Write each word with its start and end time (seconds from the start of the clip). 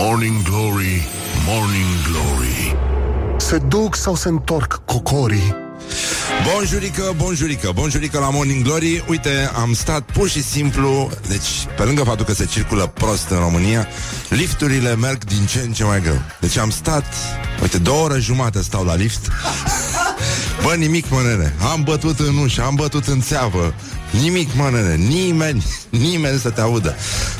Morning 0.00 0.42
Glory, 0.42 1.08
Morning 1.46 2.02
Glory. 2.10 2.76
Se 3.36 3.58
duc 3.58 3.96
sau 3.96 4.14
se 4.14 4.28
întorc 4.28 4.80
cocorii? 4.84 5.56
Bonjurică, 6.52 7.14
bonjurică, 7.16 7.70
bonjurică 7.74 8.18
la 8.18 8.30
Morning 8.30 8.64
Glory. 8.64 9.04
Uite, 9.08 9.50
am 9.54 9.74
stat 9.74 10.02
pur 10.02 10.28
și 10.28 10.42
simplu 10.42 11.10
Deci, 11.28 11.66
pe 11.76 11.82
lângă 11.82 12.02
faptul 12.02 12.24
că 12.24 12.32
se 12.32 12.44
circulă 12.44 12.86
prost 12.86 13.28
în 13.28 13.38
România 13.38 13.88
Lifturile 14.28 14.94
merg 14.94 15.24
din 15.24 15.46
ce 15.46 15.60
în 15.60 15.72
ce 15.72 15.84
mai 15.84 16.00
greu. 16.00 16.22
Deci 16.40 16.56
am 16.56 16.70
stat, 16.70 17.04
uite, 17.62 17.78
două 17.78 18.04
ore 18.04 18.18
jumate 18.18 18.62
stau 18.62 18.84
la 18.84 18.94
lift 18.94 19.28
Bă, 20.68 20.74
nimic, 20.74 21.10
mă, 21.10 21.20
nene. 21.26 21.54
Am 21.72 21.82
bătut 21.82 22.18
în 22.18 22.36
ușă, 22.36 22.62
am 22.62 22.74
bătut 22.74 23.06
în 23.06 23.20
țeavă. 23.20 23.74
Nimic, 24.22 24.54
mă, 24.54 24.70
nene, 24.72 24.94
nimeni, 24.94 25.64
nimeni 26.10 26.38
să 26.38 26.50
te 26.50 26.60
audă. 26.60 26.94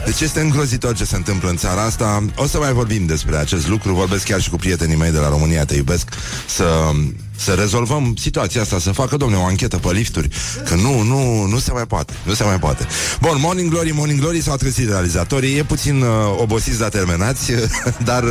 Deci 0.05 0.21
este 0.21 0.41
îngrozitor 0.41 0.95
ce 0.95 1.05
se 1.05 1.17
întâmplă 1.17 1.49
în 1.49 1.57
țara 1.57 1.83
asta. 1.83 2.25
O 2.37 2.47
să 2.47 2.59
mai 2.59 2.73
vorbim 2.73 3.07
despre 3.07 3.37
acest 3.37 3.69
lucru. 3.69 3.95
Vorbesc 3.95 4.25
chiar 4.25 4.41
și 4.41 4.51
cu 4.51 4.57
prietenii 4.57 4.97
mei 4.97 5.11
de 5.11 5.19
la 5.19 5.29
România 5.29 5.65
Te 5.65 5.75
iubesc. 5.75 6.09
Să 6.47 6.91
să 7.39 7.53
rezolvăm 7.53 8.15
situația 8.19 8.61
asta, 8.61 8.79
să 8.79 8.91
facă, 8.91 9.17
domne, 9.17 9.37
o 9.37 9.45
anchetă 9.45 9.77
pe 9.77 9.93
lifturi, 9.93 10.29
că 10.65 10.75
nu, 10.75 11.03
nu, 11.03 11.45
nu 11.45 11.59
se 11.59 11.73
mai 11.73 11.87
poate, 11.87 12.13
nu 12.23 12.35
se 12.35 12.45
mai 12.45 12.59
poate. 12.59 12.87
Bun, 13.21 13.37
Morning 13.41 13.71
Glory, 13.71 13.91
Morning 13.91 14.21
Glory 14.21 14.41
s-au 14.41 14.57
trezit 14.57 14.89
realizatorii, 14.89 15.57
e 15.57 15.63
puțin 15.63 16.03
uh, 16.03 16.09
obosiți, 16.39 16.79
dar 16.79 16.89
terminați, 16.89 17.53
dar 18.11 18.23
uh, 18.23 18.31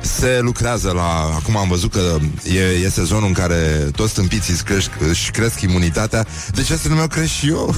se 0.00 0.38
lucrează 0.40 0.90
la, 0.90 1.34
acum 1.34 1.56
am 1.56 1.68
văzut 1.68 1.92
că 1.92 2.18
e, 2.54 2.84
e 2.84 2.88
sezonul 2.88 3.26
în 3.26 3.32
care 3.32 3.90
toți 3.96 4.10
stâmpiții 4.10 4.52
își 4.52 4.62
cresc, 4.62 4.90
își 5.08 5.30
cresc 5.30 5.60
imunitatea, 5.60 6.26
de 6.52 6.62
ce 6.62 6.76
să 6.76 6.88
nu 6.88 6.94
mi-o 6.94 7.06
cresc 7.06 7.32
și 7.32 7.48
eu? 7.48 7.74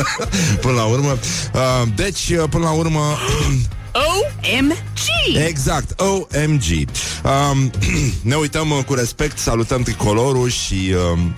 până 0.60 0.74
la 0.74 0.84
urmă. 0.84 1.18
Uh, 1.54 1.88
deci, 1.94 2.28
uh, 2.28 2.44
până 2.50 2.64
la 2.64 2.70
urmă... 2.70 3.00
OMG! 3.94 5.36
Exact, 5.46 6.00
OMG. 6.00 6.88
Um, 7.24 7.70
ne 8.30 8.34
uităm 8.34 8.70
uh, 8.70 8.84
cu 8.84 8.94
respect, 8.94 9.38
salutăm 9.38 9.82
tricolorul 9.82 10.48
și 10.48 10.94
um, 11.12 11.34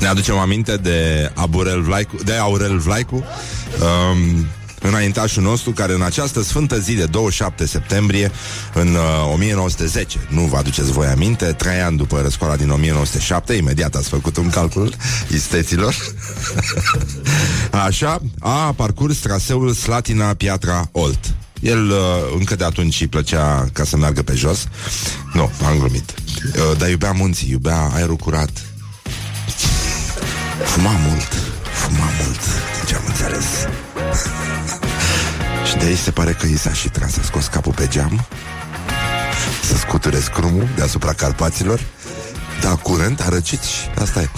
ne 0.00 0.06
aducem 0.06 0.38
aminte 0.38 0.76
de 0.76 1.30
Aurel 1.34 1.82
Vlaicu, 1.82 2.16
de 2.24 2.32
Aurel 2.32 2.78
Vlaicu, 2.78 3.14
um, 3.16 4.46
înaintașul 4.80 5.42
nostru, 5.42 5.70
care 5.70 5.92
în 5.92 6.02
această 6.02 6.42
sfântă 6.42 6.78
zi 6.78 6.94
de 6.94 7.04
27 7.04 7.66
septembrie, 7.66 8.30
în 8.74 8.94
uh, 8.94 9.32
1910, 9.32 10.18
nu 10.28 10.40
vă 10.40 10.56
aduceți 10.56 10.92
voi 10.92 11.06
aminte, 11.06 11.44
trei 11.44 11.80
ani 11.80 11.96
după 11.96 12.20
răscoala 12.20 12.56
din 12.56 12.70
1907, 12.70 13.52
imediat 13.52 13.94
ați 13.94 14.08
făcut 14.08 14.36
un 14.36 14.50
calcul 14.50 14.94
isteților, 15.32 15.94
așa, 17.86 18.20
a 18.38 18.72
parcurs 18.76 19.16
traseul 19.16 19.72
Slatina-Piatra-Olt. 19.72 21.34
El 21.60 21.90
uh, 21.90 21.96
încă 22.38 22.56
de 22.56 22.64
atunci 22.64 23.00
îi 23.00 23.06
plăcea 23.06 23.68
ca 23.72 23.84
să 23.84 23.96
meargă 23.96 24.22
pe 24.22 24.34
jos. 24.34 24.66
Nu, 25.32 25.50
am 25.66 25.78
glumit. 25.78 26.14
Uh, 26.44 26.78
dar 26.78 26.88
iubea 26.88 27.12
munții, 27.12 27.50
iubea 27.50 27.90
aerul 27.94 28.16
curat. 28.16 28.50
Fuma 30.64 30.92
mult, 31.06 31.28
fuma 31.78 32.08
mult, 32.20 32.40
ce 32.86 32.94
am 32.94 33.02
înțeles. 33.06 33.46
și 35.68 35.76
de 35.76 35.84
aici 35.84 35.98
se 35.98 36.10
pare 36.10 36.32
că 36.32 36.46
i 36.46 36.56
s-a 36.56 36.72
și 36.72 36.88
tras, 36.88 37.16
a 37.16 37.22
scos 37.22 37.46
capul 37.46 37.72
pe 37.72 37.86
geam, 37.86 38.26
să 39.68 39.76
scuture 39.76 40.20
scrumul 40.20 40.68
deasupra 40.76 41.12
Carpaților, 41.12 41.80
dar 42.60 42.76
curent 42.76 43.20
a 43.20 43.28
răcit 43.28 43.62
și 43.62 43.88
asta 44.00 44.20
e. 44.20 44.28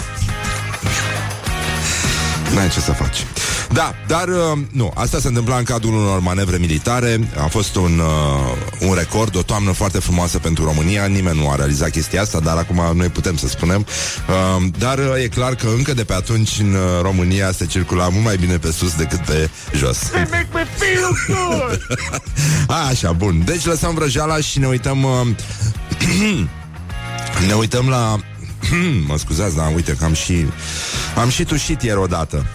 N-ai 2.55 2.69
ce 2.69 2.79
să 2.79 2.91
faci. 2.91 3.25
Da, 3.73 3.95
dar 4.07 4.27
uh, 4.27 4.59
nu, 4.71 4.91
asta 4.95 5.19
se 5.19 5.27
întâmpla 5.27 5.57
în 5.57 5.63
cadrul 5.63 5.93
unor 5.93 6.19
manevre 6.19 6.57
militare. 6.57 7.29
A 7.43 7.47
fost 7.47 7.75
un, 7.75 7.99
uh, 7.99 8.87
un 8.87 8.93
record, 8.93 9.35
o 9.35 9.41
toamnă 9.41 9.71
foarte 9.71 9.99
frumoasă 9.99 10.39
pentru 10.39 10.63
România. 10.63 11.05
Nimeni 11.05 11.39
nu 11.39 11.49
a 11.49 11.55
realizat 11.55 11.89
chestia 11.89 12.21
asta, 12.21 12.39
dar 12.39 12.57
acum 12.57 12.81
noi 12.95 13.07
putem 13.07 13.37
să 13.37 13.47
spunem. 13.47 13.85
Uh, 14.29 14.63
dar 14.77 14.97
uh, 14.97 15.23
e 15.23 15.27
clar 15.27 15.55
că 15.55 15.67
încă 15.75 15.93
de 15.93 16.03
pe 16.03 16.13
atunci 16.13 16.59
în 16.59 16.73
uh, 16.73 16.79
România 17.01 17.51
se 17.51 17.65
circula 17.65 18.09
mult 18.09 18.23
mai 18.23 18.37
bine 18.37 18.57
pe 18.57 18.71
sus 18.71 18.95
decât 18.95 19.19
pe 19.19 19.49
jos. 19.75 19.97
They 19.97 20.27
make 20.31 20.47
me 20.53 20.67
feel 20.77 21.09
good! 21.27 21.87
Așa, 22.89 23.11
bun. 23.11 23.41
Deci 23.45 23.65
lăsăm 23.65 23.93
vrăjeala 23.93 24.37
și 24.37 24.59
ne 24.59 24.67
uităm... 24.67 25.03
Uh, 25.03 25.27
ne 27.47 27.53
uităm 27.53 27.89
la... 27.89 28.15
mă 29.07 29.17
scuzați, 29.17 29.55
dar 29.55 29.71
uite 29.75 29.95
că 29.99 30.05
am 30.05 30.13
și... 30.13 30.45
Am 31.15 31.29
și 31.29 31.43
tușit 31.43 31.81
ieri 31.81 31.99
odată. 31.99 32.45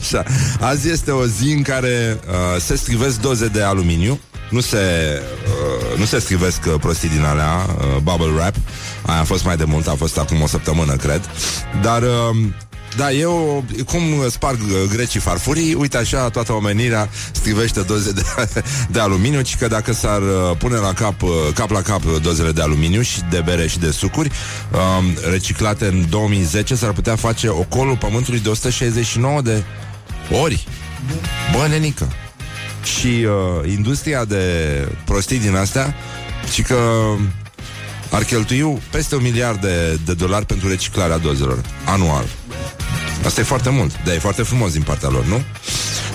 Așa. 0.00 0.22
Azi 0.60 0.90
este 0.90 1.10
o 1.10 1.26
zi 1.26 1.52
în 1.52 1.62
care 1.62 2.20
uh, 2.28 2.60
se 2.60 2.76
scrivesc 2.76 3.20
doze 3.20 3.46
de 3.46 3.62
aluminiu. 3.62 4.20
Nu 4.50 4.60
se, 4.60 4.78
uh, 5.92 5.98
nu 5.98 6.04
se 6.04 6.18
scrivesc 6.18 6.60
uh, 6.66 6.74
prostii 6.80 7.08
din 7.08 7.24
alea, 7.24 7.66
uh, 7.78 7.96
bubble 8.02 8.32
wrap. 8.34 8.54
Aia 9.06 9.20
a 9.20 9.24
fost 9.24 9.44
mai 9.44 9.56
de 9.56 9.64
mult, 9.64 9.86
a 9.86 9.94
fost 9.94 10.18
acum 10.18 10.42
o 10.42 10.46
săptămână, 10.46 10.96
cred. 10.96 11.30
Dar 11.82 12.02
uh, 12.02 12.36
da, 12.96 13.12
eu, 13.12 13.64
cum 13.86 14.02
sparg 14.30 14.58
uh, 14.62 14.90
grecii 14.90 15.20
farfurii, 15.20 15.74
uite 15.74 15.96
așa, 15.96 16.28
toată 16.28 16.52
omenirea 16.52 17.08
strivește 17.32 17.80
doze 17.80 18.12
de, 18.12 18.22
de 18.94 19.00
aluminiu, 19.00 19.40
ci 19.40 19.56
că 19.56 19.66
dacă 19.66 19.92
s-ar 19.92 20.22
uh, 20.22 20.56
pune 20.58 20.76
la 20.76 20.92
cap, 20.92 21.22
uh, 21.22 21.30
cap 21.54 21.70
la 21.70 21.82
cap 21.82 22.02
dozele 22.22 22.52
de 22.52 22.62
aluminiu 22.62 23.02
și 23.02 23.20
de 23.30 23.42
bere 23.44 23.66
și 23.66 23.78
de 23.78 23.90
sucuri, 23.90 24.30
um, 24.72 25.30
reciclate 25.30 25.86
în 25.86 26.06
2010, 26.10 26.74
s-ar 26.74 26.92
putea 26.92 27.16
face 27.16 27.48
ocolul 27.48 27.96
pământului 27.96 28.40
de 28.40 28.48
169 28.48 29.40
de 29.40 29.62
ori. 30.42 30.66
Bă, 31.52 31.66
nenică. 31.68 32.12
Și 32.82 33.06
uh, 33.06 33.70
industria 33.70 34.24
de 34.24 34.44
prostii 35.04 35.38
din 35.38 35.56
astea, 35.56 35.94
și 36.52 36.62
că 36.62 36.76
ar 38.10 38.24
cheltui 38.24 38.78
peste 38.90 39.14
un 39.14 39.22
miliard 39.22 39.60
de, 39.60 39.98
de 40.04 40.14
dolari 40.14 40.46
pentru 40.46 40.68
reciclarea 40.68 41.18
dozelor 41.18 41.60
anual. 41.84 42.24
Asta 43.24 43.40
e 43.40 43.44
foarte 43.44 43.70
mult, 43.70 44.02
dar 44.04 44.14
e 44.14 44.18
foarte 44.18 44.42
frumos 44.42 44.72
din 44.72 44.82
partea 44.82 45.08
lor, 45.08 45.24
nu? 45.24 45.42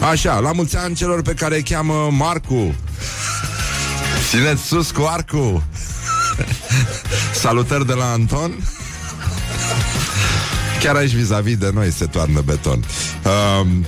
Așa, 0.09 0.39
la 0.39 0.51
mulți 0.51 0.77
ani 0.77 0.95
celor 0.95 1.21
pe 1.21 1.33
care 1.33 1.55
îi 1.55 1.63
cheamă 1.63 2.09
Marcu. 2.11 2.75
Țineți 4.29 4.63
sus 4.63 4.91
cu 4.91 5.01
arcu. 5.09 5.63
Salutări 7.33 7.85
de 7.85 7.93
la 7.93 8.11
Anton. 8.11 8.51
Chiar 10.79 10.95
aici 10.95 11.11
vis-a-vis 11.11 11.57
de 11.57 11.69
noi 11.73 11.91
se 11.91 12.05
toarnă 12.05 12.41
beton. 12.41 12.83
Um, 13.61 13.85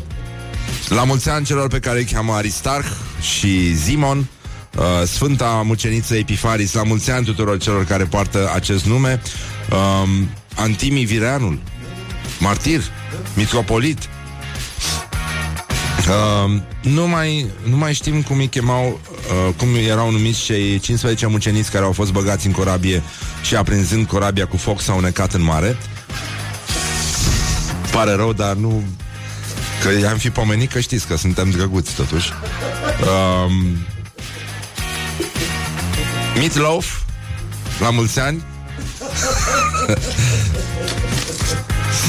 la 0.89 1.03
mulți 1.03 1.29
ani 1.29 1.45
celor 1.45 1.67
pe 1.67 1.79
care 1.79 1.97
îi 1.97 2.05
cheamă 2.05 2.33
Aristarh 2.33 2.87
și 3.21 3.73
Zimon. 3.73 4.17
Uh, 4.77 4.83
Sfânta 5.07 5.61
Muceniță 5.65 6.15
Epifaris, 6.15 6.73
la 6.73 6.83
mulți 6.83 7.11
ani 7.11 7.25
tuturor 7.25 7.57
celor 7.57 7.85
care 7.85 8.03
poartă 8.03 8.51
acest 8.53 8.85
nume. 8.85 9.21
Um, 9.71 10.29
Antimi 10.55 11.05
Vireanul, 11.05 11.59
martir, 12.39 12.81
mitropolit. 13.33 14.09
Uh, 16.07 16.61
nu, 16.81 17.07
mai, 17.07 17.45
nu 17.69 17.77
mai 17.77 17.93
știm 17.93 18.21
cum 18.21 18.37
îi 18.37 18.47
chemau, 18.47 18.99
uh, 19.47 19.53
cum 19.57 19.67
erau 19.87 20.11
numiți 20.11 20.43
cei 20.43 20.79
15 20.79 21.25
muceniți 21.25 21.71
care 21.71 21.85
au 21.85 21.91
fost 21.91 22.11
băgați 22.11 22.45
în 22.45 22.51
corabie 22.51 23.03
și 23.41 23.55
aprinzând 23.55 24.07
corabia 24.07 24.47
cu 24.47 24.57
foc 24.57 24.81
s-au 24.81 24.99
necat 24.99 25.33
în 25.33 25.43
mare. 25.43 25.77
Pare 27.91 28.11
rău, 28.11 28.33
dar 28.33 28.53
nu... 28.53 28.83
Că 29.83 29.99
i-am 29.99 30.17
fi 30.17 30.29
pomenit 30.29 30.71
că 30.71 30.79
știți 30.79 31.07
că 31.07 31.17
suntem 31.17 31.49
drăguți 31.49 31.95
totuși. 31.95 32.31
Um, 33.01 33.77
Meatloaf, 36.37 36.85
la 37.79 37.89
mulți 37.89 38.19
ani. 38.19 38.43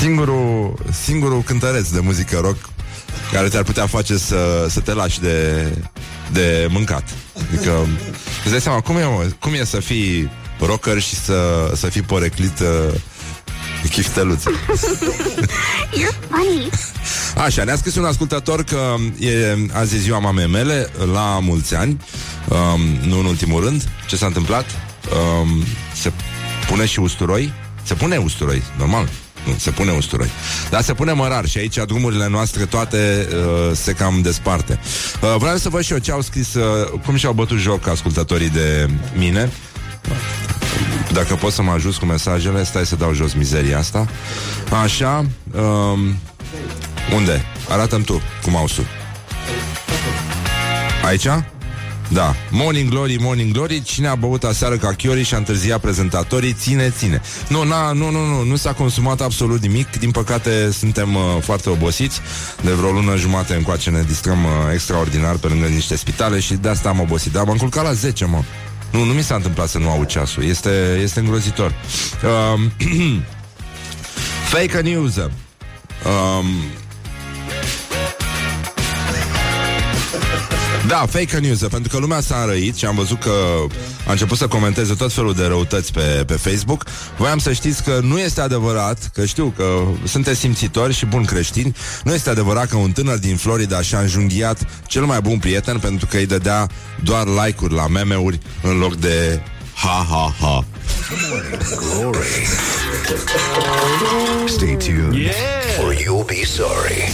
Singurul, 0.00 0.78
singurul 1.04 1.42
cântăreț 1.42 1.88
de 1.88 2.00
muzică 2.00 2.38
rock 2.42 2.56
care 3.32 3.48
ți-ar 3.48 3.62
putea 3.62 3.86
face 3.86 4.16
să, 4.16 4.66
să 4.68 4.80
te 4.80 4.92
lași 4.92 5.20
de, 5.20 5.68
de 6.32 6.66
mâncat. 6.70 7.08
Adică, 7.48 7.86
îți 8.42 8.50
dai 8.50 8.60
seama, 8.60 8.80
cum 8.80 8.96
e, 8.96 9.04
mă, 9.04 9.26
cum 9.38 9.52
e 9.52 9.64
să 9.64 9.80
fii 9.80 10.30
rocker 10.60 11.00
și 11.00 11.14
să, 11.14 11.72
să 11.74 11.86
fii 11.86 12.02
poreclit 12.02 12.58
uh, 12.58 12.94
chifteluță? 13.90 14.50
You're 16.00 16.28
funny. 16.28 16.70
Așa, 17.36 17.64
ne-a 17.64 17.76
scris 17.76 17.94
un 17.94 18.04
ascultător 18.04 18.64
că 18.64 18.94
e 19.18 19.56
azi 19.72 19.94
e 19.94 19.98
ziua 19.98 20.18
mamei 20.18 20.46
mele, 20.46 20.88
la 21.12 21.38
mulți 21.42 21.74
ani, 21.74 22.00
um, 22.48 23.08
nu 23.08 23.18
în 23.18 23.24
ultimul 23.24 23.64
rând. 23.64 23.88
Ce 24.08 24.16
s-a 24.16 24.26
întâmplat? 24.26 24.64
Um, 25.40 25.64
se 25.94 26.12
pune 26.66 26.86
și 26.86 27.00
usturoi? 27.00 27.52
Se 27.82 27.94
pune 27.94 28.16
usturoi, 28.16 28.62
normal. 28.78 29.08
Nu, 29.46 29.54
se 29.58 29.70
pune 29.70 29.92
usturoi. 29.92 30.28
Dar 30.70 30.82
se 30.82 30.94
pune 30.94 31.12
mărar 31.12 31.46
și 31.46 31.58
aici 31.58 31.76
drumurile 31.86 32.28
noastre 32.28 32.64
toate 32.64 33.28
uh, 33.30 33.76
se 33.76 33.92
cam 33.92 34.20
desparte. 34.22 34.78
Uh, 35.20 35.34
vreau 35.38 35.56
să 35.56 35.68
văd 35.68 35.82
și 35.82 35.92
eu 35.92 35.98
ce 35.98 36.12
au 36.12 36.20
scris, 36.20 36.54
uh, 36.54 36.88
cum 37.04 37.16
și-au 37.16 37.32
bătut 37.32 37.58
joc 37.58 37.86
ascultătorii 37.86 38.50
de 38.50 38.88
mine. 39.18 39.50
Dacă 41.12 41.34
poți 41.34 41.54
să 41.54 41.62
mă 41.62 41.70
ajut 41.70 41.94
cu 41.94 42.04
mesajele, 42.04 42.64
stai 42.64 42.86
să 42.86 42.96
dau 42.96 43.12
jos 43.12 43.32
mizeria 43.32 43.78
asta. 43.78 44.06
Așa. 44.82 45.24
Um, 45.54 46.16
unde? 47.14 47.44
Arată-mi 47.68 48.04
tu 48.04 48.22
cu 48.42 48.50
mouse-ul. 48.50 48.86
Aici? 51.04 51.26
Da. 52.08 52.34
Morning 52.50 52.90
Glory, 52.90 53.16
Morning 53.20 53.52
Glory, 53.52 53.82
cine 53.82 54.08
a 54.08 54.14
băut 54.14 54.44
aseară 54.44 54.76
ca 54.76 54.92
Chiori 54.92 55.22
și 55.22 55.34
a 55.34 55.36
întârziat 55.36 55.80
prezentatorii, 55.80 56.52
ține, 56.52 56.90
ține. 56.90 57.20
Nu, 57.48 57.64
na, 57.64 57.92
nu, 57.92 58.10
nu, 58.10 58.24
nu, 58.24 58.42
nu 58.42 58.56
s-a 58.56 58.72
consumat 58.72 59.20
absolut 59.20 59.60
nimic. 59.60 59.90
Din 59.98 60.10
păcate 60.10 60.70
suntem 60.72 61.14
uh, 61.14 61.22
foarte 61.40 61.70
obosiți. 61.70 62.20
De 62.62 62.72
vreo 62.72 62.90
lună 62.90 63.16
jumate 63.16 63.54
încoace 63.54 63.90
ne 63.90 64.02
distrăm 64.02 64.44
uh, 64.44 64.50
extraordinar 64.72 65.36
pe 65.36 65.48
lângă 65.48 65.66
niște 65.66 65.96
spitale 65.96 66.40
și 66.40 66.54
de 66.54 66.68
asta 66.68 66.88
am 66.88 67.00
obosit. 67.00 67.32
Dar 67.32 67.44
m-am 67.44 67.56
culcat 67.56 67.84
la 67.84 67.92
10, 67.92 68.24
mă. 68.24 68.42
Nu, 68.90 69.04
nu 69.04 69.12
mi 69.12 69.22
s-a 69.22 69.34
întâmplat 69.34 69.68
să 69.68 69.78
nu 69.78 69.90
aud 69.90 70.06
ceasul. 70.06 70.44
Este, 70.44 71.00
este 71.02 71.20
îngrozitor. 71.20 71.74
Uh, 72.24 72.60
fake 74.52 74.80
news. 74.80 75.16
Um, 75.16 76.46
Da, 80.88 81.06
fake 81.10 81.38
news, 81.38 81.58
pentru 81.58 81.88
că 81.90 81.98
lumea 81.98 82.20
s-a 82.20 82.40
înrăit 82.40 82.76
și 82.76 82.84
am 82.84 82.94
văzut 82.94 83.20
că 83.20 83.30
a 84.06 84.10
început 84.10 84.38
să 84.38 84.46
comenteze 84.46 84.94
tot 84.94 85.12
felul 85.12 85.34
de 85.34 85.46
răutăți 85.46 85.92
pe, 85.92 86.22
pe 86.26 86.32
Facebook. 86.34 86.84
Voiam 87.16 87.38
să 87.38 87.52
știți 87.52 87.82
că 87.82 87.98
nu 88.02 88.18
este 88.18 88.40
adevărat, 88.40 89.10
că 89.14 89.24
știu 89.24 89.52
că 89.56 89.82
sunteți 90.04 90.38
simțitori 90.38 90.92
și 90.92 91.06
buni 91.06 91.26
creștini, 91.26 91.76
nu 92.04 92.14
este 92.14 92.30
adevărat 92.30 92.68
că 92.68 92.76
un 92.76 92.92
tânăr 92.92 93.18
din 93.18 93.36
Florida 93.36 93.82
și-a 93.82 93.98
înjunghiat 93.98 94.58
cel 94.86 95.04
mai 95.04 95.20
bun 95.20 95.38
prieten 95.38 95.78
pentru 95.78 96.06
că 96.06 96.16
îi 96.16 96.26
dădea 96.26 96.68
doar 97.02 97.26
like-uri 97.26 97.74
la 97.74 97.86
meme-uri 97.86 98.38
în 98.62 98.78
loc 98.78 98.96
de 98.96 99.42
ha-ha-ha. 99.74 100.64
Stay 104.46 104.76
tuned 104.76 105.14
yeah. 105.14 105.34
or 105.84 105.94
you'll 105.94 106.26
be 106.26 106.44
sorry 106.44 107.12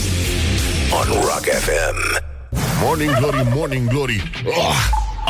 on 0.91 1.07
Rock 1.07 1.45
FM. 1.45 2.32
Morning 2.85 3.17
Glory, 3.19 3.47
Morning 3.55 3.89
Glory. 3.89 4.31
Oh, 4.45 4.77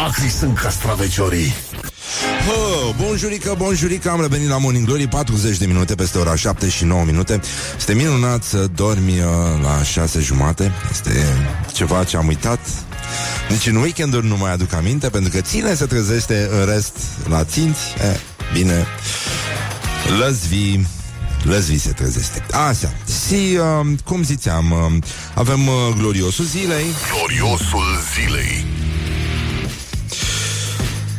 Acri 0.06 0.28
sunt 0.28 0.58
castraveciorii. 0.58 1.52
Oh, 2.49 2.94
bonjurică, 3.00 3.54
bonjurică, 3.58 4.10
am 4.10 4.20
revenit 4.20 4.49
la 4.49 4.58
Morning 4.58 4.87
Glory 4.87 5.06
40 5.06 5.56
de 5.58 5.66
minute 5.66 5.94
peste 5.94 6.19
ora 6.19 6.37
7 6.37 6.69
și 6.69 6.84
9 6.84 7.04
minute. 7.04 7.40
Este 7.76 7.94
minunat 7.94 8.43
să 8.43 8.66
dormi 8.75 9.19
uh, 9.19 9.26
la 9.62 9.82
6 9.82 10.20
jumate. 10.20 10.72
Este 10.90 11.25
ceva 11.72 12.04
ce 12.04 12.16
am 12.16 12.26
uitat. 12.26 12.60
Nici 13.49 13.66
în 13.66 13.76
weekenduri 13.76 14.26
nu 14.26 14.37
mai 14.37 14.52
aduc 14.52 14.72
aminte 14.72 15.08
Pentru 15.08 15.31
că 15.31 15.40
ține 15.40 15.75
se 15.75 15.87
trezește 15.87 16.49
în 16.50 16.66
rest 16.66 16.96
la 17.28 17.44
ținți. 17.44 17.81
Eh, 18.00 18.20
Bine 18.52 18.87
Lăzvi 20.19 20.78
Lăzvi 21.43 21.79
se 21.79 21.93
trezește. 21.93 22.47
Așa. 22.69 22.93
Și, 23.27 23.59
uh, 23.59 23.99
cum 24.05 24.23
ziceam, 24.23 24.71
uh, 24.71 25.03
avem 25.35 25.67
uh, 25.67 25.75
gloriosul 25.99 26.44
zilei. 26.44 26.87
Gloriosul 27.11 27.99
zilei 28.15 28.81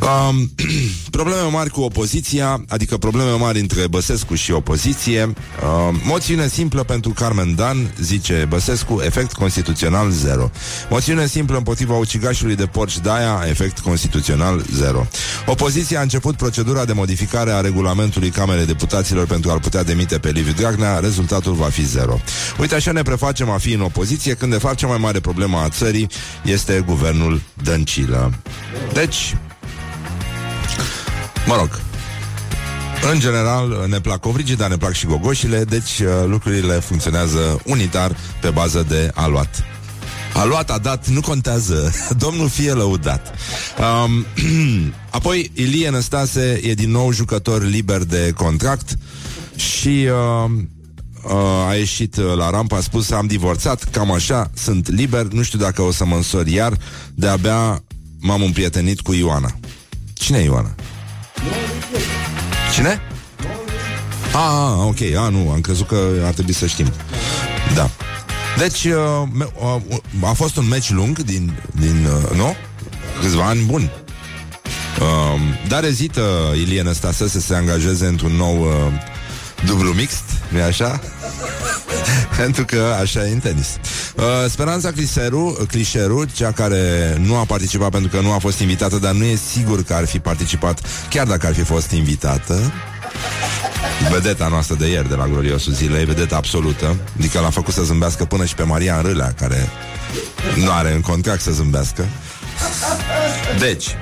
Um, 0.03 0.51
probleme 1.17 1.49
mari 1.51 1.69
cu 1.69 1.81
opoziția, 1.81 2.63
adică 2.67 2.97
probleme 2.97 3.31
mari 3.31 3.59
între 3.59 3.87
Băsescu 3.87 4.35
și 4.35 4.51
opoziție. 4.51 5.23
Um, 5.23 6.01
moțiune 6.05 6.47
simplă 6.47 6.83
pentru 6.83 7.09
Carmen 7.09 7.55
Dan, 7.55 7.93
zice 7.99 8.45
Băsescu, 8.49 9.01
efect 9.01 9.31
constituțional 9.31 10.09
zero. 10.09 10.49
Moțiune 10.89 11.27
simplă 11.27 11.57
împotriva 11.57 11.95
ucigașului 11.97 12.55
de 12.55 12.65
porci 12.65 12.99
Daia, 12.99 13.43
efect 13.49 13.79
constituțional 13.79 14.65
zero. 14.73 15.07
Opoziția 15.45 15.99
a 15.99 16.01
început 16.01 16.35
procedura 16.35 16.85
de 16.85 16.93
modificare 16.93 17.51
a 17.51 17.61
regulamentului 17.61 18.29
Camerei 18.29 18.65
Deputaților 18.65 19.27
pentru 19.27 19.51
a-l 19.51 19.59
putea 19.59 19.83
demite 19.83 20.19
pe 20.19 20.29
Liviu 20.29 20.53
Dragnea, 20.53 20.99
rezultatul 20.99 21.53
va 21.53 21.69
fi 21.69 21.85
zero. 21.85 22.19
Uite, 22.59 22.75
așa 22.75 22.91
ne 22.91 23.01
prefacem 23.01 23.49
a 23.49 23.57
fi 23.57 23.73
în 23.73 23.81
opoziție, 23.81 24.33
când 24.33 24.51
de 24.51 24.57
fapt 24.57 24.75
cea 24.75 24.87
mai 24.87 24.97
mare 24.97 25.19
problemă 25.19 25.57
a 25.57 25.69
țării 25.69 26.09
este 26.43 26.83
guvernul 26.85 27.41
Dăncilă. 27.63 28.33
Deci, 28.93 29.35
Mă 31.47 31.55
rog, 31.55 31.81
în 33.11 33.19
general 33.19 33.85
ne 33.89 33.99
plac 33.99 34.19
covrigii, 34.19 34.55
dar 34.55 34.69
ne 34.69 34.77
plac 34.77 34.93
și 34.93 35.05
gogoșile, 35.05 35.63
deci 35.63 35.99
uh, 35.99 36.07
lucrurile 36.25 36.73
funcționează 36.73 37.61
unitar 37.65 38.17
pe 38.41 38.49
bază 38.49 38.85
de 38.87 39.11
aluat. 39.13 39.63
A 40.33 40.45
luat, 40.45 40.71
a 40.71 40.77
dat, 40.77 41.07
nu 41.07 41.21
contează. 41.21 41.91
Domnul 42.25 42.49
fie 42.49 42.71
lăudat. 42.71 43.35
Um, 43.79 44.25
apoi, 45.09 45.51
Ilie 45.53 45.89
Năstase 45.89 46.59
e 46.63 46.73
din 46.73 46.91
nou 46.91 47.11
jucător 47.11 47.63
liber 47.63 48.03
de 48.03 48.33
contract 48.35 48.97
și 49.55 50.07
uh, 50.07 50.51
uh, 51.23 51.67
a 51.69 51.75
ieșit 51.75 52.15
uh, 52.15 52.33
la 52.35 52.49
rampă, 52.49 52.75
a 52.75 52.81
spus 52.81 53.11
am 53.11 53.27
divorțat, 53.27 53.83
cam 53.83 54.11
așa, 54.11 54.51
sunt 54.53 54.91
liber, 54.91 55.25
nu 55.25 55.41
știu 55.41 55.59
dacă 55.59 55.81
o 55.81 55.91
să 55.91 56.05
mă 56.05 56.15
însor 56.15 56.47
iar, 56.47 56.77
de-abia 57.13 57.83
m-am 58.19 58.41
împrietenit 58.41 59.01
cu 59.01 59.13
Ioana. 59.13 59.55
Cine 60.13 60.37
e 60.37 60.43
Ioana? 60.43 60.75
Cine? 62.73 63.01
Ah, 64.33 64.39
ah, 64.39 64.85
ok, 64.85 65.01
ah, 65.01 65.31
nu, 65.31 65.49
am 65.51 65.61
crezut 65.61 65.87
că 65.87 66.09
ar 66.25 66.33
trebui 66.33 66.53
să 66.53 66.65
știm. 66.65 66.93
Da. 67.75 67.89
Deci, 68.57 68.83
uh, 68.83 69.45
uh, 69.61 70.29
a 70.29 70.33
fost 70.33 70.57
un 70.57 70.67
meci 70.67 70.91
lung 70.91 71.19
din, 71.19 71.53
din 71.71 72.05
uh, 72.05 72.37
nu? 72.37 72.55
Câțiva 73.21 73.45
ani 73.45 73.61
buni. 73.61 73.91
Uh, 75.01 75.41
dar 75.67 75.83
ezită 75.83 76.21
Ilie 76.55 76.81
Năstase 76.81 77.27
să 77.27 77.39
se 77.39 77.55
angajeze 77.55 78.05
într-un 78.05 78.31
nou 78.31 78.61
uh, 78.61 78.69
dublu 79.65 79.91
mixt, 79.91 80.23
nu 80.49 80.61
așa? 80.61 81.01
Pentru 82.37 82.65
că 82.65 82.95
așa 83.01 83.27
e 83.27 83.31
în 83.31 83.39
tenis. 83.39 83.67
Uh, 84.15 84.23
Speranța 84.49 84.91
Cliseru, 84.91 85.65
Clișeru, 85.67 86.25
cea 86.25 86.51
care 86.51 87.15
nu 87.19 87.35
a 87.35 87.45
participat 87.45 87.89
pentru 87.89 88.09
că 88.09 88.19
nu 88.19 88.31
a 88.31 88.37
fost 88.37 88.59
invitată, 88.59 88.97
dar 88.97 89.11
nu 89.11 89.23
e 89.23 89.35
sigur 89.35 89.83
că 89.83 89.93
ar 89.93 90.05
fi 90.05 90.19
participat, 90.19 90.81
chiar 91.09 91.27
dacă 91.27 91.47
ar 91.47 91.53
fi 91.53 91.63
fost 91.63 91.91
invitată. 91.91 92.73
Vedeta 94.11 94.47
noastră 94.47 94.75
de 94.75 94.87
ieri 94.87 95.09
de 95.09 95.15
la 95.15 95.27
Gloriosul 95.27 95.73
Zilei, 95.73 96.05
vedeta 96.05 96.35
absolută, 96.35 96.95
adică 97.17 97.39
l-a 97.39 97.49
făcut 97.49 97.73
să 97.73 97.83
zâmbească 97.83 98.25
până 98.25 98.45
și 98.45 98.55
pe 98.55 98.63
Maria 98.63 99.01
Râlea, 99.01 99.33
care 99.37 99.69
nu 100.55 100.71
are 100.71 100.93
în 100.93 101.01
contract 101.01 101.41
să 101.41 101.51
zâmbească. 101.51 102.05
Deci, 103.59 103.95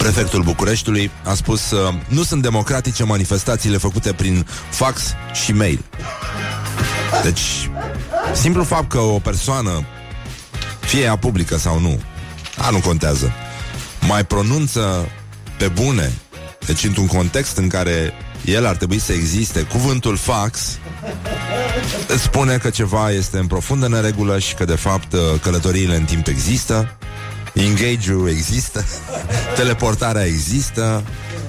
Prefectul 0.00 0.42
Bucureștiului 0.42 1.10
a 1.24 1.34
spus 1.34 1.70
uh, 1.70 1.94
nu 2.08 2.22
sunt 2.22 2.42
democratice 2.42 3.04
manifestațiile 3.04 3.76
făcute 3.76 4.12
prin 4.12 4.46
fax 4.70 5.02
și 5.44 5.52
mail. 5.52 5.84
Deci, 7.22 7.70
simplu 8.34 8.64
fapt 8.64 8.88
că 8.88 8.98
o 8.98 9.18
persoană, 9.18 9.86
fie 10.80 11.02
ea 11.02 11.16
publică 11.16 11.58
sau 11.58 11.80
nu, 11.80 12.00
a, 12.56 12.70
nu 12.70 12.78
contează, 12.78 13.32
mai 14.06 14.24
pronunță 14.24 15.08
pe 15.58 15.68
bune, 15.68 16.12
deci 16.66 16.84
într-un 16.84 17.06
context 17.06 17.56
în 17.56 17.68
care 17.68 18.12
el 18.44 18.66
ar 18.66 18.76
trebui 18.76 18.98
să 18.98 19.12
existe, 19.12 19.62
cuvântul 19.62 20.16
fax 20.16 20.78
îți 22.08 22.22
spune 22.22 22.56
că 22.56 22.70
ceva 22.70 23.10
este 23.10 23.38
în 23.38 23.46
profundă 23.46 23.88
neregulă 23.88 24.38
și 24.38 24.54
că, 24.54 24.64
de 24.64 24.74
fapt, 24.74 25.12
uh, 25.12 25.20
călătoriile 25.42 25.96
în 25.96 26.04
timp 26.04 26.26
există, 26.26 26.96
engage-ul 27.54 28.28
există, 28.28 28.84
teleportarea 29.56 30.24
există 30.24 31.04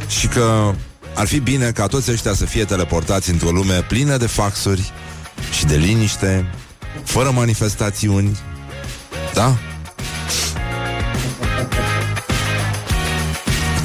și 0.07 0.27
că 0.27 0.73
ar 1.15 1.27
fi 1.27 1.39
bine 1.39 1.71
ca 1.71 1.87
toți 1.87 2.11
ăștia 2.11 2.33
să 2.33 2.45
fie 2.45 2.65
teleportați 2.65 3.29
într-o 3.29 3.49
lume 3.49 3.81
plină 3.87 4.17
de 4.17 4.27
faxuri 4.27 4.91
și 5.51 5.65
de 5.65 5.75
liniște, 5.75 6.53
fără 7.03 7.31
manifestațiuni. 7.31 8.37
Da? 9.33 9.57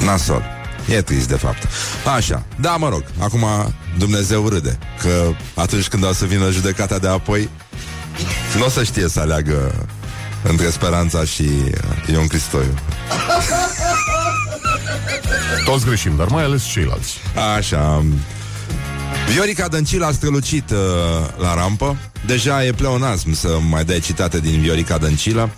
Nasol. 0.03 0.43
E 0.89 1.01
trist, 1.01 1.27
de 1.27 1.35
fapt. 1.35 1.67
Așa. 2.15 2.45
Da, 2.59 2.75
mă 2.75 2.89
rog. 2.89 3.03
Acum 3.19 3.45
Dumnezeu 3.97 4.47
râde. 4.47 4.77
Că 5.01 5.31
atunci 5.53 5.87
când 5.87 6.05
o 6.05 6.13
să 6.13 6.25
vină 6.25 6.51
judecata 6.51 6.97
de 6.97 7.07
apoi, 7.07 7.49
nu 8.57 8.65
o 8.65 8.69
să 8.69 8.83
știe 8.83 9.07
să 9.07 9.19
aleagă 9.19 9.86
între 10.47 10.69
Speranța 10.69 11.23
și 11.23 11.41
uh, 11.43 12.13
Ion 12.13 12.27
Cristoiu. 12.27 12.73
Toți 15.65 15.85
greșim, 15.85 16.15
dar 16.15 16.27
mai 16.27 16.43
ales 16.43 16.63
ceilalți. 16.63 17.17
Așa. 17.57 18.05
Viorica 19.33 19.67
Dăncilă 19.67 20.05
a 20.05 20.11
strălucit 20.11 20.69
uh, 20.69 20.77
la 21.37 21.55
rampă. 21.55 21.97
Deja 22.25 22.65
e 22.65 22.71
pleonasm 22.71 23.33
să 23.33 23.57
mai 23.69 23.85
dai 23.85 23.99
citate 23.99 24.39
din 24.39 24.61
Viorica 24.61 24.97
Dăncilă. 24.97 25.49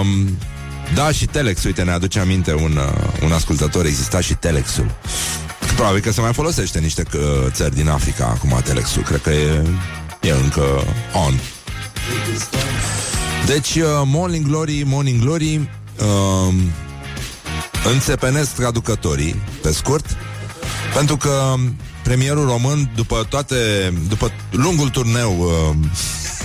Um, 0.00 0.38
da, 0.94 1.12
și 1.12 1.26
Telex, 1.26 1.64
uite, 1.64 1.82
ne 1.82 1.90
aduce 1.90 2.18
aminte 2.18 2.54
un, 2.54 2.76
uh, 2.76 3.22
un 3.22 3.32
ascultător, 3.32 3.84
exista 3.84 4.20
și 4.20 4.34
Telexul. 4.34 4.90
Probabil 5.74 6.00
că 6.00 6.12
se 6.12 6.20
mai 6.20 6.32
folosește 6.32 6.78
niște 6.78 7.02
uh, 7.14 7.20
țări 7.50 7.74
din 7.74 7.88
Africa 7.88 8.26
acum 8.26 8.60
Telexul. 8.64 9.02
Cred 9.02 9.20
că 9.20 9.30
e, 9.30 9.62
e 10.20 10.30
încă 10.30 10.62
on. 11.26 11.34
Deci, 13.46 13.74
uh, 13.74 13.84
Morning 14.04 14.46
Glory, 14.46 14.82
Morning 14.86 15.20
Glory, 15.20 15.56
uh, 15.56 16.54
înțepenesc 17.92 18.50
traducătorii, 18.54 19.36
pe 19.62 19.72
scurt, 19.72 20.16
pentru 20.94 21.16
că 21.16 21.54
premierul 22.02 22.46
român, 22.46 22.90
după 22.94 23.26
toate, 23.28 23.56
după 24.08 24.30
lungul 24.50 24.88
turneu 24.88 25.38
uh, 25.40 25.76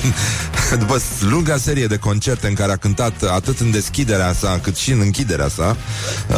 după 0.80 1.02
lunga 1.20 1.58
serie 1.58 1.88
de 1.88 1.98
concerte 1.98 2.48
în 2.48 2.54
care 2.54 2.72
a 2.72 2.76
cântat 2.76 3.24
atât 3.24 3.60
în 3.60 3.72
deschiderea 3.72 4.34
sa 4.34 4.60
cât 4.64 4.76
și 4.76 4.92
în 4.92 5.00
închiderea 5.00 5.48
sa, 5.48 5.78
uh, 6.30 6.36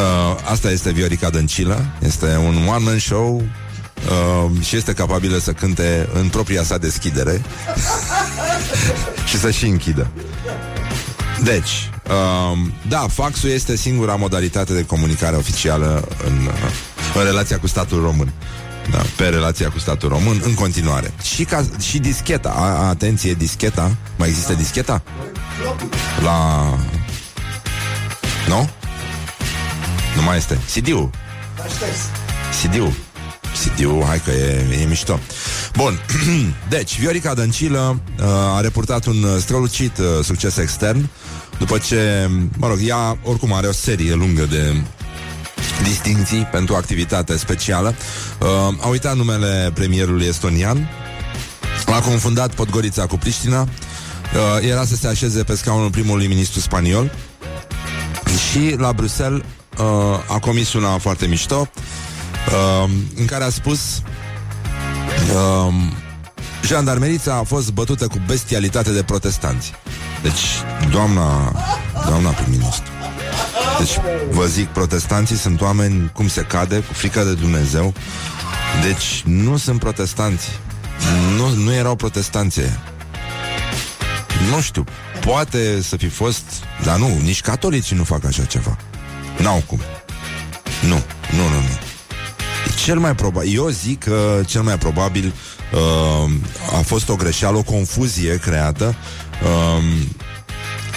asta 0.52 0.72
este 0.72 0.92
Viorica 0.92 1.30
Dăncilă, 1.30 1.86
este 2.00 2.36
un 2.38 2.68
one-man 2.68 3.00
show 3.00 3.36
uh, 3.36 4.64
și 4.64 4.76
este 4.76 4.94
capabilă 4.94 5.38
să 5.38 5.52
cânte 5.52 6.10
în 6.14 6.28
propria 6.28 6.64
sa 6.64 6.78
deschidere 6.78 7.42
și 9.27 9.38
să 9.38 9.51
și 9.51 9.65
închidă. 9.65 10.07
Deci, 11.43 11.89
um, 12.51 12.74
da, 12.88 13.05
faxul 13.07 13.50
este 13.50 13.75
singura 13.75 14.15
modalitate 14.15 14.74
de 14.74 14.86
comunicare 14.86 15.36
oficială 15.36 16.07
în, 16.25 16.46
uh, 16.46 16.72
în 17.15 17.24
relația 17.24 17.60
cu 17.60 17.67
statul 17.67 18.01
român. 18.01 18.31
Da, 18.91 19.01
pe 19.15 19.27
relația 19.27 19.69
cu 19.69 19.79
statul 19.79 20.10
român 20.10 20.41
în 20.43 20.53
continuare. 20.53 21.13
Și, 21.22 21.43
ca, 21.43 21.65
și 21.79 22.00
discheta, 22.00 22.50
a, 22.50 22.88
atenție, 22.88 23.34
discheta. 23.34 23.96
Mai 24.17 24.27
există 24.27 24.53
discheta? 24.53 25.01
La... 26.24 26.63
Nu? 28.48 28.69
Nu 30.15 30.22
mai 30.22 30.38
este. 30.38 30.60
CD-ul. 30.74 31.10
CD-ul. 32.62 32.93
CD-ul, 33.64 34.04
hai 34.08 34.22
că 34.26 34.32
e, 34.32 34.80
e 34.82 34.86
mișto. 34.86 35.20
Bun, 35.76 36.00
deci, 36.70 37.00
Viorica 37.00 37.34
Dăncilă 37.34 38.00
uh, 38.20 38.26
a 38.28 38.62
reportat 38.62 39.06
un 39.06 39.40
strălucit 39.40 39.98
uh, 39.98 40.06
succes 40.24 40.58
extern 40.58 41.10
după 41.58 41.78
ce, 41.78 42.30
mă 42.58 42.68
rog, 42.68 42.78
ea 42.86 43.18
oricum 43.24 43.54
are 43.54 43.68
o 43.68 43.72
serie 43.72 44.14
lungă 44.14 44.46
de 44.46 44.82
distinții 45.84 46.48
pentru 46.52 46.76
activitate 46.76 47.38
specială. 47.38 47.96
Uh, 48.40 48.48
a 48.82 48.88
uitat 48.88 49.16
numele 49.16 49.72
premierului 49.74 50.26
estonian, 50.26 50.90
a 51.86 52.00
confundat 52.00 52.54
Podgorița 52.54 53.06
cu 53.06 53.18
Priștina, 53.18 53.62
uh, 53.62 54.68
era 54.70 54.86
să 54.86 54.96
se 54.96 55.08
așeze 55.08 55.44
pe 55.44 55.56
scaunul 55.56 55.90
primului 55.90 56.28
ministru 56.28 56.60
spaniol 56.60 57.12
și 58.50 58.76
la 58.78 58.94
Bruxelles 58.94 59.42
uh, 59.78 59.86
a 60.28 60.40
comis 60.40 60.74
una 60.74 60.98
foarte 60.98 61.26
mișto 61.26 61.70
uh, 61.76 62.07
în 63.16 63.25
care 63.25 63.44
a 63.44 63.50
spus 63.50 64.01
uh, 65.34 65.74
Jandarmerița 66.63 67.36
a 67.36 67.44
fost 67.44 67.72
bătută 67.72 68.08
cu 68.08 68.22
bestialitate 68.25 68.92
de 68.92 69.04
protestanți. 69.04 69.74
Deci, 70.22 70.42
doamna, 70.92 71.56
doamna 72.08 72.30
prim-ministru, 72.30 72.92
deci, 73.77 74.00
vă 74.30 74.46
zic, 74.46 74.68
protestanții 74.68 75.36
sunt 75.36 75.62
oameni 75.62 76.12
cum 76.13 76.27
se 76.27 76.42
cade, 76.42 76.80
cu 76.80 76.94
frică 76.94 77.24
de 77.24 77.34
Dumnezeu. 77.34 77.94
Deci, 78.84 79.22
nu 79.25 79.58
sunt 79.58 79.80
protestanți. 79.80 80.60
Nu, 81.36 81.50
nu 81.63 81.74
erau 81.74 81.96
protestanțe. 81.96 82.80
Nu 84.51 84.62
știu, 84.62 84.84
poate 85.25 85.82
să 85.82 85.98
fi 85.98 86.08
fost, 86.08 86.44
dar 86.84 86.98
nu, 86.98 87.18
nici 87.24 87.42
catolicii 87.42 87.96
nu 87.96 88.04
fac 88.04 88.25
așa 88.25 88.44
ceva. 88.44 88.77
N-au 89.38 89.63
cum. 89.68 89.80
Nu, 90.82 91.01
nu, 91.36 91.44
nu, 91.44 91.60
nu. 91.60 91.87
Cel 92.88 93.00
mai 93.00 93.15
probabil, 93.15 93.56
eu 93.56 93.70
zic 93.70 94.03
că 94.03 94.41
cel 94.46 94.62
mai 94.62 94.77
probabil 94.77 95.34
uh, 95.74 96.32
a 96.77 96.82
fost 96.86 97.10
o 97.10 97.15
greșeală, 97.15 97.58
o 97.58 97.63
confuzie 97.63 98.38
creată. 98.38 98.96
Uh, 99.44 99.84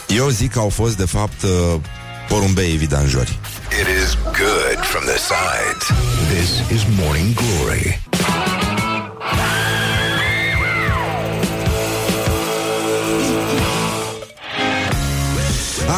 eu 0.08 0.28
zic 0.28 0.52
că 0.52 0.58
au 0.58 0.68
fost, 0.68 0.96
de 0.96 1.04
fapt, 1.04 1.42
uh, 1.42 1.80
porumbei 2.28 2.76
vidanjori. 2.76 3.38
It 3.80 3.86
is 4.04 4.14
good 4.24 4.84
from 4.84 5.04
the 5.04 5.18
sides. 5.18 5.86
This 6.34 6.78
is 6.78 6.86
Morning 7.00 7.34
Glory. 7.34 8.00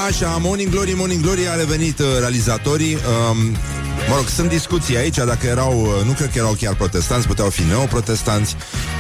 Așa, 0.06 0.38
Morning 0.40 0.70
Glory, 0.70 0.92
Morning 0.96 1.22
Glory 1.22 1.48
a 1.48 1.54
revenit 1.54 1.98
uh, 1.98 2.06
realizatorii 2.18 2.94
um, 3.30 3.56
Mă 4.12 4.18
rog, 4.18 4.28
sunt 4.28 4.48
discuții 4.48 4.96
aici 4.96 5.16
Dacă 5.16 5.46
erau, 5.46 5.80
uh, 5.80 6.04
nu 6.06 6.12
cred 6.12 6.32
că 6.32 6.38
erau 6.38 6.52
chiar 6.52 6.74
protestanți 6.74 7.26
Puteau 7.26 7.50
fi 7.50 7.62
neoprotestanți 7.62 8.56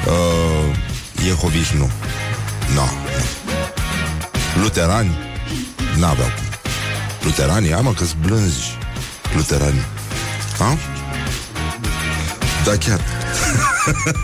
uh, 0.06 0.76
Jehoviși 1.24 1.76
nu. 1.76 1.90
No. 2.74 2.82
Luterani? 4.62 5.18
N-aveau 5.98 6.28
cum. 6.28 6.44
Luteranii, 7.22 7.72
am 7.72 7.94
că 7.98 8.04
blânzi 8.20 8.78
Luteranii 9.36 9.84
Ha? 10.58 10.78
Da, 12.64 12.76
chiar. 12.76 13.00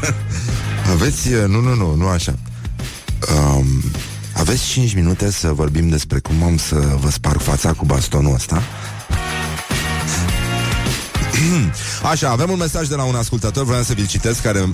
Aveți, 0.93 1.33
uh, 1.33 1.45
nu, 1.47 1.61
nu, 1.61 1.75
nu, 1.75 1.95
nu 1.95 2.07
așa. 2.07 2.35
Um, 3.37 3.67
Aveți 4.33 4.65
5 4.65 4.95
minute 4.95 5.31
să 5.31 5.53
vorbim 5.53 5.89
despre 5.89 6.19
cum 6.19 6.43
am 6.43 6.57
să 6.57 6.97
vă 7.01 7.11
sparg 7.11 7.41
fața 7.41 7.73
cu 7.73 7.85
bastonul 7.85 8.35
ăsta 8.35 8.63
Așa, 12.11 12.29
avem 12.29 12.51
un 12.51 12.59
mesaj 12.59 12.89
de 12.89 12.95
la 12.95 13.05
un 13.05 13.15
ascultător 13.15 13.65
Vreau 13.65 13.83
să 13.83 13.93
vi-l 13.93 14.07
citesc 14.07 14.43
Care 14.43 14.61
um, 14.61 14.73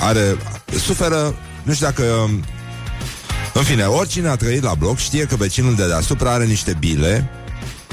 are, 0.00 0.36
suferă 0.78 1.34
Nu 1.62 1.72
știu 1.72 1.86
dacă 1.86 2.30
în 3.56 3.62
fine, 3.62 3.84
oricine 3.84 4.28
a 4.28 4.36
trăit 4.36 4.62
la 4.62 4.74
bloc 4.74 4.98
știe 4.98 5.24
că 5.24 5.36
vecinul 5.36 5.74
de 5.74 5.86
deasupra 5.86 6.32
are 6.32 6.44
niște 6.44 6.76
bile 6.78 7.30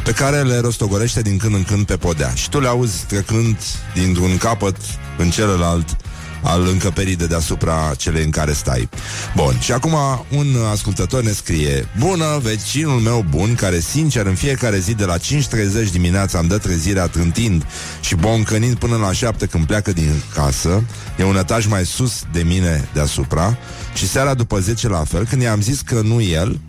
pe 0.04 0.12
care 0.12 0.42
le 0.42 0.60
rostogorește 0.60 1.22
din 1.22 1.38
când 1.38 1.56
în 1.56 1.64
când 1.64 1.86
pe 1.86 1.98
podea. 1.98 2.34
Și 2.34 2.50
tu 2.50 2.60
le 2.60 2.68
auzi 2.68 3.06
trecând 3.06 3.58
dintr-un 3.94 4.38
capăt 4.38 4.76
în 5.18 5.30
celălalt 5.30 5.98
al 6.42 6.68
încăperii 6.68 7.16
de 7.16 7.28
deasupra 7.28 7.92
celei 7.98 8.24
în 8.24 8.30
care 8.30 8.54
stai. 8.54 8.90
Bun, 9.36 9.60
și 9.60 9.72
acum 9.72 9.96
un 10.30 10.56
ascultător 10.72 11.24
ne 11.24 11.32
scrie 11.32 11.88
Bună, 12.00 12.40
vecinul 12.42 13.00
meu 13.00 13.26
bun, 13.30 13.56
care 13.56 13.80
sincer 13.80 14.26
în 14.26 14.36
fiecare 14.36 14.80
zi 14.80 14.94
de 14.94 15.06
la 15.06 15.18
5.30 15.18 15.92
dimineața 15.92 16.40
îmi 16.40 16.50
dă 16.50 16.58
trezirea 16.58 17.08
trântind 17.08 17.66
și 18.02 18.16
boncănind 18.16 18.76
până 18.76 18.96
la 18.96 19.12
7 19.12 19.46
când 19.46 19.66
pleacă 19.66 19.94
din 19.94 20.22
casă, 20.34 20.84
e 21.20 21.24
un 21.24 21.38
etaj 21.38 21.66
mai 21.66 21.86
sus 21.86 22.24
de 22.32 22.44
mine 22.44 22.90
deasupra 22.94 23.58
și 23.94 24.08
seara 24.08 24.34
după 24.34 24.60
10 24.60 24.88
la 24.88 25.04
fel, 25.04 25.26
când 25.26 25.42
i-am 25.42 25.62
zis 25.62 25.82
că 25.82 26.02
nu 26.02 26.22
el, 26.22 26.60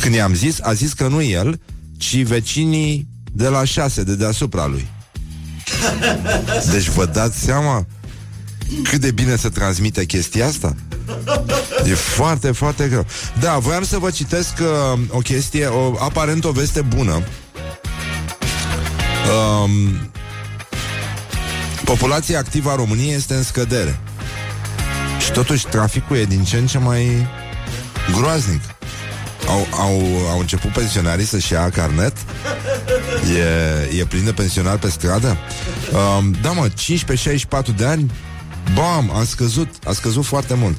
când 0.00 0.14
i-am 0.14 0.34
zis, 0.34 0.60
a 0.62 0.72
zis 0.72 0.92
că 0.92 1.08
nu 1.08 1.22
el, 1.22 1.60
ci 1.96 2.22
vecinii 2.22 3.08
de 3.32 3.48
la 3.48 3.64
6 3.64 4.02
de 4.02 4.14
deasupra 4.14 4.66
lui. 4.66 4.88
Deci 6.70 6.88
vă 6.88 7.06
dați 7.06 7.38
seama 7.38 7.86
cât 8.82 9.00
de 9.00 9.10
bine 9.10 9.36
se 9.36 9.48
transmite 9.48 10.04
chestia 10.04 10.46
asta? 10.46 10.74
E 11.84 11.94
foarte, 11.94 12.52
foarte 12.52 12.88
greu. 12.88 13.06
Da, 13.40 13.58
voiam 13.58 13.84
să 13.84 13.98
vă 13.98 14.10
citesc 14.10 14.52
uh, 14.60 15.00
o 15.08 15.18
chestie, 15.18 15.66
o, 15.66 15.94
aparent 15.98 16.44
o 16.44 16.50
veste 16.50 16.80
bună. 16.80 17.22
Um, 19.62 20.10
populația 21.84 22.38
activă 22.38 22.70
a 22.70 22.74
României 22.74 23.14
este 23.14 23.34
în 23.34 23.42
scădere. 23.42 24.00
Și 25.24 25.30
totuși 25.30 25.66
traficul 25.66 26.16
e 26.16 26.24
din 26.24 26.44
ce 26.44 26.56
în 26.56 26.66
ce 26.66 26.78
mai 26.78 27.26
groaznic. 28.16 28.60
Au, 29.46 29.66
au, 29.70 30.02
au 30.30 30.38
început 30.38 30.72
pensionarii 30.72 31.24
să-și 31.24 31.52
ia 31.52 31.70
carnet 31.70 32.12
E, 33.28 33.98
e 33.98 34.04
plin 34.04 34.24
de 34.24 34.32
pensionari 34.32 34.78
pe 34.78 34.90
stradă? 34.90 35.36
Um, 36.18 36.34
Da 36.42 36.50
mă, 36.50 36.68
15-64 36.68 37.76
de 37.76 37.84
ani? 37.84 38.10
Bam, 38.74 39.10
a 39.14 39.24
scăzut 39.24 39.68
A 39.84 39.92
scăzut 39.92 40.24
foarte 40.24 40.54
mult. 40.54 40.76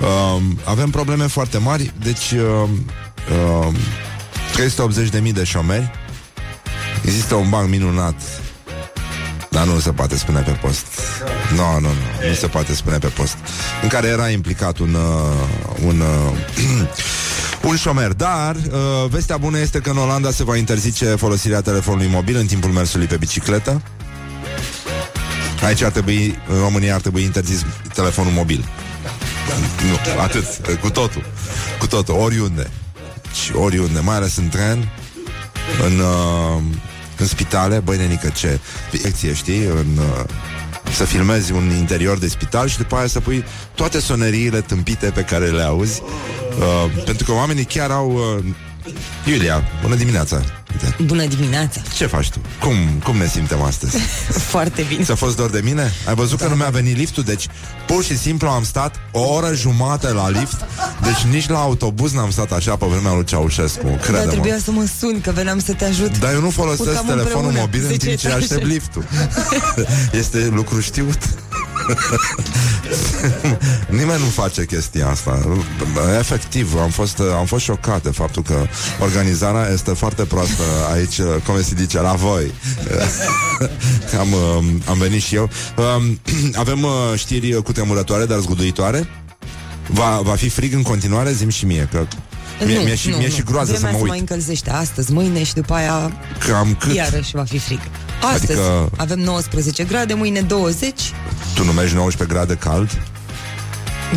Um, 0.00 0.58
Avem 0.64 0.90
probleme 0.90 1.26
foarte 1.26 1.58
mari 1.58 1.92
Deci 2.02 2.30
um, 2.30 2.70
um, 3.66 3.76
380.000 5.22 5.32
de 5.32 5.44
șomeri. 5.44 5.90
Există 7.04 7.34
un 7.34 7.48
banc 7.48 7.68
minunat 7.68 8.20
Dar 9.50 9.64
nu 9.64 9.78
se 9.78 9.92
poate 9.92 10.16
spune 10.16 10.40
pe 10.40 10.50
post. 10.50 10.86
Nu, 11.50 11.56
no, 11.56 11.72
nu, 11.72 11.72
no, 11.72 11.78
nu 11.80 11.86
no, 11.88 12.28
Nu 12.28 12.34
se 12.34 12.46
poate 12.46 12.74
spune 12.74 12.98
pe 12.98 13.06
post. 13.06 13.36
În 13.82 13.88
care 13.88 14.06
era 14.06 14.28
implicat 14.28 14.78
un 14.78 14.94
uh, 14.94 15.86
Un 15.86 16.00
uh, 16.00 16.86
un 17.66 17.76
șomer. 17.76 18.12
Dar 18.12 18.56
uh, 18.56 19.10
vestea 19.10 19.36
bună 19.36 19.58
este 19.58 19.78
că 19.78 19.90
în 19.90 19.96
Olanda 19.96 20.30
se 20.30 20.44
va 20.44 20.56
interzice 20.56 21.04
folosirea 21.04 21.60
telefonului 21.60 22.10
mobil 22.10 22.36
în 22.36 22.46
timpul 22.46 22.70
mersului 22.70 23.06
pe 23.06 23.16
bicicletă. 23.16 23.82
Aici 25.62 25.82
ar 25.82 25.90
trebui, 25.90 26.38
în 26.48 26.58
România 26.58 26.94
ar 26.94 27.00
trebui 27.00 27.22
interzis 27.22 27.64
telefonul 27.94 28.32
mobil. 28.32 28.68
Nu, 29.88 30.20
atât, 30.20 30.44
cu 30.80 30.90
totul. 30.90 31.24
Cu 31.78 31.86
totul, 31.86 32.14
oriunde. 32.14 32.70
Și 33.44 33.54
oriunde, 33.54 34.00
mai 34.00 34.16
ales 34.16 34.36
în 34.36 34.48
tren, 34.48 34.88
în, 35.84 35.98
uh, 35.98 36.62
în 37.18 37.26
spitale, 37.26 37.78
băi 37.78 37.96
nenică, 37.96 38.28
ce 38.28 38.58
lecție, 39.02 39.34
știi, 39.34 39.64
în, 39.64 39.86
uh, 39.98 40.24
să 40.92 41.04
filmezi 41.04 41.52
un 41.52 41.70
interior 41.78 42.18
de 42.18 42.28
spital 42.28 42.68
și 42.68 42.76
după 42.76 42.96
aia 42.96 43.06
să 43.06 43.20
pui 43.20 43.44
toate 43.74 44.00
soneriile 44.00 44.60
tâmpite 44.60 45.10
pe 45.10 45.22
care 45.22 45.46
le 45.46 45.62
auzi 45.62 46.02
Uh, 46.58 47.02
pentru 47.04 47.24
că 47.24 47.32
oamenii 47.32 47.64
chiar 47.64 47.90
au... 47.90 48.12
Uh, 48.12 48.44
Iulia, 49.26 49.62
bună 49.82 49.94
dimineața! 49.94 50.63
Uite. 50.82 50.96
Bună 51.02 51.24
dimineața! 51.26 51.80
Ce 51.96 52.06
faci 52.06 52.30
tu? 52.30 52.38
Cum, 52.60 52.74
cum 53.04 53.16
ne 53.16 53.26
simtem 53.26 53.62
astăzi? 53.62 53.96
Foarte 54.52 54.84
bine. 54.88 55.02
Ți-a 55.04 55.14
fost 55.14 55.36
dor 55.36 55.50
de 55.50 55.60
mine? 55.64 55.92
Ai 56.08 56.14
văzut 56.14 56.40
că 56.40 56.48
nu 56.48 56.54
mi-a 56.54 56.68
venit 56.68 56.96
liftul? 56.96 57.22
Deci, 57.22 57.46
pur 57.86 58.04
și 58.04 58.18
simplu 58.18 58.48
am 58.48 58.64
stat 58.64 59.00
o 59.10 59.20
oră 59.20 59.54
jumate 59.54 60.12
la 60.12 60.28
lift 60.28 60.64
Deci 61.02 61.32
nici 61.32 61.48
la 61.48 61.58
autobuz 61.58 62.12
n-am 62.12 62.30
stat 62.30 62.52
așa 62.52 62.76
pe 62.76 62.86
vremea 62.86 63.12
lui 63.12 63.24
Ceaușescu 63.24 63.86
Dar 63.86 63.96
Crede-mă 63.98 64.30
trebuia 64.30 64.58
să 64.64 64.70
mă 64.70 64.84
sun, 64.98 65.20
că 65.20 65.30
veneam 65.30 65.58
să 65.60 65.72
te 65.72 65.84
ajut. 65.84 66.18
Dar 66.18 66.32
eu 66.32 66.40
nu 66.40 66.50
folosesc 66.50 66.88
Urcam 66.88 67.06
telefonul 67.06 67.48
împreună, 67.48 67.58
mobil 67.58 67.80
în 67.80 67.86
10 67.86 68.06
timp 68.06 68.18
ce 68.18 68.26
etaje. 68.26 68.42
aștept 68.42 68.66
liftul 68.66 69.04
Este 70.20 70.48
lucru 70.52 70.80
știut 70.80 71.18
Nimeni 73.98 74.18
nu 74.22 74.28
face 74.42 74.64
chestia 74.66 75.08
asta 75.08 75.60
Efectiv, 76.18 76.74
am 76.80 76.90
fost, 76.90 77.20
am 77.38 77.44
fost 77.46 77.64
șocat 77.64 78.02
de 78.02 78.10
faptul 78.10 78.42
că 78.42 78.66
organizarea 79.00 79.68
este 79.72 79.90
foarte 79.90 80.22
proastă 80.24 80.62
aici, 80.92 81.20
cum 81.46 81.62
se 81.62 81.74
zice, 81.78 82.00
la 82.00 82.12
voi 82.12 82.50
am, 84.20 84.32
um, 84.32 84.82
am 84.88 84.98
venit 84.98 85.22
și 85.22 85.34
eu 85.34 85.50
Um, 85.76 86.20
Avem 86.64 86.82
uh, 86.82 86.90
știri 87.16 87.62
cu 87.62 87.72
tremurătoare, 87.72 88.24
dar 88.24 88.38
zguduitoare 88.38 89.08
Va, 89.88 90.20
va 90.22 90.34
fi 90.34 90.48
frig 90.48 90.74
în 90.74 90.82
continuare? 90.82 91.32
Zim 91.32 91.48
și 91.48 91.66
mie 91.66 91.88
că 91.92 92.06
Mie, 92.64 92.76
nu, 92.76 92.82
mie, 92.82 92.94
și, 92.94 93.08
nu, 93.08 93.16
mie 93.16 93.26
nu. 93.26 93.32
și 93.34 93.42
groază 93.42 93.72
Vremea 93.72 93.90
să 93.90 93.92
mă 93.92 93.96
se 93.96 94.02
uit 94.02 94.10
mai 94.10 94.18
încălzește 94.18 94.70
astăzi, 94.70 95.12
mâine 95.12 95.42
și 95.44 95.54
după 95.54 95.74
aia 95.74 96.12
Cam 96.46 96.76
cât? 96.80 96.94
iarăși 96.94 97.30
va 97.36 97.44
fi 97.44 97.58
frig. 97.58 97.80
Astăzi 98.32 98.60
Adică- 98.60 98.90
avem 98.96 99.18
19 99.18 99.84
grade, 99.84 100.14
mâine 100.14 100.40
20. 100.40 101.12
Tu 101.54 101.64
numești 101.64 101.94
19 101.96 102.36
grade 102.36 102.54
cald? 102.54 102.90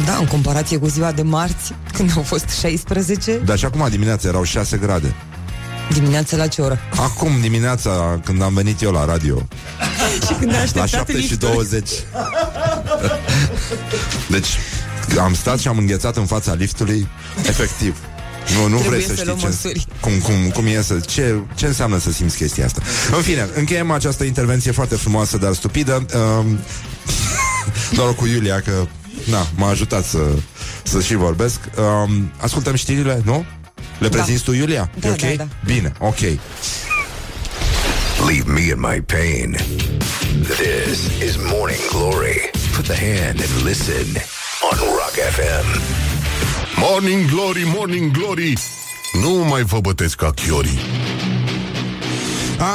Da, 0.06 0.16
în 0.16 0.26
comparație 0.26 0.78
cu 0.78 0.88
ziua 0.88 1.12
de 1.12 1.22
marți, 1.22 1.74
când 1.94 2.12
au 2.16 2.22
fost 2.22 2.46
16. 2.60 3.42
Dar 3.46 3.58
și 3.58 3.66
acum 3.66 3.88
dimineața 3.90 4.28
erau 4.28 4.44
6 4.44 4.78
grade 4.78 5.14
Dimineața 5.94 6.38
la 6.38 6.48
ce 6.48 6.62
oră? 6.62 6.80
Acum 6.96 7.32
dimineața 7.42 8.20
când 8.24 8.42
am 8.42 8.54
venit 8.54 8.82
eu 8.82 8.92
la 8.92 9.06
radio 9.06 9.48
și 10.28 10.34
când 10.40 10.52
a 10.54 10.56
La 10.56 10.62
așteptat 10.62 10.88
7 10.88 11.12
și 11.12 11.18
liftul. 11.18 11.38
20 11.52 11.90
Deci 14.30 14.48
am 15.20 15.34
stat 15.34 15.60
și 15.60 15.68
am 15.68 15.78
înghețat 15.78 16.18
în 16.18 16.26
fața 16.26 16.54
liftului 16.54 17.08
Efectiv 17.48 17.96
nu, 18.56 18.68
nu 18.68 18.78
Trebuie 18.80 18.90
vrei 18.90 19.02
să, 19.02 19.08
să 19.08 19.14
știi 19.14 19.26
luăm 19.26 19.38
ce, 19.38 19.46
măsuri. 19.46 19.86
cum, 20.00 20.12
cum, 20.20 20.34
cum 20.54 20.66
e 20.66 20.82
să, 20.82 21.00
ce, 21.08 21.36
ce 21.56 21.66
înseamnă 21.66 22.00
să 22.00 22.12
simți 22.12 22.38
chestia 22.38 22.66
asta 22.66 22.82
În 23.16 23.22
fine, 23.22 23.50
încheiem 23.56 23.92
această 23.92 24.24
intervenție 24.24 24.72
foarte 24.72 24.96
frumoasă, 24.96 25.38
dar 25.38 25.54
stupidă 25.54 26.06
um, 26.16 26.60
Noroc 27.98 28.16
cu 28.16 28.26
Iulia 28.26 28.62
că 28.62 28.86
Na, 29.30 29.48
m-a 29.56 29.70
ajutat 29.70 30.06
să, 30.06 30.20
să 30.84 31.02
și 31.02 31.16
vorbesc 31.16 31.60
um, 32.06 32.32
Ascultăm 32.38 32.76
știrile, 32.76 33.22
nu? 33.26 33.46
Le 34.00 34.08
Da. 34.08 34.18
prezinți 34.18 34.44
tu, 34.44 34.52
Iulia? 34.54 34.90
Da, 35.00 35.08
e 35.08 35.12
ok? 35.12 35.18
da, 35.20 35.28
da. 35.36 35.48
Bine, 35.66 35.92
ok 36.00 36.20
Leave 38.28 38.52
me 38.52 38.62
in 38.62 38.80
my 38.80 39.02
pain. 39.02 39.58
This 40.60 41.00
is 41.28 41.36
Morning 41.54 41.80
Glory. 41.92 42.50
Put 42.76 42.86
the 42.86 42.96
hand 42.96 43.40
and 43.46 43.64
listen 43.64 44.08
on 44.72 44.78
Rock 45.00 45.16
FM. 45.36 45.68
Morning 46.80 47.30
Glory, 47.30 47.64
Morning 47.76 48.12
Glory. 48.12 48.58
Nu 49.22 49.46
mai 49.50 49.62
vă 49.62 49.80
bătesc 49.80 50.16
ca 50.16 50.32
chiorii. 50.32 50.80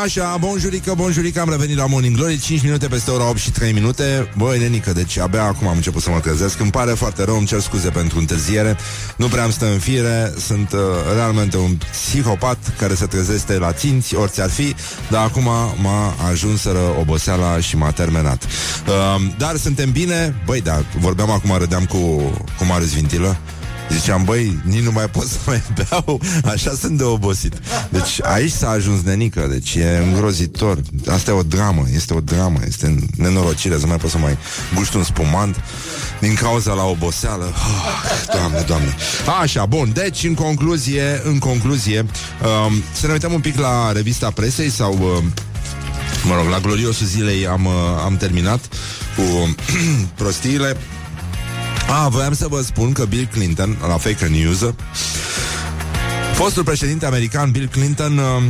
Așa, 0.03 0.37
bonjurică, 0.41 0.95
bonjurică, 0.97 1.41
am 1.41 1.51
revenit 1.51 1.77
la 1.77 1.87
Morning 1.87 2.17
Glory 2.17 2.39
5 2.39 2.63
minute 2.63 2.87
peste 2.87 3.11
ora 3.11 3.29
8 3.29 3.39
și 3.39 3.51
3 3.51 3.73
minute. 3.73 4.33
Băi, 4.37 4.59
nenică, 4.59 4.93
deci 4.93 5.19
abia 5.19 5.43
acum 5.43 5.69
am 5.69 5.77
început 5.77 6.03
să 6.03 6.11
mă 6.11 6.21
trezesc. 6.21 6.61
Îmi 6.61 6.71
pare 6.71 6.91
foarte 6.91 7.25
rău, 7.25 7.37
îmi 7.37 7.47
cer 7.47 7.61
scuze 7.61 7.89
pentru 7.89 8.19
întârziere. 8.19 8.77
Nu 9.17 9.27
prea 9.27 9.43
am 9.43 9.51
stă 9.51 9.67
în 9.67 9.79
fire 9.79 10.33
Sunt 10.47 10.73
uh, 10.73 10.81
realmente 11.15 11.57
un 11.57 11.79
psihopat 11.91 12.59
Care 12.79 12.95
se 12.95 13.07
trezește 13.07 13.59
la 13.59 13.73
ținți, 13.73 14.15
orice 14.15 14.43
ar 14.43 14.51
fi 14.51 14.75
Dar 15.11 15.25
acum 15.25 15.49
m-a 15.83 16.15
ajunsără 16.31 16.81
oboseala 17.01 17.61
și 17.61 17.77
m-a 17.77 17.91
terminat. 17.91 18.45
Uh, 18.45 19.23
Dar 19.39 19.57
suntem 19.57 19.91
bine? 19.91 20.43
Băi, 20.47 20.61
da, 20.61 20.85
vorbeam 20.99 21.31
acum, 21.31 21.57
râdeam 21.59 21.85
cu, 21.85 21.99
cu 22.59 22.65
Marius 22.65 22.93
Vintilă 22.93 23.37
Ziceam, 23.93 24.25
băi, 24.25 24.61
nici 24.65 24.83
nu 24.83 24.93
mai 24.93 25.09
pot 25.09 25.27
să 25.27 25.39
mai 25.47 25.63
beau 25.75 26.21
Așa 26.45 26.73
sunt 26.81 26.99
de 26.99 27.03
obosit. 27.03 27.55
Deci 27.91 28.21
aici 28.23 28.51
s-a 28.51 28.69
ajuns 28.69 29.03
nenică 29.03 29.47
Deci 29.51 29.75
e 29.75 30.01
îngrozitor. 30.07 30.81
Asta 31.07 31.31
e 31.31 31.35
o 31.35 31.43
dramă, 31.43 31.85
este 31.95 32.15
o 32.15 32.21
dramă 32.21 32.59
Este 32.67 32.95
nenorocire 33.17 33.79
să 33.79 33.87
mai 33.87 33.97
pot 33.97 34.11
să 34.11 34.19
mai 34.19 34.37
gust 34.75 34.95
un 34.95 35.05
spumant 35.05 35.61
Din 36.21 36.35
cauza 36.35 36.73
la 36.73 36.85
oboseală. 36.85 37.45
Oh, 37.45 38.35
Doamne, 38.35 38.61
doamne. 38.67 38.95
Așa, 39.41 39.67
bun, 39.67 39.91
deci 39.95 40.25
în 40.25 40.35
concluzie 40.35 41.21
În 41.25 41.39
concluzie 41.39 41.99
um, 41.99 42.83
Să 42.93 43.07
ne 43.07 43.13
uităm 43.13 43.33
un 43.33 43.41
pic 43.41 43.59
la 43.59 43.93
revista 43.93 44.31
presei 44.31 44.71
Sau 44.71 44.93
um, 44.93 45.33
Mă 46.25 46.35
rog, 46.35 46.47
la 46.51 46.59
gloriosul 46.59 47.07
zilei 47.07 47.47
am, 47.47 47.65
uh, 47.65 47.73
am 48.05 48.17
terminat 48.17 48.61
cu 49.17 49.55
prostiile 50.21 50.77
a, 51.89 52.09
voiam 52.09 52.35
să 52.35 52.47
vă 52.49 52.61
spun 52.61 52.93
că 52.93 53.05
Bill 53.05 53.29
Clinton, 53.33 53.77
la 53.89 53.97
fake 53.97 54.27
news, 54.27 54.75
fostul 56.35 56.65
președinte 56.65 57.07
american 57.07 57.51
Bill 57.51 57.69
Clinton 57.69 58.19
uh, 58.19 58.43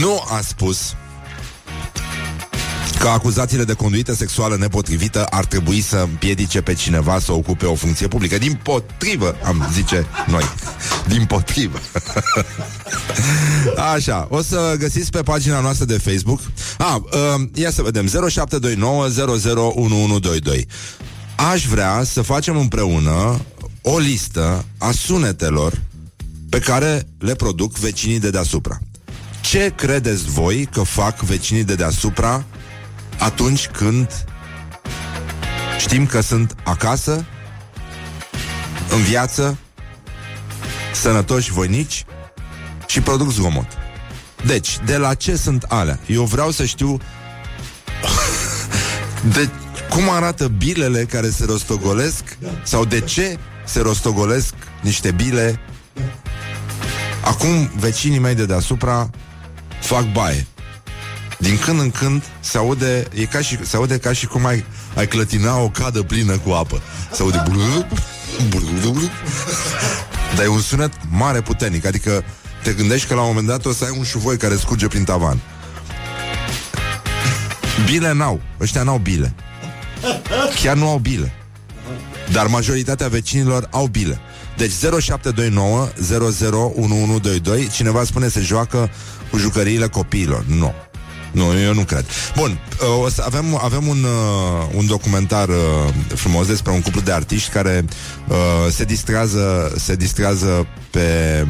nu 0.00 0.22
a 0.28 0.40
spus 0.40 0.94
că 3.00 3.08
acuzațiile 3.08 3.64
de 3.64 3.72
conduită 3.72 4.14
sexuală 4.14 4.56
nepotrivită 4.56 5.24
ar 5.24 5.44
trebui 5.44 5.80
să 5.80 5.96
împiedice 5.96 6.60
pe 6.60 6.74
cineva 6.74 7.18
să 7.18 7.32
ocupe 7.32 7.66
o 7.66 7.74
funcție 7.74 8.08
publică. 8.08 8.38
Din 8.38 8.60
potrivă, 8.62 9.36
am 9.44 9.68
zice 9.72 10.06
noi. 10.26 10.42
Din 11.08 11.24
potrivă. 11.24 11.78
Așa, 13.94 14.26
o 14.30 14.42
să 14.42 14.74
găsiți 14.78 15.10
pe 15.10 15.22
pagina 15.22 15.60
noastră 15.60 15.84
de 15.84 15.98
Facebook. 15.98 16.40
A, 16.78 17.02
uh, 17.04 17.48
ia 17.54 17.70
să 17.70 17.82
vedem. 17.82 18.06
0729 18.06 19.04
001122. 19.04 20.66
Aș 21.52 21.66
vrea 21.66 22.02
să 22.04 22.22
facem 22.22 22.56
împreună 22.56 23.40
o 23.82 23.98
listă 23.98 24.64
a 24.78 24.90
sunetelor 24.90 25.80
pe 26.48 26.58
care 26.58 27.06
le 27.18 27.34
produc 27.34 27.76
vecinii 27.76 28.20
de 28.20 28.30
deasupra. 28.30 28.78
Ce 29.40 29.72
credeți 29.76 30.24
voi 30.24 30.68
că 30.72 30.82
fac 30.82 31.20
vecinii 31.20 31.64
de 31.64 31.74
deasupra 31.74 32.44
atunci 33.20 33.66
când 33.66 34.24
știm 35.78 36.06
că 36.06 36.20
sunt 36.20 36.54
acasă, 36.64 37.24
în 38.90 39.02
viață, 39.02 39.58
sănătoși, 40.92 41.52
voinici 41.52 42.04
și 42.86 43.00
produc 43.00 43.30
zgomot. 43.30 43.66
Deci, 44.46 44.78
de 44.84 44.96
la 44.96 45.14
ce 45.14 45.36
sunt 45.36 45.62
alea? 45.62 45.98
Eu 46.06 46.24
vreau 46.24 46.50
să 46.50 46.64
știu 46.64 46.98
de 49.34 49.48
cum 49.90 50.10
arată 50.10 50.48
bilele 50.48 51.04
care 51.04 51.30
se 51.30 51.44
rostogolesc 51.44 52.38
sau 52.62 52.84
de 52.84 53.00
ce 53.00 53.38
se 53.64 53.80
rostogolesc 53.80 54.54
niște 54.80 55.10
bile. 55.10 55.60
Acum 57.24 57.70
vecinii 57.76 58.18
mei 58.18 58.34
de 58.34 58.46
deasupra 58.46 59.10
fac 59.80 60.12
baie. 60.12 60.46
Din 61.40 61.58
când 61.58 61.80
în 61.80 61.90
când 61.90 62.22
se 62.40 62.58
aude, 62.58 63.06
e 63.14 63.24
ca 63.24 63.40
și, 63.40 63.58
se 63.62 63.76
aude 63.76 63.98
ca 63.98 64.12
și 64.12 64.26
cum 64.26 64.46
ai, 64.46 64.64
ai 64.94 65.06
clătina 65.06 65.58
o 65.58 65.68
cadă 65.68 66.02
plină 66.02 66.38
cu 66.38 66.50
apă. 66.50 66.82
Se 67.12 67.22
aude 67.22 67.42
blu, 67.48 67.86
blu, 68.48 68.60
blu, 68.80 68.90
blu. 68.90 69.08
Dar 70.36 70.44
e 70.44 70.48
un 70.48 70.60
sunet 70.60 70.92
mare 71.10 71.40
puternic, 71.40 71.86
adică 71.86 72.24
te 72.62 72.72
gândești 72.72 73.08
că 73.08 73.14
la 73.14 73.20
un 73.20 73.26
moment 73.26 73.46
dat 73.46 73.64
o 73.64 73.72
să 73.72 73.84
ai 73.84 73.94
un 73.98 74.04
șuvoi 74.04 74.36
care 74.36 74.56
scurge 74.56 74.86
prin 74.86 75.04
tavan. 75.04 75.40
Bile 77.84 78.12
n-au, 78.12 78.40
ăștia 78.60 78.82
n-au 78.82 78.98
bile. 78.98 79.34
Chiar 80.62 80.76
nu 80.76 80.88
au 80.88 80.98
bile. 80.98 81.32
Dar 82.32 82.46
majoritatea 82.46 83.08
vecinilor 83.08 83.68
au 83.70 83.86
bile. 83.86 84.20
Deci 84.56 84.72
0729 84.72 85.88
001122 86.76 87.68
Cineva 87.68 88.04
spune 88.04 88.28
se 88.28 88.40
joacă 88.40 88.90
cu 89.30 89.38
jucăriile 89.38 89.86
copiilor. 89.88 90.44
Nu. 90.44 90.74
Nu, 91.30 91.58
eu 91.58 91.74
nu 91.74 91.82
cred. 91.82 92.04
Bun, 92.36 92.58
uh, 92.80 93.04
o 93.04 93.08
să 93.08 93.22
avem, 93.26 93.58
avem 93.62 93.86
un, 93.86 94.04
uh, 94.04 94.68
un 94.74 94.86
documentar 94.86 95.48
uh, 95.48 95.54
frumos 96.14 96.46
despre 96.46 96.72
un 96.72 96.80
cuplu 96.80 97.00
de 97.00 97.12
artiști 97.12 97.50
care 97.50 97.84
uh, 98.28 98.36
se 98.70 98.84
distrează, 98.84 99.74
se 99.76 99.96
distrează 99.96 100.66
pe, 100.90 101.46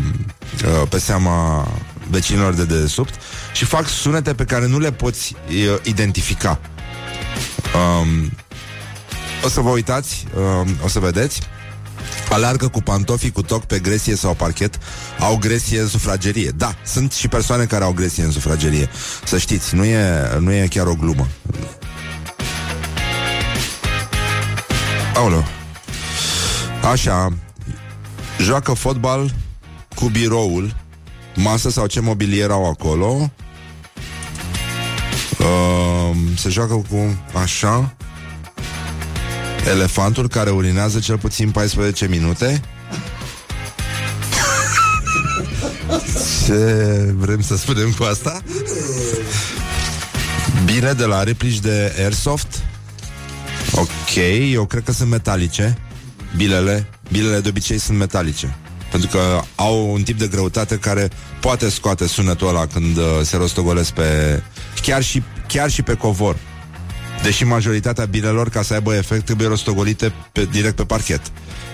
uh, 0.64 0.88
pe 0.88 0.98
seama 0.98 1.68
vecinilor 2.10 2.54
de 2.54 2.64
dedesubt 2.64 3.14
și 3.52 3.64
fac 3.64 3.88
sunete 3.88 4.34
pe 4.34 4.44
care 4.44 4.66
nu 4.66 4.78
le 4.78 4.92
poți 4.92 5.34
uh, 5.48 5.78
identifica. 5.82 6.60
Um, 7.74 8.32
o 9.44 9.48
să 9.48 9.60
vă 9.60 9.68
uitați, 9.68 10.24
um, 10.36 10.76
o 10.84 10.88
să 10.88 10.98
vedeți. 10.98 11.40
Alargă 12.30 12.68
cu 12.68 12.82
pantofii 12.82 13.32
cu 13.32 13.42
toc 13.42 13.64
pe 13.64 13.78
gresie 13.78 14.16
sau 14.16 14.34
parchet 14.34 14.78
Au 15.18 15.36
gresie 15.36 15.80
în 15.80 15.88
sufragerie. 15.88 16.50
Da, 16.56 16.74
sunt 16.84 17.12
și 17.12 17.28
persoane 17.28 17.64
care 17.64 17.84
au 17.84 17.92
gresie 17.92 18.24
în 18.24 18.30
sufragerie. 18.30 18.88
Să 19.24 19.38
știți, 19.38 19.74
nu 19.74 19.84
e, 19.84 20.28
nu 20.38 20.52
e 20.52 20.66
chiar 20.70 20.86
o 20.86 20.94
glumă. 20.94 21.26
Aoleu. 25.14 25.44
Așa 26.90 27.32
Joacă 28.40 28.72
fotbal 28.72 29.30
cu 29.94 30.08
biroul 30.08 30.76
masă 31.34 31.70
sau 31.70 31.86
ce 31.86 32.00
mobilier 32.00 32.50
au 32.50 32.66
acolo. 32.66 33.30
Uh, 35.38 36.16
se 36.36 36.48
joacă 36.48 36.74
cu 36.74 37.18
așa 37.34 37.96
elefantul 39.68 40.28
care 40.28 40.50
urinează 40.50 40.98
cel 40.98 41.18
puțin 41.18 41.50
14 41.50 42.06
minute. 42.06 42.60
Ce 46.46 47.14
vrem 47.16 47.42
să 47.42 47.56
spunem 47.56 47.92
cu 47.98 48.02
asta? 48.02 48.42
Bine, 50.64 50.92
de 50.92 51.04
la 51.04 51.22
replici 51.22 51.58
de 51.58 51.94
Airsoft 51.98 52.62
Ok, 53.74 54.16
eu 54.52 54.64
cred 54.64 54.82
că 54.82 54.92
sunt 54.92 55.10
metalice 55.10 55.78
Bilele 56.36 56.88
Bilele 57.12 57.40
de 57.40 57.48
obicei 57.48 57.78
sunt 57.78 57.98
metalice 57.98 58.56
Pentru 58.90 59.08
că 59.08 59.40
au 59.54 59.92
un 59.92 60.02
tip 60.02 60.18
de 60.18 60.26
greutate 60.26 60.76
care 60.76 61.08
Poate 61.40 61.70
scoate 61.70 62.06
sunetul 62.06 62.48
ăla 62.48 62.66
când 62.66 62.96
uh, 62.96 63.04
se 63.22 63.36
rostogolesc 63.36 63.90
pe... 63.90 64.42
Chiar 64.82 65.02
și, 65.02 65.22
chiar 65.46 65.70
și 65.70 65.82
pe 65.82 65.94
covor 65.94 66.36
Deși 67.22 67.44
majoritatea 67.44 68.04
bilelor, 68.04 68.48
ca 68.48 68.62
să 68.62 68.74
aibă 68.74 68.94
efect, 68.94 69.24
trebuie 69.24 69.48
rostogolite 69.48 70.12
pe, 70.32 70.44
direct 70.44 70.76
pe 70.76 70.84
parchet, 70.84 71.20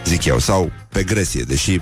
zic 0.04 0.24
eu, 0.24 0.38
sau 0.38 0.72
pe 0.88 1.02
gresie, 1.02 1.42
deși 1.42 1.80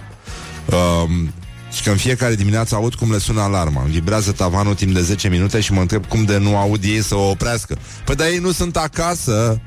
um, 1.08 1.32
și 1.72 1.82
că 1.82 1.90
în 1.90 1.96
fiecare 1.96 2.34
dimineață 2.34 2.74
aud 2.74 2.94
cum 2.94 3.10
le 3.10 3.18
sună 3.18 3.40
alarma. 3.40 3.82
Îmi 3.82 3.92
vibrează 3.92 4.32
tavanul 4.32 4.74
timp 4.74 4.94
de 4.94 5.00
10 5.00 5.28
minute 5.28 5.60
și 5.60 5.72
mă 5.72 5.80
întreb 5.80 6.06
cum 6.06 6.24
de 6.24 6.38
nu 6.38 6.56
aud 6.56 6.84
ei 6.84 7.02
să 7.02 7.14
o 7.14 7.30
oprească. 7.30 7.78
Păi 8.04 8.14
dar 8.14 8.26
ei 8.26 8.38
nu 8.38 8.52
sunt 8.52 8.76
acasă. 8.76 9.60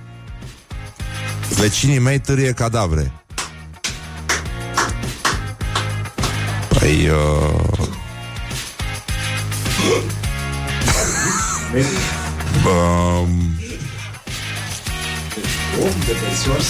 Vecinii 1.56 2.00
mei 2.00 2.20
târie 2.20 2.52
cadavre. 2.52 3.12
Păi... 6.70 7.10
Uh... 7.10 7.88
um... 12.66 13.57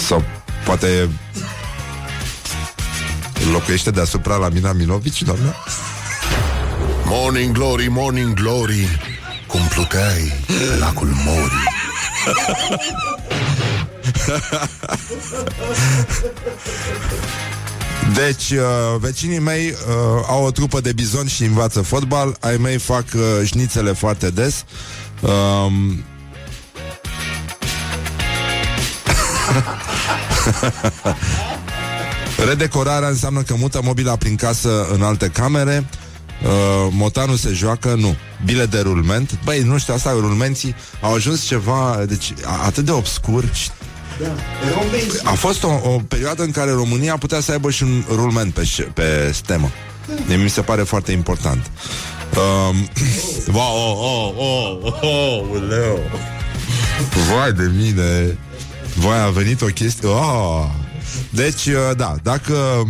Sau 0.06 0.24
poate 0.64 1.08
locuiește 3.52 3.90
deasupra 3.90 4.36
la 4.36 4.48
Mina 4.48 4.72
Minovici, 4.72 5.22
doamna? 5.22 5.54
Morning 7.04 7.52
glory, 7.52 7.86
morning 7.88 8.34
glory 8.34 8.98
Cum 9.46 9.60
pluteai 9.60 10.32
pe 10.46 10.76
lacul 10.78 11.08
Mori 11.24 11.62
Deci, 18.14 18.50
uh, 18.50 18.98
vecinii 18.98 19.38
mei 19.38 19.68
uh, 19.68 19.74
au 20.28 20.44
o 20.44 20.50
trupă 20.50 20.80
de 20.80 20.92
bizon 20.92 21.26
și 21.26 21.44
învață 21.44 21.80
fotbal 21.80 22.36
Ai 22.40 22.56
mei 22.56 22.78
fac 22.78 23.04
uh, 23.14 23.46
șnițele 23.46 23.92
foarte 23.92 24.30
des 24.30 24.64
um... 25.20 26.04
Redecorarea 32.46 33.08
înseamnă 33.08 33.40
că 33.42 33.54
mută 33.58 33.80
mobila 33.84 34.16
prin 34.16 34.36
casă 34.36 34.86
în 34.92 35.02
alte 35.02 35.28
camere 35.28 35.84
uh, 36.42 36.48
Motanul 36.90 37.36
se 37.36 37.50
joacă, 37.52 37.94
nu 37.94 38.16
Bile 38.44 38.66
de 38.66 38.80
rulment 38.80 39.38
Băi, 39.44 39.60
nu 39.62 39.78
știu, 39.78 39.94
asta, 39.94 40.10
rulmenții 40.10 40.74
au 41.00 41.14
ajuns 41.14 41.44
ceva 41.44 42.02
Deci, 42.08 42.32
a- 42.44 42.62
atât 42.66 42.84
de 42.84 42.90
obscur 42.90 43.44
și 43.52 43.70
a 45.24 45.32
fost 45.32 45.62
o, 45.64 45.68
o 45.68 46.00
perioadă 46.08 46.42
în 46.42 46.50
care 46.50 46.70
România 46.72 47.16
putea 47.16 47.40
să 47.40 47.52
aibă 47.52 47.70
și 47.70 47.82
un 47.82 48.04
rulment 48.10 48.52
pe, 48.54 48.62
ș- 48.62 48.92
pe 48.94 49.30
stemă. 49.34 49.70
De 50.26 50.34
mi 50.34 50.50
se 50.50 50.60
pare 50.60 50.82
foarte 50.82 51.12
important. 51.12 51.70
Um, 52.36 52.88
wow, 53.54 53.76
oh, 53.76 54.34
oh, 54.36 54.84
oh, 54.84 55.02
oh, 55.02 55.62
leu. 55.68 55.98
Vai 57.34 57.52
de 57.52 57.70
mine. 57.76 58.38
Vai, 58.98 59.24
a 59.24 59.30
venit 59.30 59.62
o 59.62 59.66
chestie. 59.66 60.08
Oh. 60.08 60.66
Deci, 61.30 61.66
uh, 61.66 61.96
da, 61.96 62.14
dacă 62.22 62.86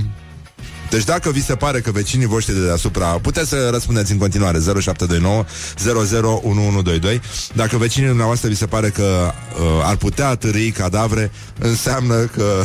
deci 0.91 1.05
dacă 1.05 1.31
vi 1.31 1.45
se 1.45 1.55
pare 1.55 1.81
că 1.81 1.91
vecinii 1.91 2.27
voștri 2.27 2.55
de 2.55 2.65
deasupra 2.65 3.07
Puteți 3.07 3.49
să 3.49 3.69
răspundeți 3.71 4.13
în 4.13 4.19
continuare 4.19 4.59
0729 4.59 5.45
001122 5.77 7.21
Dacă 7.53 7.77
vecinii 7.77 8.07
dumneavoastră 8.09 8.49
vi 8.49 8.57
se 8.57 8.67
pare 8.67 8.89
că 8.89 9.03
uh, 9.03 9.63
Ar 9.85 9.97
putea 9.97 10.35
târâi 10.35 10.71
cadavre 10.71 11.31
Înseamnă 11.59 12.15
că 12.15 12.63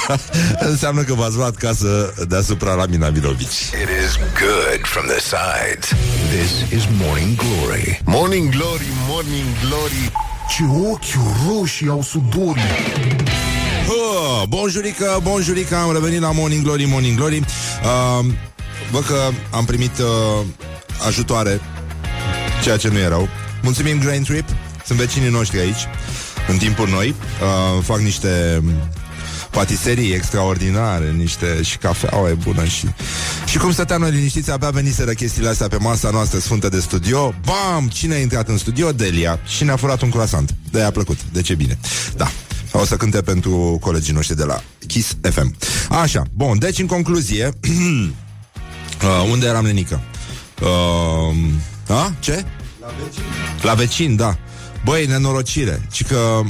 Înseamnă 0.70 1.02
că 1.02 1.14
v-ați 1.14 1.36
luat 1.36 1.54
casă 1.54 2.14
Deasupra 2.28 2.74
la 2.74 2.86
Mina 2.86 3.08
Milovici 3.08 3.60
It 3.82 3.88
is 4.04 4.16
good 4.16 4.80
from 4.82 5.06
the 5.06 5.20
sides. 5.20 5.88
This 6.36 6.80
is 6.80 6.88
Morning 7.00 7.36
Glory. 7.36 8.00
Morning 8.04 8.50
glory, 8.50 8.86
morning 9.08 9.46
glory 9.64 10.31
Ce 10.48 10.62
ochi 10.90 11.46
roșii 11.48 11.88
au 11.88 12.02
sudorii 12.02 12.62
Oh, 13.88 14.42
bonjurică, 14.48 15.20
bonjurică, 15.22 15.76
am 15.76 15.92
revenit 15.92 16.20
la 16.20 16.30
Morning 16.30 16.62
Glory, 16.62 16.84
Morning 16.84 17.16
Glory. 17.16 17.38
Uh, 17.38 18.26
văd 18.90 19.04
că 19.04 19.28
am 19.50 19.64
primit 19.64 19.98
uh, 19.98 20.06
ajutoare, 21.06 21.60
ceea 22.62 22.76
ce 22.76 22.88
nu 22.88 22.98
erau. 22.98 23.28
Mulțumim 23.62 23.98
Grain 23.98 24.22
Trip, 24.22 24.44
sunt 24.86 24.98
vecinii 24.98 25.28
noștri 25.28 25.58
aici, 25.58 25.86
în 26.48 26.56
timpul 26.56 26.88
noi. 26.88 27.08
Uh, 27.08 27.82
fac 27.82 27.98
niște 27.98 28.62
patiserii 29.50 30.12
extraordinare, 30.12 31.10
niște 31.10 31.62
și 31.62 31.76
cafeaua 31.78 32.28
e 32.28 32.32
bună 32.32 32.64
și... 32.64 32.86
Și 33.52 33.58
cum 33.58 33.72
stăteam 33.72 34.00
noi 34.00 34.10
liniștiți, 34.10 34.50
abia 34.50 34.70
veniseră 34.70 35.12
chestiile 35.12 35.48
astea 35.48 35.68
pe 35.68 35.76
masa 35.76 36.10
noastră 36.10 36.38
sfântă 36.38 36.68
de 36.68 36.80
studio. 36.80 37.34
Bam! 37.44 37.88
Cine 37.88 38.14
a 38.14 38.18
intrat 38.18 38.48
în 38.48 38.56
studio? 38.58 38.92
Delia. 38.92 39.40
Și 39.46 39.64
ne-a 39.64 39.76
furat 39.76 40.02
un 40.02 40.10
croissant. 40.10 40.54
De 40.70 40.82
a 40.82 40.90
plăcut. 40.90 41.18
De 41.32 41.42
ce 41.42 41.54
bine. 41.54 41.78
Da. 42.16 42.30
O 42.72 42.84
să 42.84 42.96
cânte 42.96 43.22
pentru 43.22 43.78
colegii 43.80 44.12
noștri 44.12 44.36
de 44.36 44.44
la 44.44 44.62
Kiss 44.86 45.16
FM. 45.20 45.56
Așa, 45.88 46.22
bun, 46.34 46.58
deci 46.58 46.78
în 46.78 46.86
concluzie 46.86 47.44
uh, 47.64 49.30
Unde 49.30 49.46
eram 49.46 49.64
nenică? 49.64 50.00
Uh, 50.60 51.36
a? 51.88 52.12
Ce? 52.20 52.44
La 52.80 52.86
vecin 53.02 53.22
La 53.62 53.74
vecin, 53.74 54.16
da 54.16 54.38
Băi, 54.84 55.06
nenorocire 55.06 55.88
Ci 55.90 56.04
că 56.04 56.40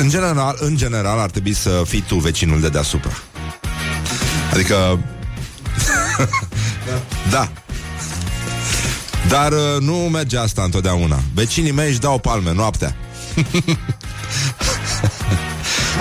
în 0.00 0.08
general, 0.08 0.56
în 0.60 0.76
general 0.76 1.18
ar 1.18 1.30
trebui 1.30 1.54
să 1.54 1.82
fii 1.86 2.04
tu 2.06 2.14
vecinul 2.14 2.60
de 2.60 2.68
deasupra 2.68 3.12
Adică 4.52 4.98
Da 7.30 7.48
Dar 9.28 9.52
uh, 9.52 9.80
nu 9.80 9.94
merge 9.94 10.38
asta 10.38 10.62
întotdeauna 10.62 11.20
Vecinii 11.34 11.72
mei 11.72 11.88
își 11.88 11.98
dau 11.98 12.18
palme 12.18 12.52
noaptea 12.52 12.96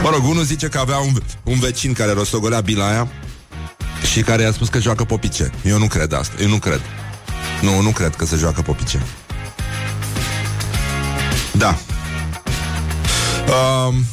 Mă 0.03 0.10
rog, 0.10 0.23
unul 0.23 0.43
zice 0.43 0.67
că 0.67 0.79
avea 0.79 0.97
un, 0.97 1.13
un 1.43 1.60
vecin 1.60 1.93
care 1.93 2.12
rostogolea 2.12 2.62
bila 2.62 2.88
aia 2.88 3.08
și 4.12 4.21
care 4.21 4.41
i-a 4.41 4.51
spus 4.51 4.67
că 4.69 4.79
joacă 4.79 5.03
popice. 5.03 5.51
Eu 5.63 5.77
nu 5.77 5.88
cred 5.88 6.13
asta. 6.13 6.36
Eu 6.41 6.47
nu 6.47 6.58
cred. 6.58 6.82
Nu, 7.62 7.82
nu 7.82 7.89
cred 7.89 8.15
că 8.15 8.25
se 8.25 8.36
joacă 8.36 8.62
popice. 8.62 9.01
Da. 11.51 11.77
Um, 13.47 14.05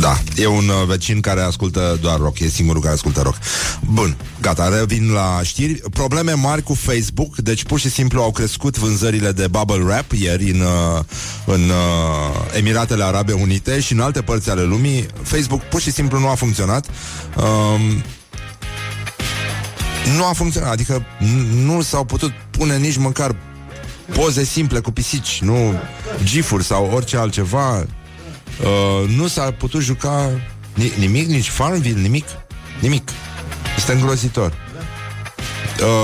Da, 0.00 0.18
e 0.36 0.46
un 0.46 0.68
uh, 0.68 0.86
vecin 0.86 1.20
care 1.20 1.40
ascultă 1.40 1.98
doar 2.00 2.18
rock, 2.18 2.38
e 2.38 2.48
singurul 2.48 2.82
care 2.82 2.94
ascultă 2.94 3.20
rock. 3.20 3.36
Bun, 3.80 4.16
gata, 4.40 4.68
revin 4.78 5.10
la 5.10 5.40
știri. 5.42 5.80
Probleme 5.92 6.32
mari 6.32 6.62
cu 6.62 6.74
Facebook, 6.74 7.36
deci 7.36 7.64
pur 7.64 7.78
și 7.78 7.90
simplu 7.90 8.22
au 8.22 8.30
crescut 8.30 8.78
vânzările 8.78 9.32
de 9.32 9.46
bubble 9.46 9.82
wrap 9.82 10.12
ieri 10.12 10.50
în, 10.50 10.60
uh, 10.60 11.02
în 11.46 11.60
uh, 11.68 12.56
Emiratele 12.56 13.04
Arabe 13.04 13.32
Unite 13.32 13.80
și 13.80 13.92
în 13.92 14.00
alte 14.00 14.22
părți 14.22 14.50
ale 14.50 14.62
lumii. 14.62 15.06
Facebook 15.22 15.62
pur 15.62 15.80
și 15.80 15.92
simplu 15.92 16.18
nu 16.18 16.28
a 16.28 16.34
funcționat. 16.34 16.86
Um, 17.36 18.02
nu 20.16 20.24
a 20.24 20.32
funcționat, 20.32 20.70
adică 20.70 21.06
n- 21.20 21.64
nu 21.64 21.82
s-au 21.82 22.04
putut 22.04 22.32
pune 22.50 22.76
nici 22.76 22.96
măcar 22.96 23.36
poze 24.14 24.44
simple 24.44 24.80
cu 24.80 24.90
pisici, 24.90 25.40
nu 25.42 25.80
gifuri 26.24 26.64
sau 26.64 26.90
orice 26.94 27.16
altceva. 27.16 27.86
Uh, 28.62 29.08
nu 29.16 29.26
s-a 29.26 29.50
putut 29.50 29.80
juca 29.80 30.30
ni- 30.74 30.92
nimic, 30.98 31.28
nici 31.28 31.48
Farmville, 31.48 32.00
nimic. 32.00 32.24
Nimic. 32.80 33.08
Este 33.76 33.92
îngrozitor. 33.92 34.52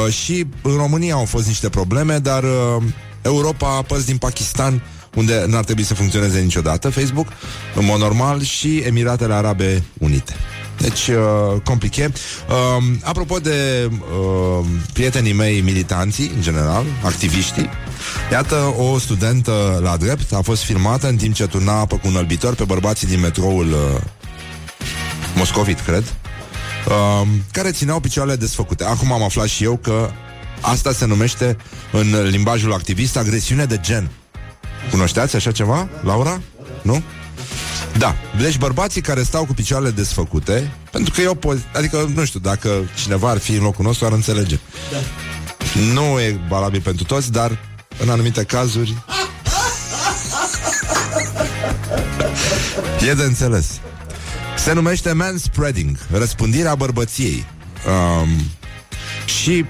Uh, 0.07 0.13
și 0.13 0.47
în 0.63 0.77
România 0.77 1.15
au 1.15 1.25
fost 1.25 1.47
niște 1.47 1.69
probleme, 1.69 2.19
dar 2.19 2.43
uh, 2.43 2.83
Europa, 3.23 3.83
părți 3.83 4.07
din 4.07 4.17
Pakistan, 4.17 4.83
unde 5.15 5.45
n-ar 5.47 5.65
trebui 5.65 5.83
să 5.83 5.95
funcționeze 5.95 6.41
niciodată 6.41 6.91
Facebook, 6.91 7.27
în 7.75 7.85
mod 7.85 7.99
normal, 7.99 8.43
și 8.43 8.79
Emiratele 8.79 9.35
Arabe 9.35 9.83
Unite. 9.99 10.35
Deci, 10.79 11.09
uh, 11.09 11.61
compliche. 11.65 12.13
Uh, 12.49 12.85
apropo 13.03 13.39
de 13.39 13.89
uh, 13.91 14.67
prietenii 14.93 15.33
mei 15.33 15.61
militanții, 15.61 16.31
în 16.35 16.43
general, 16.43 16.85
activiștii, 17.03 17.69
iată 18.33 18.75
o 18.77 18.99
studentă 18.99 19.81
la 19.83 19.97
drept 19.97 20.33
a 20.33 20.41
fost 20.43 20.63
filmată 20.63 21.09
în 21.09 21.17
timp 21.17 21.35
ce 21.35 21.47
turna 21.47 21.79
apă 21.81 21.97
cu 21.97 22.09
un 22.09 22.17
albitor 22.17 22.55
pe 22.55 22.65
bărbații 22.65 23.07
din 23.07 23.21
metroul 23.21 23.67
uh, 23.67 24.01
moscovit, 25.35 25.81
cred, 25.81 26.15
uh, 26.89 27.27
care 27.53 27.71
țineau 27.71 28.01
picioarele 28.01 28.37
desfăcute. 28.37 28.85
Acum 28.85 29.13
am 29.13 29.23
aflat 29.23 29.47
și 29.47 29.65
eu 29.65 29.77
că 29.77 30.11
asta 30.61 30.93
se 30.93 31.07
numește 31.07 31.57
în 31.93 32.29
limbajul 32.29 32.73
activist 32.73 33.17
agresiune 33.17 33.65
de 33.65 33.79
gen. 33.81 34.11
Cunoșteați 34.91 35.37
așa 35.37 35.53
ceva, 35.53 35.89
Laura? 36.03 36.41
Nu? 36.83 37.03
Da, 37.99 38.15
deci 38.39 38.59
bărbații 38.59 39.01
care 39.01 39.23
stau 39.23 39.45
cu 39.45 39.55
picioarele 39.55 39.91
desfăcute, 39.91 40.73
pentru 40.91 41.13
că 41.15 41.21
eu 41.21 41.35
pot, 41.35 41.59
adică 41.75 42.11
nu 42.15 42.25
știu, 42.25 42.41
dacă 42.41 42.89
cineva 43.03 43.31
ar 43.31 43.39
fi 43.39 43.53
în 43.53 43.63
locul 43.63 43.85
nostru, 43.85 44.07
ar 44.07 44.13
înțelege. 44.13 44.59
Da. 44.91 44.99
Nu 45.93 46.21
e 46.21 46.41
valabil 46.49 46.81
pentru 46.81 47.05
toți, 47.05 47.33
dar 47.33 47.59
în 48.03 48.09
anumite 48.09 48.45
cazuri 48.45 48.95
e 53.09 53.15
de 53.15 53.23
înțeles. 53.23 53.81
Se 54.57 54.73
numește 54.73 55.13
manspreading, 55.13 55.97
răspândirea 56.11 56.75
bărbăției. 56.75 57.47
Um, 57.87 58.29
și 59.25 59.65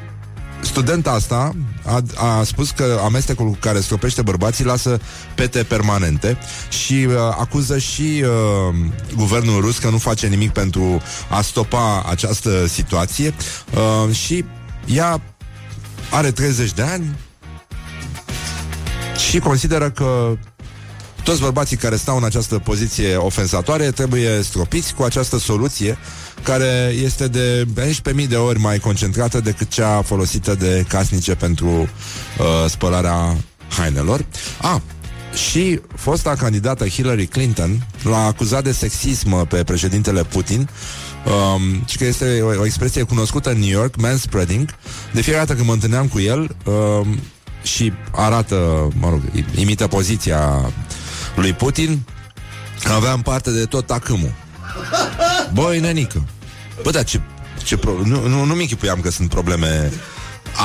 studenta 0.60 1.10
asta 1.10 1.54
a, 1.86 2.02
a 2.14 2.42
spus 2.42 2.70
că 2.70 3.00
amestecul 3.04 3.46
cu 3.46 3.56
care 3.60 3.80
stropește 3.80 4.22
bărbații 4.22 4.64
lasă 4.64 5.00
pete 5.34 5.62
permanente 5.62 6.38
și 6.68 7.06
uh, 7.08 7.14
acuză 7.16 7.78
și 7.78 8.24
uh, 8.24 8.74
guvernul 9.16 9.60
rus 9.60 9.78
că 9.78 9.88
nu 9.88 9.98
face 9.98 10.26
nimic 10.26 10.50
pentru 10.50 11.02
a 11.28 11.40
stopa 11.40 12.02
această 12.08 12.66
situație. 12.66 13.34
Uh, 14.06 14.14
și 14.14 14.44
ea 14.86 15.20
are 16.10 16.30
30 16.30 16.72
de 16.72 16.82
ani 16.82 17.16
și 19.28 19.38
consideră 19.38 19.90
că 19.90 20.36
toți 21.24 21.40
bărbații 21.40 21.76
care 21.76 21.96
stau 21.96 22.16
în 22.16 22.24
această 22.24 22.58
poziție 22.58 23.16
ofensatoare 23.16 23.90
trebuie 23.90 24.42
stropiți 24.42 24.94
cu 24.94 25.02
această 25.02 25.38
soluție 25.38 25.98
care 26.42 26.94
este 27.02 27.28
de 27.28 27.66
11.000 28.22 28.28
de 28.28 28.36
ori 28.36 28.58
mai 28.58 28.78
concentrată 28.78 29.40
decât 29.40 29.68
cea 29.68 30.02
folosită 30.02 30.54
de 30.54 30.84
casnice 30.88 31.34
pentru 31.34 31.68
uh, 31.68 31.86
spălarea 32.68 33.36
hainelor. 33.68 34.26
A, 34.60 34.82
și 35.34 35.80
fosta 35.96 36.34
candidată 36.34 36.88
Hillary 36.88 37.26
Clinton 37.26 37.86
l-a 38.02 38.26
acuzat 38.26 38.62
de 38.62 38.72
sexism 38.72 39.46
pe 39.46 39.64
președintele 39.64 40.22
Putin 40.22 40.68
um, 41.24 41.84
și 41.86 41.96
că 41.96 42.04
este 42.04 42.40
o, 42.40 42.46
o 42.46 42.64
expresie 42.64 43.02
cunoscută 43.02 43.50
în 43.50 43.58
New 43.58 43.68
York, 43.68 43.96
manspreading. 43.96 44.68
De 45.12 45.20
fiecare 45.20 45.44
dată 45.44 45.54
când 45.56 45.66
mă 45.66 45.72
întâlneam 45.72 46.06
cu 46.06 46.20
el 46.20 46.56
um, 46.64 47.18
și 47.62 47.92
arată, 48.10 48.88
mă 48.98 49.08
rog, 49.08 49.20
imită 49.54 49.86
poziția 49.86 50.72
lui 51.34 51.52
Putin, 51.52 52.00
aveam 52.84 53.22
parte 53.22 53.50
de 53.50 53.64
tot 53.64 53.90
acâmul. 53.90 54.32
Băi, 55.52 55.80
nenică. 55.80 56.24
Bă, 56.82 56.90
dar 56.90 57.04
ce, 57.04 57.20
ce 57.64 57.76
pro- 57.76 58.02
nu, 58.04 58.28
nu, 58.28 58.44
nu 58.44 58.54
mi 58.54 58.60
închipuiam 58.60 59.00
că 59.00 59.10
sunt 59.10 59.28
probleme 59.28 59.92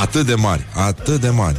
atât 0.02 0.26
de 0.26 0.36
mari, 0.36 0.66
atât 0.76 1.22
de 1.22 1.30
mari. 1.30 1.58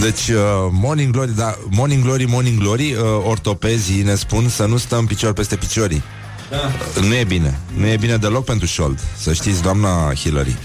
Deci, 0.00 0.28
uh, 0.28 0.42
Morning 0.70 1.12
Glory, 1.12 1.36
da, 1.36 1.58
Morning 1.70 2.02
Glory, 2.02 2.24
Morning 2.24 2.58
Glory, 2.58 2.92
uh, 2.92 3.00
ortopezii 3.24 4.02
ne 4.02 4.14
spun 4.14 4.48
să 4.48 4.64
nu 4.66 4.76
stăm 4.76 5.06
picior 5.06 5.32
peste 5.32 5.56
piciorii. 5.56 6.02
Da. 6.50 7.00
Nu 7.00 7.14
e 7.14 7.24
bine. 7.24 7.58
Nu 7.76 7.86
e 7.86 7.96
bine 7.96 8.16
deloc 8.16 8.44
pentru 8.44 8.66
șold. 8.66 8.98
Să 9.18 9.32
știți, 9.32 9.62
doamna 9.62 10.12
Hillary. 10.14 10.56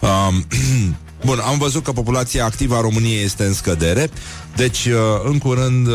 Um, 0.00 0.46
Bun, 1.24 1.38
am 1.38 1.58
văzut 1.58 1.84
că 1.84 1.92
populația 1.92 2.44
activă 2.44 2.76
a 2.76 2.80
României 2.80 3.24
este 3.24 3.44
în 3.44 3.54
scădere, 3.54 4.10
deci 4.56 4.84
uh, 4.84 4.94
în 5.24 5.38
curând 5.38 5.86
uh, 5.86 5.94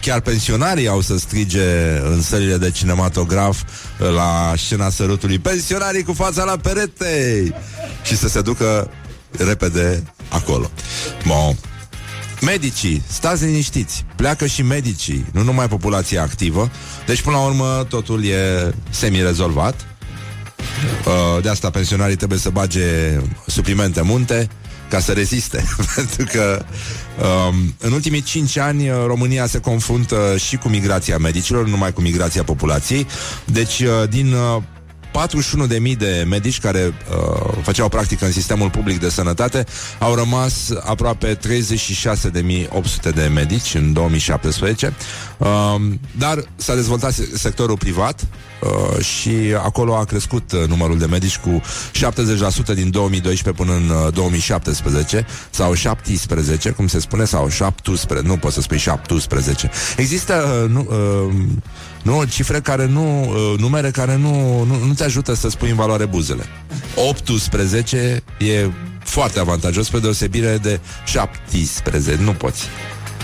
chiar 0.00 0.20
pensionarii 0.20 0.88
au 0.88 1.00
să 1.00 1.18
strige 1.18 1.98
în 2.02 2.22
sălile 2.22 2.56
de 2.56 2.70
cinematograf 2.70 3.62
uh, 3.62 4.10
la 4.10 4.52
scena 4.56 4.90
sărutului 4.90 5.38
pensionarii 5.38 6.02
cu 6.02 6.12
fața 6.12 6.44
la 6.44 6.56
perete 6.56 7.54
și 8.02 8.16
să 8.16 8.28
se 8.28 8.40
ducă 8.40 8.90
repede 9.38 10.02
acolo. 10.28 10.70
Bun. 11.26 11.56
Medicii, 12.40 13.02
stați 13.06 13.44
liniștiți, 13.44 14.04
pleacă 14.16 14.46
și 14.46 14.62
medicii, 14.62 15.26
nu 15.32 15.42
numai 15.42 15.68
populația 15.68 16.22
activă, 16.22 16.70
deci 17.06 17.22
până 17.22 17.36
la 17.36 17.42
urmă 17.44 17.86
totul 17.88 18.24
e 18.24 18.74
semi-rezolvat. 18.90 19.95
Uh, 21.06 21.42
de 21.42 21.48
asta 21.48 21.70
pensionarii 21.70 22.16
trebuie 22.16 22.38
să 22.38 22.50
bage 22.50 23.18
suplimente 23.46 24.02
munte 24.02 24.48
ca 24.88 25.00
să 25.00 25.12
reziste. 25.12 25.64
Pentru 25.94 26.24
că 26.32 26.64
um, 27.48 27.74
în 27.78 27.92
ultimii 27.92 28.22
5 28.22 28.56
ani 28.56 28.88
uh, 28.88 28.96
România 29.06 29.46
se 29.46 29.60
confruntă 29.60 30.34
și 30.36 30.56
cu 30.56 30.68
migrația 30.68 31.18
medicilor, 31.18 31.64
nu 31.64 31.70
numai 31.70 31.92
cu 31.92 32.00
migrația 32.00 32.44
populației. 32.44 33.06
Deci 33.44 33.80
uh, 33.80 34.08
din 34.08 34.32
uh, 34.32 34.62
41.000 35.16 35.96
de 35.98 36.24
medici 36.28 36.60
care 36.60 36.94
uh, 37.10 37.58
făceau 37.62 37.88
practică 37.88 38.24
în 38.24 38.32
sistemul 38.32 38.70
public 38.70 39.00
de 39.00 39.08
sănătate 39.08 39.64
au 39.98 40.14
rămas 40.14 40.70
aproape 40.84 41.38
36.800 41.38 43.14
de 43.14 43.30
medici 43.34 43.74
în 43.74 43.92
2017, 43.92 44.94
uh, 45.38 45.74
dar 46.18 46.44
s-a 46.56 46.74
dezvoltat 46.74 47.12
sectorul 47.34 47.76
privat 47.76 48.26
uh, 48.60 49.04
și 49.04 49.30
acolo 49.62 49.96
a 49.96 50.04
crescut 50.04 50.52
uh, 50.52 50.68
numărul 50.68 50.98
de 50.98 51.06
medici 51.06 51.38
cu 51.38 51.60
70% 52.70 52.74
din 52.74 52.90
2012 52.90 53.62
până 53.62 53.72
în 53.72 53.88
uh, 53.88 54.12
2017 54.12 55.26
sau 55.50 55.74
17, 55.74 56.70
cum 56.70 56.86
se 56.86 57.00
spune, 57.00 57.24
sau 57.24 57.48
17, 57.48 58.28
nu 58.28 58.36
pot 58.36 58.52
să 58.52 58.60
spui 58.60 58.78
17. 58.78 59.70
Există 59.96 60.62
uh, 60.62 60.70
nu, 60.70 60.88
uh, 60.90 61.34
nu, 62.06 62.24
cifre 62.24 62.60
care 62.60 62.86
nu, 62.86 63.20
uh, 63.20 63.58
numere 63.58 63.90
care 63.90 64.16
nu, 64.16 64.62
nu, 64.62 64.84
nu 64.84 64.92
te 64.92 65.04
ajută 65.04 65.34
să 65.34 65.48
spui 65.48 65.70
în 65.70 65.76
valoare 65.76 66.04
buzele. 66.04 66.42
18 66.94 68.22
e 68.38 68.70
foarte 68.98 69.38
avantajos 69.38 69.88
pe 69.88 69.98
deosebire 69.98 70.58
de 70.62 70.80
17. 71.06 72.22
Nu 72.22 72.32
poți. 72.32 72.64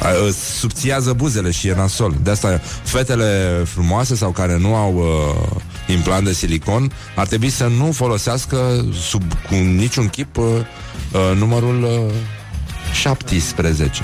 Uh, 0.03 0.35
subțiază 0.59 1.12
buzele 1.12 1.51
și 1.51 1.68
e 1.68 1.75
nasol. 1.75 2.14
De 2.23 2.31
asta 2.31 2.61
fetele 2.83 3.62
frumoase 3.64 4.14
sau 4.14 4.31
care 4.31 4.59
nu 4.59 4.75
au 4.75 4.95
uh, 4.95 5.61
implant 5.95 6.25
de 6.25 6.33
silicon 6.33 6.92
ar 7.16 7.27
trebui 7.27 7.51
să 7.51 7.66
nu 7.66 7.92
folosească 7.92 8.87
sub 9.01 9.23
cu 9.49 9.55
niciun 9.55 10.09
chip 10.09 10.37
uh, 10.37 10.45
uh, 10.45 11.38
numărul 11.38 11.83
uh, 11.83 12.14
17. 12.92 14.03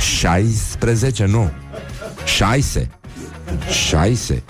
16, 0.00 1.24
nu. 1.24 1.50
6. 2.24 2.97
6. 3.88 4.42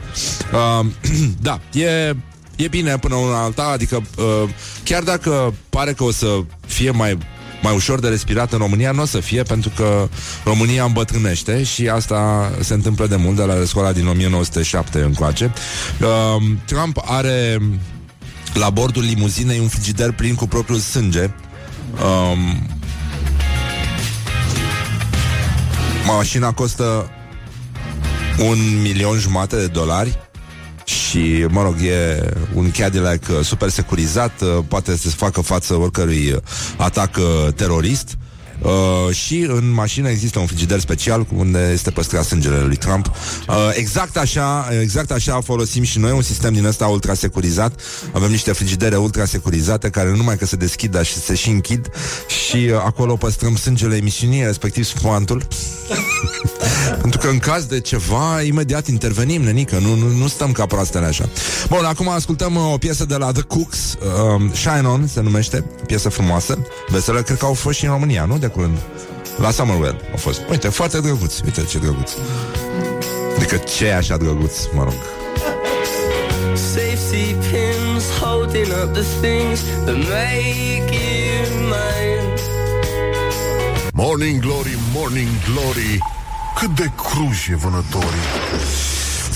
Uh, 0.52 0.86
da, 1.40 1.60
e, 1.72 2.14
e 2.56 2.68
bine 2.70 2.98
până 2.98 3.14
una 3.14 3.42
alta, 3.42 3.62
adică 3.62 4.02
uh, 4.16 4.48
chiar 4.84 5.02
dacă 5.02 5.54
pare 5.70 5.92
că 5.92 6.04
o 6.04 6.10
să 6.10 6.38
fie 6.66 6.90
mai 6.90 7.18
mai 7.62 7.74
ușor 7.74 8.00
de 8.00 8.08
respirat 8.08 8.52
în 8.52 8.58
România, 8.58 8.92
nu 8.92 9.02
o 9.02 9.04
să 9.04 9.20
fie 9.20 9.42
pentru 9.42 9.70
că 9.76 10.08
România 10.44 10.84
îmbătrânește 10.84 11.62
și 11.62 11.88
asta 11.88 12.50
se 12.60 12.74
întâmplă 12.74 13.06
de 13.06 13.16
mult, 13.16 13.36
de 13.36 13.42
la 13.42 13.64
școala 13.64 13.92
din 13.92 14.06
1907 14.06 15.00
încoace. 15.00 15.52
Uh, 16.00 16.42
Trump 16.64 17.02
are 17.04 17.58
la 18.54 18.70
bordul 18.70 19.02
limuzinei 19.02 19.58
un 19.58 19.68
frigider 19.68 20.12
plin 20.12 20.34
cu 20.34 20.46
propriul 20.46 20.78
sânge. 20.78 21.30
Um, 22.02 22.66
mașina 26.06 26.52
costă 26.52 27.10
un 28.38 28.80
milion 28.82 29.18
jumate 29.18 29.56
de 29.56 29.66
dolari 29.66 30.18
și, 30.84 31.46
mă 31.48 31.62
rog, 31.62 31.74
e 31.82 32.30
un 32.54 32.70
Cadillac 32.70 33.22
uh, 33.30 33.44
super 33.44 33.68
securizat, 33.68 34.40
uh, 34.40 34.64
poate 34.68 34.96
să 34.96 35.08
facă 35.08 35.40
față 35.40 35.74
oricărui 35.74 36.30
uh, 36.30 36.40
atac 36.76 37.18
terorist. 37.54 38.18
Uh, 38.62 39.14
și 39.14 39.46
în 39.48 39.70
mașină 39.70 40.08
există 40.08 40.38
un 40.38 40.46
frigider 40.46 40.80
special 40.80 41.26
unde 41.36 41.70
este 41.72 41.90
păstrat 41.90 42.24
sângele 42.24 42.60
lui 42.60 42.76
Trump. 42.76 43.06
Uh, 43.48 43.54
exact 43.72 44.16
așa, 44.16 44.68
exact 44.80 45.10
așa 45.10 45.40
folosim 45.40 45.82
și 45.82 45.98
noi 45.98 46.10
un 46.10 46.22
sistem 46.22 46.52
din 46.52 46.64
ăsta 46.64 46.86
ultra 46.86 47.14
securizat. 47.14 47.80
Avem 48.12 48.30
niște 48.30 48.52
frigidere 48.52 48.96
ultra 48.96 49.24
securizate 49.24 49.90
care 49.90 50.10
nu 50.10 50.16
numai 50.16 50.36
că 50.36 50.46
se 50.46 50.56
deschid, 50.56 50.90
dar 50.90 51.04
și 51.04 51.14
se 51.14 51.34
și 51.34 51.48
închid 51.48 51.90
și 52.26 52.56
uh, 52.56 52.82
acolo 52.84 53.16
păstrăm 53.16 53.56
sângele 53.56 53.96
emisiunii, 53.96 54.44
respectiv 54.44 54.84
spumantul. 54.84 55.46
Pentru 57.00 57.20
că 57.20 57.28
în 57.28 57.38
caz 57.38 57.64
de 57.64 57.80
ceva, 57.80 58.42
imediat 58.42 58.86
intervenim, 58.86 59.42
nenică, 59.42 59.78
nu, 59.78 59.94
nu, 59.94 60.08
nu 60.08 60.26
stăm 60.26 60.52
ca 60.52 60.66
proastele 60.66 61.06
așa. 61.06 61.28
Bun, 61.68 61.84
acum 61.84 62.08
ascultăm 62.08 62.54
uh, 62.54 62.72
o 62.72 62.78
piesă 62.78 63.04
de 63.04 63.16
la 63.16 63.32
The 63.32 63.42
Cooks, 63.42 63.96
uh, 64.36 64.50
Shine 64.52 64.88
On 64.88 65.06
se 65.06 65.20
numește, 65.20 65.64
piesă 65.86 66.08
frumoasă. 66.08 66.58
Veselă, 66.88 67.22
cred 67.22 67.38
că 67.38 67.44
au 67.44 67.54
fost 67.54 67.78
și 67.78 67.84
în 67.84 67.90
România, 67.90 68.24
nu? 68.24 68.38
De 68.38 68.47
curând. 68.48 68.78
La 69.36 69.50
Summerwell 69.50 70.00
au 70.10 70.16
fost. 70.16 70.40
Uite, 70.50 70.68
foarte 70.68 71.00
drăguț. 71.00 71.40
Uite 71.40 71.64
ce 71.64 71.78
drăguț. 71.78 72.12
Adică 73.36 73.56
ce 73.56 73.86
e 73.86 73.96
așa 73.96 74.16
drăguț, 74.16 74.52
mă 74.74 74.82
rog. 74.82 74.98
Safety 76.54 77.34
pins 77.34 78.04
holding 78.20 78.66
up 78.66 78.92
the 78.92 79.04
things 79.20 79.60
that 79.84 79.96
make 79.96 80.94
you 80.94 81.58
mine. 81.60 82.32
Morning 83.92 84.40
Glory, 84.40 84.78
Morning 84.94 85.28
Glory 85.52 85.98
Cât 86.58 86.74
de 86.74 86.90
cruji 86.96 87.50
e 87.52 87.54
vânătorii 87.54 88.28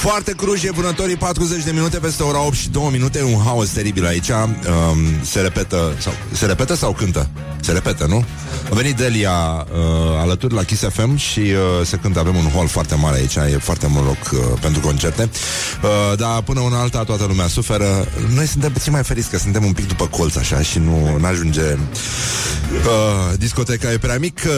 Foarte 0.02 0.32
cruj 0.32 0.64
e 0.64 0.70
vânătorii 0.70 1.16
40 1.16 1.64
de 1.64 1.70
minute 1.70 1.98
peste 1.98 2.22
ora 2.22 2.46
8 2.46 2.54
și 2.54 2.68
2 2.68 2.88
minute 2.92 3.22
Un 3.22 3.40
haos 3.44 3.68
teribil 3.68 4.06
aici. 4.06 4.28
Um, 4.28 5.24
Se 5.24 5.40
repetă 5.40 5.96
sau, 5.98 6.12
Se 6.32 6.46
repetă 6.46 6.74
sau 6.74 6.92
cântă? 6.92 7.28
Se 7.60 7.72
repetă, 7.72 8.06
nu? 8.08 8.24
A 8.70 8.74
venit 8.74 8.96
Delia 8.96 9.66
uh, 9.72 10.18
alături 10.20 10.54
la 10.54 10.62
Kiss 10.62 10.82
FM 10.82 11.16
Și 11.16 11.40
uh, 11.40 11.86
se 11.86 11.96
cântă, 11.96 12.18
avem 12.18 12.36
un 12.36 12.50
hall 12.54 12.68
foarte 12.68 12.94
mare 12.94 13.16
aici 13.16 13.34
E 13.34 13.58
foarte 13.60 13.86
mult 13.86 14.06
loc 14.06 14.30
uh, 14.32 14.58
pentru 14.60 14.80
concerte. 14.80 15.30
Uh, 15.82 16.18
Dar 16.18 16.42
până 16.42 16.60
una 16.60 16.80
alta 16.80 17.04
toată 17.04 17.24
lumea 17.24 17.46
suferă. 17.46 18.08
Noi 18.34 18.46
suntem 18.46 18.72
puțin 18.72 18.92
mai 18.92 19.02
feriți 19.02 19.30
Că 19.30 19.38
suntem 19.38 19.64
un 19.64 19.72
pic 19.72 19.88
după 19.88 20.06
colț 20.06 20.36
așa 20.36 20.62
Și 20.62 20.78
nu 20.78 21.20
ajunge 21.22 21.62
uh, 21.62 23.38
Discoteca 23.38 23.92
e 23.92 23.98
prea 23.98 24.18
mică. 24.18 24.50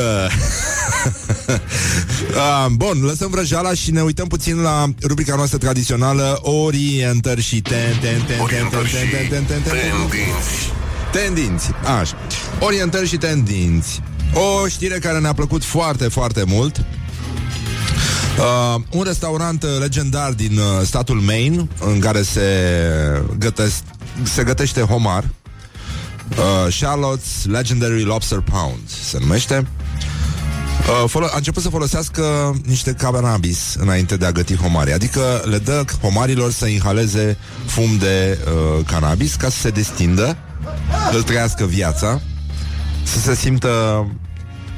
Uh, 2.28 2.66
Bun, 2.82 3.02
lăsăm 3.02 3.30
vrăjeala 3.30 3.74
și 3.74 3.90
ne 3.90 4.02
uităm 4.02 4.26
puțin 4.26 4.60
la 4.60 4.84
rubrica 5.02 5.33
rubrica 5.34 5.36
noastră 5.36 5.58
tradițională 5.58 6.38
Orientări 6.42 7.40
și 7.40 7.60
ten, 7.60 7.98
ten, 8.00 8.22
ten, 8.26 8.46
ten, 8.46 8.68
ten, 8.70 9.28
ten, 9.28 9.44
ten, 9.46 9.62
tendinți. 9.62 10.72
Tendinți, 11.12 11.70
așa. 12.00 12.16
Orientări 12.60 13.08
și 13.08 13.16
tendinți. 13.16 14.02
O 14.34 14.68
știre 14.68 14.98
care 14.98 15.18
ne-a 15.18 15.32
plăcut 15.32 15.64
foarte, 15.64 16.08
foarte 16.08 16.44
mult 16.46 16.84
Uh, 18.38 18.80
un 18.90 19.02
restaurant 19.02 19.64
legendar 19.78 20.32
din 20.32 20.58
uh, 20.58 20.86
statul 20.86 21.20
Maine, 21.20 21.68
în 21.80 21.98
care 21.98 22.22
se, 22.22 22.42
gătesc, 23.38 23.82
se 24.22 24.44
gătește 24.44 24.80
homar, 24.80 25.24
uh, 26.30 26.74
Charlotte's 26.74 27.44
Legendary 27.44 28.02
Lobster 28.02 28.40
Pound 28.40 28.78
se 28.86 29.18
numește. 29.20 29.56
Uh, 29.56 29.83
folo- 31.06 31.30
a 31.32 31.36
început 31.36 31.62
să 31.62 31.68
folosească 31.68 32.54
niște 32.66 32.92
cannabis 32.92 33.74
înainte 33.78 34.16
de 34.16 34.26
a 34.26 34.32
găti 34.32 34.56
homari. 34.56 34.92
Adică 34.92 35.42
le 35.44 35.58
dă 35.58 35.84
homarilor 36.00 36.52
să 36.52 36.66
inhaleze 36.66 37.38
fum 37.66 37.96
de 37.98 38.38
uh, 38.46 38.84
cannabis 38.86 39.34
ca 39.34 39.48
să 39.48 39.58
se 39.58 39.70
destindă, 39.70 40.36
să 41.12 41.22
trăiască 41.22 41.64
viața, 41.64 42.20
să 43.02 43.18
se 43.18 43.34
simtă 43.34 44.06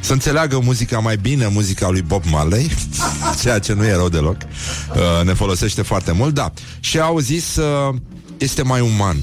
să 0.00 0.12
înțeleagă 0.12 0.58
muzica 0.58 0.98
mai 0.98 1.16
bine, 1.16 1.46
muzica 1.46 1.88
lui 1.88 2.02
Bob 2.02 2.22
Marley, 2.30 2.70
ceea 3.42 3.58
ce 3.58 3.72
nu 3.72 3.84
e 3.84 3.92
rău 3.94 4.08
deloc. 4.08 4.36
Uh, 4.36 5.24
ne 5.24 5.32
folosește 5.32 5.82
foarte 5.82 6.12
mult, 6.12 6.34
da. 6.34 6.52
Și 6.80 6.98
au 6.98 7.18
zis, 7.18 7.56
uh, 7.56 7.94
este 8.38 8.62
mai 8.62 8.80
uman. 8.80 9.16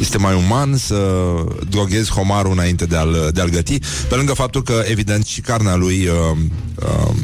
Este 0.00 0.18
mai 0.18 0.34
uman 0.34 0.76
să 0.76 1.34
droghezi 1.68 2.10
homarul 2.10 2.52
înainte 2.52 2.86
de 2.86 2.96
a-l, 2.96 3.30
de 3.34 3.40
a-l 3.40 3.48
găti, 3.48 3.78
pe 4.08 4.14
lângă 4.14 4.32
faptul 4.32 4.62
că, 4.62 4.82
evident, 4.84 5.26
și 5.26 5.40
carnea 5.40 5.74
lui 5.74 6.06
uh, 6.06 6.36
uh, 6.74 7.14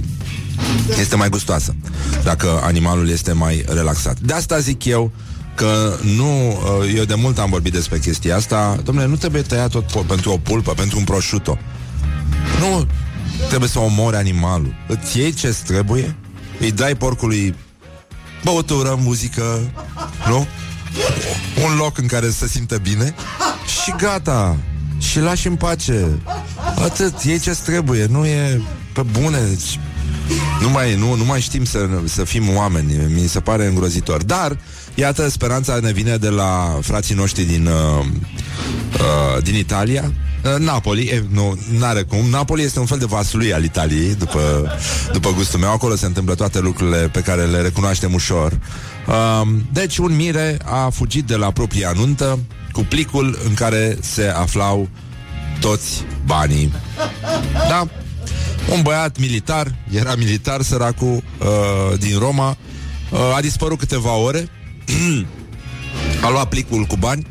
este 1.01 1.17
mai 1.17 1.29
gustoasă, 1.29 1.75
dacă 2.25 2.61
animalul 2.63 3.09
este 3.09 3.33
mai 3.33 3.65
relaxat. 3.69 4.19
De 4.21 4.33
asta 4.33 4.59
zic 4.59 4.85
eu 4.85 5.13
că 5.55 5.97
nu, 6.17 6.49
uh, 6.49 6.95
eu 6.97 7.05
de 7.05 7.15
mult 7.15 7.39
am 7.39 7.51
vorbit 7.51 7.73
despre 7.73 7.99
chestia 7.99 8.37
asta, 8.37 8.81
domnule, 8.85 9.07
nu 9.07 9.17
trebuie 9.17 9.43
tăiat 9.43 9.71
tot 9.71 9.85
po- 9.85 10.07
pentru 10.07 10.33
o 10.33 10.37
pulpă, 10.37 10.73
pentru 10.73 10.99
un 10.99 11.05
prosciutto. 11.05 11.59
Nu 12.61 12.87
trebuie 13.49 13.69
să 13.69 13.79
omori 13.79 14.17
animalul. 14.17 14.75
Îți 14.89 15.19
iei 15.19 15.33
ce 15.33 15.57
trebuie, 15.67 16.17
îi 16.61 16.73
dai 16.73 16.95
porcului 16.95 17.55
băutură, 18.45 18.99
muzică, 19.01 19.73
nu? 20.29 20.47
Un 21.65 21.77
loc 21.77 21.99
în 21.99 22.07
care 22.07 22.27
să 22.27 22.33
se 22.33 22.49
simtă 22.49 22.79
bine? 22.79 23.15
Și 23.83 23.95
gata. 23.99 24.57
Și 24.99 25.21
lași 25.21 25.47
în 25.47 25.57
pace. 25.57 26.09
Atât, 26.85 27.23
iei 27.23 27.39
ce 27.39 27.57
trebuie, 27.65 28.07
nu 28.11 28.25
e 28.25 28.63
pe 28.93 29.03
bune. 29.03 29.39
Deci, 29.49 29.79
nu 30.61 30.71
mai, 30.71 30.95
nu, 30.95 31.15
nu 31.15 31.25
mai 31.25 31.41
știm 31.41 31.65
să, 31.65 31.89
să 32.05 32.25
fim 32.25 32.57
oameni. 32.57 32.93
Mi 33.09 33.27
se 33.27 33.41
pare 33.41 33.67
îngrozitor. 33.67 34.23
Dar, 34.23 34.57
iată, 34.95 35.29
speranța 35.29 35.79
ne 35.81 35.93
vine 35.93 36.17
de 36.17 36.29
la 36.29 36.79
frații 36.81 37.15
noștri 37.15 37.43
din, 37.43 37.67
uh, 37.67 38.05
uh, 38.93 39.43
din 39.43 39.55
Italia. 39.55 40.13
Uh, 40.45 40.59
Napoli, 40.59 41.05
e, 41.05 41.25
nu, 41.29 41.59
n-are 41.79 42.03
cum. 42.03 42.29
Napoli 42.31 42.63
este 42.63 42.79
un 42.79 42.87
fel 42.87 42.99
de 42.99 43.05
vaslui 43.05 43.55
al 43.55 43.65
Italiei 43.65 44.15
după, 44.15 44.73
după 45.13 45.33
gustul 45.33 45.59
meu. 45.59 45.71
Acolo 45.71 45.97
se 45.97 46.07
întâmplă 46.07 46.35
toate 46.35 46.61
lucrurile 46.61 47.09
pe 47.09 47.21
care 47.21 47.45
le 47.45 47.61
recunoaștem 47.61 48.15
ușor. 48.15 48.53
uh, 48.53 48.59
Deci 49.73 49.99
un 49.99 50.17
mire 50.17 50.59
a 50.65 50.89
fugit 50.91 51.25
de 51.25 51.37
la 51.37 51.51
propria 51.51 51.93
nuntă 51.97 52.39
Cu 52.73 52.81
plicul 52.81 53.39
în 53.47 53.55
care 53.55 53.99
se 54.01 54.27
aflau 54.27 54.89
toți 55.61 56.05
banii 56.25 56.73
Da, 57.69 57.89
un 58.71 58.83
băiat 58.83 59.19
militar, 59.19 59.75
era 59.91 60.15
militar 60.15 60.63
săracul 60.63 61.23
uh, 61.39 61.99
din 61.99 62.19
Roma, 62.19 62.57
uh, 63.11 63.37
a 63.37 63.41
dispărut 63.41 63.79
câteva 63.79 64.17
ore, 64.17 64.49
a 66.25 66.31
luat 66.31 66.49
plicul 66.49 66.85
cu 66.85 66.97
bani, 66.97 67.27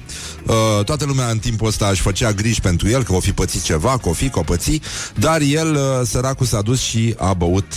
uh, 0.46 0.84
toată 0.86 1.06
lumea 1.06 1.28
în 1.28 1.38
timpul 1.40 1.68
ăsta 1.68 1.88
își 1.88 2.02
făcea 2.02 2.32
griji 2.32 2.62
pentru 2.62 2.90
el, 2.90 3.04
că 3.04 3.14
o 3.14 3.20
fi 3.20 3.32
pățit 3.32 3.64
ceva, 3.64 3.98
că 3.98 4.10
o 4.10 4.14
fi, 4.14 4.30
că 4.30 4.40
o 4.40 4.44
păți, 4.44 4.80
dar 5.16 5.42
el, 5.42 5.74
uh, 5.74 6.08
săracul, 6.08 6.46
s-a 6.46 6.62
dus 6.62 6.82
și 6.82 7.16
a 7.18 7.34
băut 7.34 7.74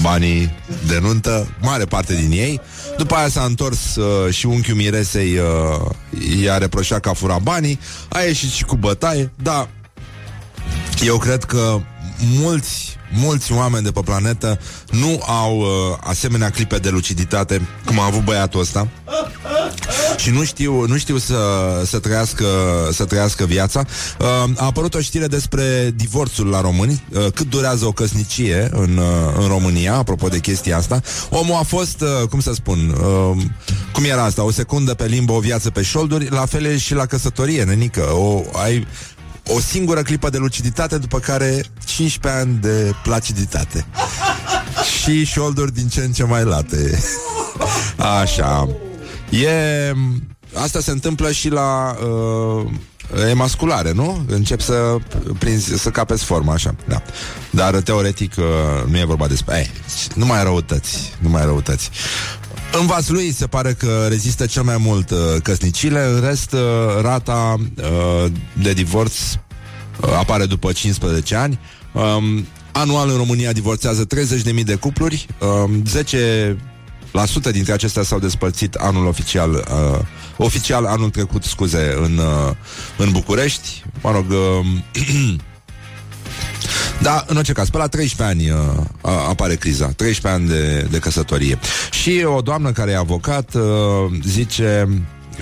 banii 0.00 0.54
de 0.86 0.98
nuntă, 0.98 1.56
mare 1.60 1.84
parte 1.84 2.14
din 2.14 2.30
ei. 2.30 2.60
După 2.96 3.14
aia 3.14 3.28
s-a 3.28 3.42
întors 3.44 3.96
uh, 3.96 4.32
și 4.32 4.46
unchiul 4.46 4.74
miresei 4.74 5.38
uh, 5.38 5.90
i-a 6.42 6.58
reproșat 6.58 7.00
că 7.00 7.08
a 7.08 7.12
furat 7.12 7.42
banii, 7.42 7.80
a 8.08 8.20
ieșit 8.20 8.50
și 8.50 8.64
cu 8.64 8.76
bătaie, 8.76 9.32
dar 9.42 9.68
eu 11.04 11.16
cred 11.16 11.44
că 11.44 11.80
mulți, 12.40 12.96
mulți 13.12 13.52
oameni 13.52 13.84
de 13.84 13.90
pe 13.90 14.00
planetă 14.04 14.60
nu 14.90 15.22
au 15.26 15.58
uh, 15.58 15.66
asemenea 16.00 16.50
clipe 16.50 16.76
de 16.76 16.88
luciditate 16.88 17.68
cum 17.86 18.00
a 18.00 18.04
avut 18.04 18.24
băiatul 18.24 18.60
ăsta 18.60 18.88
și 20.16 20.30
nu 20.30 20.44
știu, 20.44 20.86
nu 20.86 20.96
știu 20.96 21.18
să, 21.18 21.36
să, 21.86 21.98
trăiască, 21.98 22.44
să 22.92 23.04
trăiască 23.04 23.44
viața. 23.44 23.84
Uh, 24.18 24.26
a 24.56 24.64
apărut 24.64 24.94
o 24.94 25.00
știre 25.00 25.26
despre 25.26 25.92
divorțul 25.94 26.46
la 26.46 26.60
români, 26.60 27.04
uh, 27.12 27.26
cât 27.34 27.48
durează 27.50 27.86
o 27.86 27.92
căsnicie 27.92 28.68
în, 28.72 28.96
uh, 28.96 29.40
în 29.40 29.46
România, 29.46 29.94
apropo 29.94 30.28
de 30.28 30.38
chestia 30.38 30.76
asta. 30.76 31.00
Omul 31.30 31.54
a 31.54 31.62
fost, 31.62 32.00
uh, 32.00 32.28
cum 32.28 32.40
să 32.40 32.52
spun, 32.52 32.96
uh, 33.00 33.42
cum 33.92 34.04
era 34.04 34.24
asta, 34.24 34.44
o 34.44 34.50
secundă 34.50 34.94
pe 34.94 35.06
limbă, 35.06 35.32
o 35.32 35.38
viață 35.38 35.70
pe 35.70 35.82
șolduri, 35.82 36.30
la 36.30 36.46
fel 36.46 36.64
e 36.64 36.76
și 36.76 36.94
la 36.94 37.06
căsătorie, 37.06 37.64
nenică. 37.64 38.12
O, 38.12 38.42
ai, 38.52 38.86
o 39.46 39.60
singură 39.60 40.02
clipă 40.02 40.30
de 40.30 40.38
luciditate, 40.38 40.98
după 40.98 41.18
care 41.18 41.64
15 41.84 42.40
ani 42.42 42.58
de 42.60 42.94
placiditate. 43.02 43.86
și 45.00 45.24
șolduri 45.24 45.74
din 45.74 45.88
ce 45.88 46.00
în 46.00 46.12
ce 46.12 46.24
mai 46.24 46.44
late. 46.44 47.02
Așa. 48.20 48.68
E... 49.30 49.92
Asta 50.54 50.80
se 50.80 50.90
întâmplă 50.90 51.32
și 51.32 51.48
la 51.48 51.96
uh, 52.06 52.70
emasculare, 53.28 53.92
nu? 53.92 54.24
Încep 54.28 54.60
să 54.60 54.96
prinzi, 55.38 55.78
să 55.78 55.90
capeți 55.90 56.24
forma, 56.24 56.52
așa. 56.52 56.74
Da. 56.88 57.02
Dar 57.50 57.74
teoretic 57.74 58.32
uh, 58.38 58.44
nu 58.90 58.98
e 58.98 59.04
vorba 59.04 59.26
despre... 59.26 59.58
Eh, 59.58 59.66
nu 60.14 60.26
mai 60.26 60.42
răutăți, 60.42 61.12
nu 61.18 61.28
mai 61.28 61.44
răutăți. 61.44 61.90
În 62.80 62.86
Vaslui 62.86 63.32
se 63.32 63.46
pare 63.46 63.72
că 63.72 64.06
rezistă 64.08 64.46
cel 64.46 64.62
mai 64.62 64.76
mult 64.78 65.10
uh, 65.10 65.18
căsnicile, 65.42 66.04
în 66.04 66.20
rest 66.20 66.52
uh, 66.52 66.60
rata 67.00 67.56
uh, 67.76 68.32
de 68.62 68.72
divorț 68.72 69.18
uh, 69.32 70.12
apare 70.18 70.46
după 70.46 70.72
15 70.72 71.34
ani. 71.34 71.58
Um, 71.92 72.46
anual 72.72 73.10
în 73.10 73.16
România 73.16 73.52
divorțează 73.52 74.06
30.000 74.56 74.64
de 74.64 74.74
cupluri, 74.74 75.26
um, 75.64 75.84
10 75.86 76.56
la 77.12 77.24
sută 77.24 77.50
dintre 77.50 77.72
acestea 77.72 78.02
s-au 78.02 78.18
despărțit 78.18 78.74
anul 78.74 79.06
oficial, 79.06 79.50
uh, 79.52 80.00
oficial 80.36 80.84
anul 80.84 81.10
trecut, 81.10 81.42
scuze, 81.44 81.94
în, 82.02 82.18
uh, 82.18 82.50
în 82.96 83.10
București. 83.12 83.84
Mă 84.02 84.10
rog, 84.10 84.24
uh, 84.30 85.36
da, 87.04 87.24
în 87.26 87.36
orice 87.36 87.52
caz, 87.52 87.68
pe 87.68 87.76
la 87.76 87.86
13 87.86 88.36
ani 88.36 88.50
uh, 88.50 88.58
apare 89.28 89.54
criza, 89.54 89.86
13 89.86 90.28
ani 90.28 90.48
de, 90.48 90.86
de 90.90 90.98
căsătorie. 90.98 91.58
Și 91.90 92.22
o 92.24 92.40
doamnă 92.40 92.72
care 92.72 92.90
e 92.90 92.96
avocat 92.96 93.54
uh, 93.54 93.62
zice... 94.26 94.88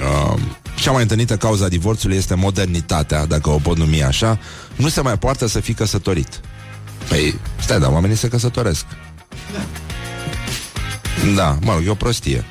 Uh, 0.01 0.41
cea 0.75 0.91
mai 0.91 1.03
întâlnită 1.03 1.37
cauza 1.37 1.69
divorțului 1.69 2.17
este 2.17 2.35
modernitatea, 2.35 3.27
dacă 3.27 3.51
o 3.51 3.59
pot 3.59 3.77
numi 3.77 4.03
așa. 4.03 4.39
Nu 4.77 4.89
se 4.89 5.01
mai 5.01 5.19
poartă 5.19 5.47
să 5.47 5.61
fii 5.61 5.75
căsătorit. 5.75 6.41
Păi, 7.09 7.39
stai, 7.61 7.81
dar 7.81 7.91
oamenii 7.91 8.17
se 8.17 8.29
căsătoresc. 8.29 8.85
Da, 11.35 11.59
mă 11.61 11.73
rog, 11.73 11.83
e 11.87 11.91
o 11.91 11.95
prostie. 11.95 12.45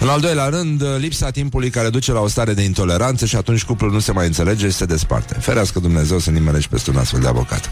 În 0.00 0.08
al 0.08 0.20
doilea 0.20 0.48
rând, 0.48 0.82
lipsa 0.98 1.30
timpului 1.30 1.70
care 1.70 1.90
duce 1.90 2.12
la 2.12 2.20
o 2.20 2.28
stare 2.28 2.54
de 2.54 2.62
intoleranță 2.62 3.26
și 3.26 3.36
atunci 3.36 3.64
cuplul 3.64 3.92
nu 3.92 3.98
se 3.98 4.12
mai 4.12 4.26
înțelege 4.26 4.66
și 4.68 4.74
se 4.74 4.84
desparte. 4.84 5.34
Ferească 5.40 5.80
Dumnezeu 5.80 6.18
să 6.18 6.30
nimerești 6.30 6.70
peste 6.70 6.90
un 6.90 6.96
astfel 6.96 7.20
de 7.20 7.28
avocat. 7.28 7.70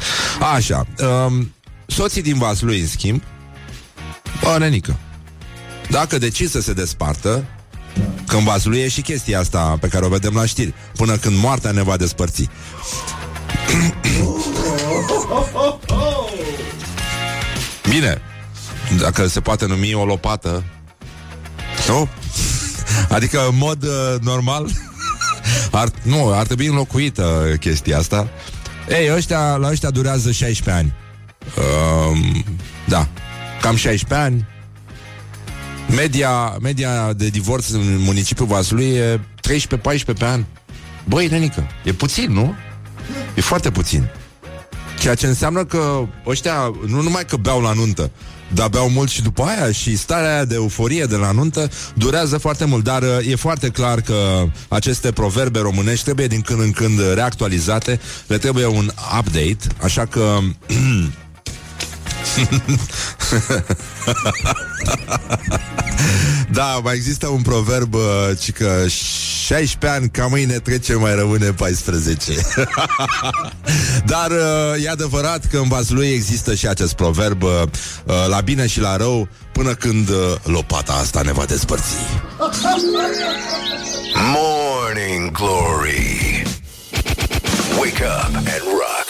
Așa, 0.55 0.87
um, 1.27 1.53
soții 1.87 2.23
din 2.23 2.39
Vaslui, 2.39 2.81
în 2.81 2.87
schimb, 2.87 3.23
bă, 4.43 4.57
nenică, 4.59 4.97
dacă 5.91 6.19
decid 6.19 6.51
să 6.51 6.61
se 6.61 6.73
despartă, 6.73 7.45
când 8.27 8.43
Vaslui 8.43 8.79
e 8.79 8.89
și 8.89 9.01
chestia 9.01 9.39
asta 9.39 9.77
pe 9.81 9.89
care 9.89 10.05
o 10.05 10.09
vedem 10.09 10.35
la 10.35 10.47
știri, 10.47 10.75
până 10.97 11.17
când 11.17 11.39
moartea 11.39 11.71
ne 11.71 11.83
va 11.83 11.97
despărți. 11.97 12.49
Bine, 17.89 18.21
dacă 19.01 19.27
se 19.27 19.41
poate 19.41 19.67
numi 19.67 19.95
o 19.95 20.05
lopată 20.05 20.65
Nu? 21.89 22.09
Adică 23.09 23.47
în 23.51 23.57
mod 23.57 23.83
uh, 23.83 24.15
normal 24.21 24.71
ar, 25.71 25.89
Nu, 26.03 26.33
ar 26.33 26.47
trebui 26.47 26.67
înlocuită 26.67 27.57
chestia 27.61 27.99
asta. 27.99 28.29
Ei, 28.89 29.13
ăștia, 29.15 29.57
la 29.57 29.69
ăștia 29.69 29.91
durează 29.91 30.31
16 30.31 30.71
ani. 30.85 30.95
Um, 32.11 32.45
Da 32.89 33.09
Cam 33.61 33.77
16 33.77 34.27
ani. 34.27 34.47
Media, 35.97 36.57
media 36.61 37.13
de 37.13 37.29
divorț 37.29 37.69
în 37.69 37.97
municipiul 37.99 38.47
Vaslui 38.47 38.95
e 38.95 39.21
13-14 39.21 39.21
pe 40.19 40.25
an. 40.25 40.45
Băi, 41.05 41.27
nenică, 41.27 41.67
e 41.85 41.93
puțin, 41.93 42.33
nu? 42.33 42.55
E 43.35 43.41
foarte 43.41 43.71
puțin. 43.71 44.09
Ceea 44.99 45.15
ce 45.15 45.27
înseamnă 45.27 45.65
că 45.65 46.07
ăștia 46.27 46.73
nu 46.87 47.03
numai 47.03 47.25
că 47.25 47.37
beau 47.37 47.61
la 47.61 47.73
nuntă, 47.73 48.11
dar 48.55 48.69
beau 48.69 48.89
mult 48.89 49.11
și 49.11 49.23
după 49.23 49.43
aia 49.43 49.73
și 49.73 49.97
starea 49.97 50.33
aia 50.33 50.45
de 50.45 50.55
euforie 50.55 51.05
de 51.05 51.17
la 51.17 51.31
nuntă 51.31 51.71
durează 51.95 52.39
foarte 52.39 52.65
mult, 52.65 52.85
dar 52.85 53.03
uh, 53.03 53.31
e 53.31 53.37
foarte 53.37 53.69
clar 53.69 54.01
că 54.01 54.45
aceste 54.69 55.13
proverbe 55.13 55.59
românești 55.59 56.05
trebuie 56.05 56.27
din 56.27 56.41
când 56.41 56.61
în 56.61 56.73
când 56.73 57.13
reactualizate, 57.15 58.01
le 58.27 58.39
trebuie 58.39 58.67
un 58.67 58.91
update, 59.19 59.59
așa 59.83 60.05
că 60.05 60.39
da, 66.51 66.81
mai 66.83 66.95
există 66.95 67.27
un 67.27 67.43
proverb 67.43 67.95
uh, 67.95 68.01
ci 68.41 68.53
că 68.53 68.85
16 69.47 70.01
ani, 70.01 70.11
ca 70.11 70.27
mâine 70.27 70.59
trece, 70.59 70.95
mai 70.95 71.15
rămâne 71.15 71.53
14 71.53 72.33
Dar 74.13 74.31
uh, 74.31 74.85
e 74.85 74.91
adevărat 74.91 75.47
că 75.51 75.57
în 75.59 75.69
Vaslui 75.69 76.07
există 76.07 76.55
și 76.55 76.69
acest 76.69 76.95
proverb 76.95 77.43
uh, 77.43 77.51
La 78.29 78.41
bine 78.41 78.67
și 78.67 78.81
la 78.81 78.97
rău 78.97 79.29
Până 79.53 79.75
când 79.75 80.09
uh, 80.09 80.17
lopata 80.43 80.93
asta 80.93 81.21
ne 81.23 81.33
va 81.33 81.45
despărți 81.45 81.95
Morning 84.35 85.31
Glory. 85.31 86.43
Wake 87.79 88.03
up 88.03 88.35
and 88.35 88.65
rock. 88.81 89.09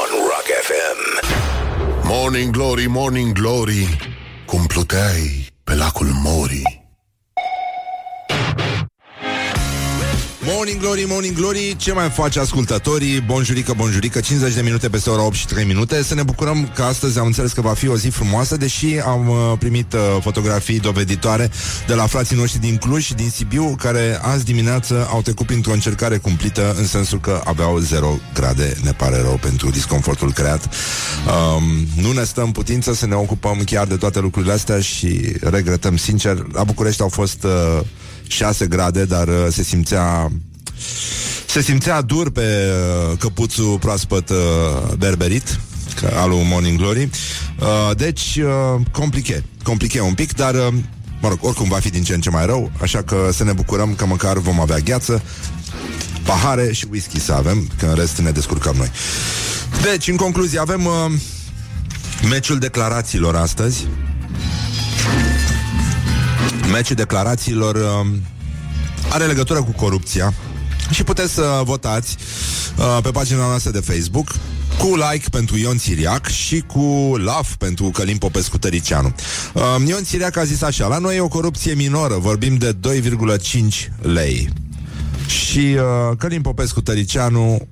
On 0.00 0.10
Rock 0.30 0.48
FM. 0.68 0.98
Morning 2.06 2.50
Glory, 2.50 2.86
Morning 2.88 3.32
Glory 3.32 4.15
Cum 4.46 4.66
pluteai 4.66 5.46
pe 5.64 5.74
lacul 5.74 6.06
Mori 6.06 6.85
Morning 10.48 10.80
Glory, 10.80 11.04
Morning 11.08 11.36
Glory, 11.36 11.76
ce 11.76 11.92
mai 11.92 12.10
face 12.10 12.40
ascultătorii? 12.40 13.20
Bonjurică, 13.20 13.72
bonjurică, 13.76 14.20
50 14.20 14.54
de 14.54 14.60
minute 14.62 14.88
peste 14.88 15.10
ora 15.10 15.24
8 15.24 15.34
și 15.34 15.46
3 15.46 15.64
minute. 15.64 16.02
Să 16.02 16.14
ne 16.14 16.22
bucurăm 16.22 16.70
că 16.74 16.82
astăzi 16.82 17.18
am 17.18 17.26
înțeles 17.26 17.52
că 17.52 17.60
va 17.60 17.72
fi 17.72 17.88
o 17.88 17.96
zi 17.96 18.08
frumoasă, 18.08 18.56
deși 18.56 18.86
am 19.04 19.28
uh, 19.28 19.36
primit 19.58 19.92
uh, 19.92 20.00
fotografii 20.20 20.80
doveditoare 20.80 21.50
de 21.86 21.94
la 21.94 22.06
frații 22.06 22.36
noștri 22.36 22.60
din 22.60 22.76
Cluj 22.76 23.04
și 23.04 23.14
din 23.14 23.30
Sibiu, 23.30 23.76
care 23.78 24.18
azi 24.22 24.44
dimineață 24.44 25.08
au 25.10 25.22
trecut 25.22 25.46
printr-o 25.46 25.72
încercare 25.72 26.16
cumplită, 26.16 26.74
în 26.78 26.86
sensul 26.86 27.20
că 27.20 27.40
aveau 27.44 27.78
0 27.78 28.18
grade, 28.34 28.76
ne 28.82 28.92
pare 28.92 29.20
rău 29.20 29.38
pentru 29.42 29.70
disconfortul 29.70 30.32
creat. 30.32 30.68
Um, 31.26 31.86
nu 32.02 32.12
ne 32.12 32.24
stăm 32.24 32.52
putință 32.52 32.94
să 32.94 33.06
ne 33.06 33.14
ocupăm 33.14 33.62
chiar 33.64 33.86
de 33.86 33.96
toate 33.96 34.20
lucrurile 34.20 34.52
astea 34.52 34.80
și 34.80 35.36
regretăm 35.40 35.96
sincer. 35.96 36.46
La 36.52 36.64
București 36.64 37.02
au 37.02 37.08
fost... 37.08 37.44
Uh, 37.44 37.80
6 38.28 38.66
grade, 38.66 39.04
dar 39.04 39.28
uh, 39.28 39.46
se 39.50 39.62
simțea 39.62 40.30
se 41.46 41.62
simțea 41.62 42.02
dur 42.02 42.30
pe 42.30 42.40
uh, 42.40 43.18
căpuțul 43.18 43.78
proaspăt 43.78 44.28
uh, 44.28 44.36
berberit 44.98 45.60
ca 46.00 46.20
al 46.20 46.28
lui 46.28 46.46
Morning 46.48 46.78
Glory. 46.78 47.10
Uh, 47.60 47.96
deci, 47.96 48.36
uh, 48.36 48.80
compliche, 48.92 49.44
compliche 49.62 50.00
un 50.00 50.14
pic, 50.14 50.34
dar 50.34 50.54
uh, 50.54 50.74
mă 51.20 51.28
rog, 51.28 51.38
oricum 51.40 51.68
va 51.68 51.78
fi 51.78 51.90
din 51.90 52.02
ce 52.02 52.14
în 52.14 52.20
ce 52.20 52.30
mai 52.30 52.46
rău, 52.46 52.70
așa 52.82 53.02
că 53.02 53.28
să 53.32 53.44
ne 53.44 53.52
bucurăm 53.52 53.94
că 53.94 54.06
măcar 54.06 54.38
vom 54.38 54.60
avea 54.60 54.78
gheață, 54.78 55.22
pahare 56.24 56.72
și 56.72 56.86
whisky 56.90 57.20
să 57.20 57.32
avem, 57.32 57.70
că 57.78 57.86
în 57.86 57.94
rest 57.94 58.18
ne 58.18 58.30
descurcăm 58.30 58.74
noi. 58.76 58.90
Deci, 59.82 60.08
în 60.08 60.16
concluzie, 60.16 60.58
avem 60.58 60.84
uh, 60.84 61.12
meciul 62.28 62.58
declarațiilor 62.58 63.36
astăzi. 63.36 63.86
Meciul 66.72 66.96
declarațiilor 66.96 67.74
uh, 67.74 68.06
are 69.10 69.24
legătură 69.24 69.62
cu 69.62 69.70
corupția 69.70 70.34
și 70.90 71.04
puteți 71.04 71.32
să 71.32 71.60
votați 71.64 72.16
uh, 72.78 72.98
pe 73.02 73.10
pagina 73.10 73.46
noastră 73.46 73.70
de 73.70 73.80
Facebook 73.80 74.34
cu 74.78 74.86
like 74.86 75.28
pentru 75.30 75.56
Ion 75.56 75.78
Siriac 75.78 76.26
și 76.26 76.60
cu 76.60 77.14
love 77.16 77.48
pentru 77.58 77.84
Călim 77.84 78.16
Popescu 78.16 78.58
Tăricianu. 78.58 79.14
Uh, 79.54 79.62
Ion 79.86 80.04
Siriac 80.04 80.36
a 80.36 80.44
zis 80.44 80.62
așa, 80.62 80.86
la 80.86 80.98
noi 80.98 81.16
e 81.16 81.20
o 81.20 81.28
corupție 81.28 81.74
minoră, 81.74 82.14
vorbim 82.14 82.56
de 82.56 82.76
2,5 83.00 83.88
lei. 84.02 84.48
Și 85.26 85.58
uh, 85.58 86.16
Călim 86.18 86.42
Popescu 86.42 86.80
Tăricianu 86.80 87.68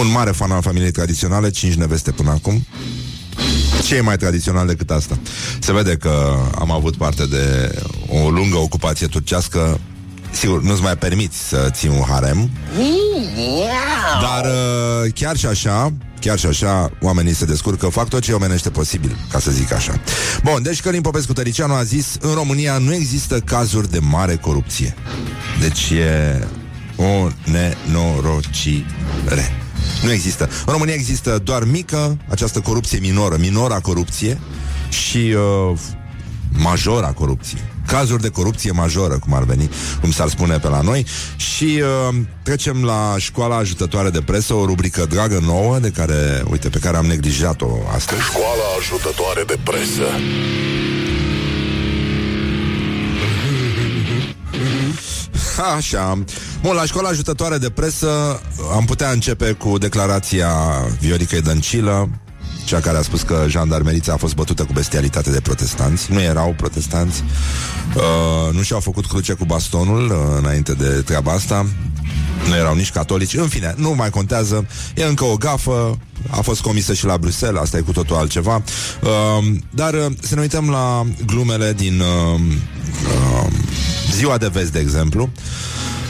un 0.00 0.10
mare 0.10 0.30
fan 0.30 0.50
al 0.50 0.62
familiei 0.62 0.90
tradiționale, 0.90 1.50
5 1.50 1.74
neveste 1.74 2.10
până 2.10 2.30
acum. 2.30 2.66
Ce 3.84 3.94
e 3.94 4.00
mai 4.00 4.16
tradițional 4.16 4.66
decât 4.66 4.90
asta? 4.90 5.18
Se 5.58 5.72
vede 5.72 5.96
că 5.96 6.36
am 6.58 6.70
avut 6.70 6.96
parte 6.96 7.26
de 7.26 7.74
o 8.08 8.30
lungă 8.30 8.56
ocupație 8.56 9.06
turcească. 9.06 9.80
Sigur, 10.32 10.62
nu-ți 10.62 10.82
mai 10.82 10.96
permiți 10.96 11.48
să 11.48 11.68
ții 11.70 11.88
un 11.88 12.02
harem. 12.08 12.50
Dar 14.20 14.44
uh, 14.44 15.12
chiar 15.14 15.36
și 15.36 15.46
așa 15.46 15.92
Chiar 16.20 16.38
și 16.38 16.46
așa, 16.46 16.90
oamenii 17.00 17.34
se 17.34 17.44
descurcă 17.44 17.88
Fac 17.88 18.08
tot 18.08 18.22
ce 18.22 18.32
omenește 18.32 18.70
posibil, 18.70 19.16
ca 19.30 19.38
să 19.38 19.50
zic 19.50 19.72
așa. 19.72 20.00
Bun, 20.42 20.62
deci 20.62 20.80
Călin 20.80 21.00
Popescu 21.00 21.32
Tăricianu 21.32 21.74
a 21.74 21.82
zis 21.82 22.16
În 22.20 22.34
România 22.34 22.78
nu 22.78 22.94
există 22.94 23.38
cazuri 23.38 23.90
de 23.90 23.98
mare 23.98 24.36
corupție. 24.36 24.94
Deci 25.60 25.90
e 25.90 26.46
o 26.96 27.28
nenorocire 27.44 28.84
nu 30.02 30.12
există. 30.12 30.48
În 30.66 30.72
România 30.72 30.94
există 30.94 31.40
doar 31.44 31.64
mică, 31.64 32.16
această 32.28 32.60
corupție 32.60 32.98
minoră, 32.98 33.36
minora 33.38 33.80
corupție 33.80 34.40
și 34.88 35.34
uh, 35.72 35.78
majora 36.58 37.12
corupție. 37.12 37.58
Cazuri 37.86 38.22
de 38.22 38.28
corupție 38.28 38.70
majoră, 38.70 39.18
cum 39.18 39.34
ar 39.34 39.42
veni, 39.42 39.70
cum 40.00 40.12
s-ar 40.12 40.28
spune 40.28 40.58
pe 40.58 40.68
la 40.68 40.80
noi. 40.80 41.06
Și 41.36 41.82
uh, 42.08 42.14
trecem 42.42 42.84
la 42.84 43.14
școala 43.18 43.56
ajutătoare 43.56 44.10
de 44.10 44.20
presă, 44.20 44.54
o 44.54 44.64
rubrică 44.64 45.06
dragă 45.06 45.40
nouă, 45.42 45.78
de 45.78 45.90
care, 45.90 46.44
uite, 46.50 46.68
pe 46.68 46.78
care 46.78 46.96
am 46.96 47.06
neglijat-o 47.06 47.68
astăzi. 47.94 48.22
Școala 48.22 48.64
ajutătoare 48.78 49.42
de 49.46 49.58
presă 49.64 50.06
Așa. 55.76 56.18
Bun, 56.62 56.74
la 56.74 56.84
școala 56.84 57.08
ajutătoare 57.08 57.58
de 57.58 57.70
presă 57.70 58.40
am 58.74 58.84
putea 58.84 59.10
începe 59.10 59.52
cu 59.52 59.78
declarația 59.78 60.50
Vioricăi 61.00 61.40
Dăncilă, 61.40 62.08
cea 62.64 62.80
care 62.80 62.96
a 62.96 63.02
spus 63.02 63.22
că 63.22 63.44
jandarmerița 63.48 64.12
a 64.12 64.16
fost 64.16 64.34
bătută 64.34 64.64
cu 64.64 64.72
bestialitate 64.72 65.30
de 65.30 65.40
protestanți. 65.40 66.12
Nu 66.12 66.20
erau 66.20 66.54
protestanți. 66.56 67.22
Uh, 67.94 68.54
nu 68.54 68.62
și-au 68.62 68.80
făcut 68.80 69.06
cruce 69.06 69.32
cu 69.32 69.44
bastonul 69.44 70.04
uh, 70.10 70.38
înainte 70.38 70.72
de 70.72 70.86
treaba 70.86 71.32
asta. 71.32 71.66
Nu 72.48 72.56
erau 72.56 72.74
nici 72.74 72.90
catolici. 72.90 73.34
În 73.34 73.48
fine, 73.48 73.74
nu 73.76 73.94
mai 73.94 74.10
contează. 74.10 74.66
E 74.94 75.04
încă 75.04 75.24
o 75.24 75.36
gafă. 75.36 75.98
A 76.30 76.40
fost 76.40 76.60
comisă 76.60 76.94
și 76.94 77.04
la 77.04 77.18
Bruxelles. 77.18 77.62
Asta 77.62 77.76
e 77.76 77.80
cu 77.80 77.92
totul 77.92 78.16
altceva. 78.16 78.62
Uh, 79.02 79.54
dar 79.70 79.94
uh, 79.94 80.06
să 80.20 80.34
ne 80.34 80.40
uităm 80.40 80.70
la 80.70 81.06
glumele 81.26 81.72
din 81.72 82.00
uh, 82.00 82.40
uh, 82.40 83.52
ziua 84.10 84.38
de 84.38 84.48
vest, 84.52 84.72
de 84.72 84.78
exemplu. 84.78 85.30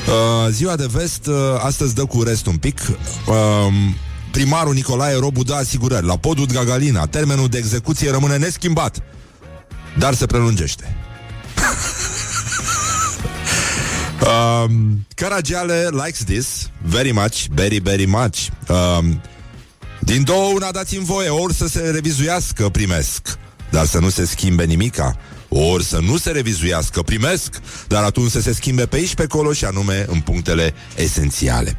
Uh, 0.07 0.51
ziua 0.51 0.77
de 0.77 0.87
vest 0.91 1.27
uh, 1.27 1.35
astăzi 1.59 1.95
dă 1.95 2.05
cu 2.05 2.23
rest 2.23 2.47
un 2.47 2.57
pic. 2.57 2.81
Uh, 3.27 3.35
primarul 4.31 4.75
Nicolae 4.75 5.19
Robu 5.19 5.43
dă 5.43 5.55
asigurări. 5.55 6.07
La 6.07 6.17
podul 6.17 6.47
Gagalina, 6.47 7.07
termenul 7.07 7.49
de 7.49 7.59
execuție 7.59 8.11
rămâne 8.11 8.37
neschimbat, 8.37 9.03
dar 9.99 10.15
se 10.15 10.27
prelungește. 10.27 10.97
um, 14.65 15.07
Caragiale 15.15 15.89
likes 15.91 16.25
this 16.25 16.71
very 16.83 17.13
much, 17.13 17.45
very, 17.51 17.79
very 17.79 18.07
much. 18.07 18.39
Um, 18.69 19.21
din 20.01 20.25
două 20.25 20.53
una 20.53 20.71
dați-mi 20.71 21.05
voie, 21.05 21.29
ori 21.29 21.55
să 21.55 21.69
se 21.69 21.81
revizuiască 21.81 22.69
primesc, 22.69 23.39
dar 23.71 23.87
să 23.87 23.99
nu 23.99 24.09
se 24.09 24.25
schimbe 24.25 24.65
nimica 24.65 25.17
ori 25.55 25.85
să 25.85 25.99
nu 26.03 26.17
se 26.17 26.31
revizuiască, 26.31 27.03
primesc, 27.03 27.61
dar 27.89 28.03
atunci 28.03 28.31
să 28.31 28.41
se 28.41 28.53
schimbe 28.53 28.87
pe 28.87 28.97
aici, 28.97 29.15
pe 29.15 29.23
acolo 29.23 29.53
și 29.53 29.65
anume 29.65 30.07
în 30.09 30.21
punctele 30.21 30.75
esențiale. 30.97 31.79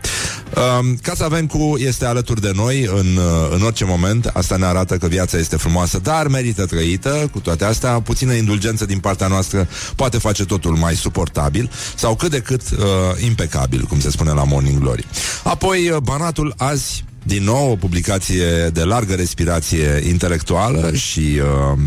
Um, 0.80 0.98
Casa 1.02 1.28
Vencu 1.28 1.76
este 1.78 2.06
alături 2.06 2.42
de 2.42 2.52
noi 2.56 2.82
în, 2.82 3.16
uh, 3.16 3.50
în 3.52 3.62
orice 3.62 3.86
moment, 3.86 4.26
asta 4.26 4.56
ne 4.56 4.66
arată 4.66 4.98
că 4.98 5.08
viața 5.08 5.38
este 5.38 5.58
frumoasă, 5.58 6.00
dar 6.00 6.28
merită 6.28 6.66
trăită, 6.66 7.30
cu 7.32 7.40
toate 7.40 7.66
astea, 7.66 8.02
puțină 8.02 8.34
indulgență 8.34 8.86
din 8.86 9.00
partea 9.00 9.28
noastră 9.28 9.68
poate 9.96 10.18
face 10.18 10.46
totul 10.46 10.76
mai 10.76 10.96
suportabil 10.96 11.72
sau 11.96 12.16
cât 12.16 12.32
de 12.32 12.40
cât 12.40 12.62
uh, 12.62 12.86
impecabil, 13.24 13.82
cum 13.82 14.00
se 14.00 14.12
spune 14.12 14.32
la 14.32 14.44
Morning 14.44 14.80
Glory. 14.80 15.06
Apoi, 15.44 15.90
uh, 15.90 15.98
Banatul 15.98 16.54
azi 16.58 17.04
din 17.24 17.44
nou 17.44 17.72
o 17.72 17.76
publicație 17.76 18.70
de 18.74 18.84
largă 18.84 19.14
respirație 19.14 20.04
intelectuală 20.08 20.94
și 20.94 21.20
uh, 21.20 21.80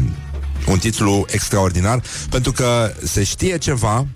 un 0.67 0.79
titlu 0.79 1.25
extraordinar, 1.29 2.03
pentru 2.31 2.53
că 2.53 2.93
se 3.05 3.25
știe 3.25 3.59
ceva, 3.59 4.07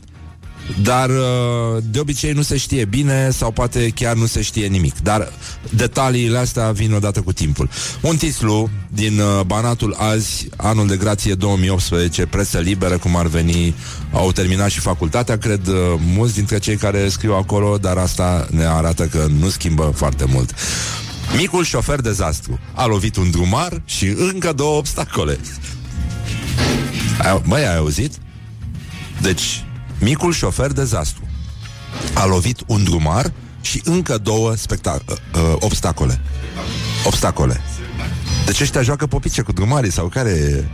dar 0.83 1.11
uh, 1.11 1.83
de 1.91 1.99
obicei 1.99 2.33
nu 2.33 2.43
se 2.43 2.57
știe 2.57 2.85
bine 2.85 3.31
sau 3.31 3.51
poate 3.51 3.89
chiar 3.89 4.15
nu 4.17 4.27
se 4.27 4.43
știe 4.43 4.67
nimic. 4.67 4.99
Dar 4.99 5.33
detaliile 5.71 6.39
astea 6.39 6.71
vin 6.71 6.93
odată 6.93 7.21
cu 7.21 7.33
timpul. 7.33 7.69
Un 8.01 8.17
titlu 8.17 8.71
din 8.89 9.19
uh, 9.19 9.41
Banatul 9.47 9.97
azi, 9.99 10.49
anul 10.57 10.87
de 10.87 10.97
grație 10.97 11.35
2018, 11.35 12.27
presă 12.27 12.59
liberă, 12.59 12.99
cum 12.99 13.17
ar 13.17 13.27
veni, 13.27 13.75
au 14.13 14.33
terminat 14.33 14.71
și 14.71 14.81
facultatea, 14.81 15.39
cred 15.39 15.67
uh, 15.67 15.75
mulți 16.15 16.35
dintre 16.35 16.59
cei 16.59 16.77
care 16.77 17.09
scriu 17.09 17.35
acolo, 17.35 17.79
dar 17.79 17.97
asta 17.97 18.47
ne 18.51 18.65
arată 18.65 19.05
că 19.05 19.27
nu 19.39 19.49
schimbă 19.49 19.93
foarte 19.95 20.25
mult. 20.25 20.55
Micul 21.37 21.65
șofer 21.65 22.01
dezastru 22.01 22.59
a 22.75 22.87
lovit 22.87 23.17
un 23.17 23.31
drumar 23.31 23.83
și 23.85 24.07
încă 24.07 24.53
două 24.53 24.77
obstacole. 24.77 25.39
Ai, 27.23 27.41
măi, 27.45 27.67
ai 27.67 27.77
auzit? 27.77 28.13
Deci, 29.21 29.65
micul 29.99 30.33
șofer 30.33 30.73
dezastru 30.73 31.27
a 32.15 32.25
lovit 32.27 32.59
un 32.67 32.85
drumar 32.85 33.33
și 33.61 33.81
încă 33.85 34.19
două 34.19 34.55
spectac- 34.55 35.05
uh, 35.09 35.17
uh, 35.35 35.55
obstacole. 35.59 36.21
Obstacole. 37.07 37.61
Deci 38.47 38.61
ăștia 38.61 38.83
joacă 38.83 39.07
popice 39.07 39.43
cu 39.43 39.53
drumarii 39.53 39.93
sau 39.93 40.09
care 40.09 40.31
e? 40.31 40.65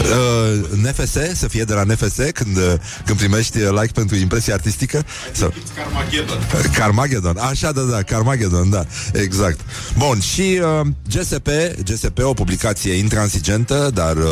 Uh, 0.00 0.68
NFS, 0.82 1.12
să 1.34 1.48
fie 1.48 1.64
de 1.64 1.72
la 1.74 1.82
NFS 1.82 2.16
când, 2.32 2.56
uh, 2.56 2.72
când 3.04 3.18
primești 3.18 3.58
uh, 3.58 3.70
like 3.70 3.92
pentru 3.94 4.16
impresie 4.16 4.52
artistică 4.52 5.04
sau... 5.32 5.52
Carmageddon. 5.74 6.38
Carmageddon, 6.72 7.36
așa, 7.36 7.72
da, 7.72 7.80
da, 7.80 8.02
Carmageddon, 8.02 8.70
da, 8.70 8.84
exact. 9.12 9.60
Bun, 9.98 10.20
și 10.20 10.60
uh, 10.80 10.86
GSP, 11.08 11.48
GSP, 11.84 12.18
o 12.22 12.32
publicație 12.34 12.92
intransigentă, 12.92 13.90
dar 13.94 14.16
uh, 14.16 14.24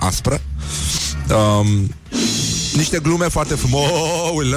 aspră. 0.00 0.40
Um, 1.28 1.94
niște 2.76 2.98
glume 2.98 3.28
foarte 3.28 3.54
frumoase 3.54 3.92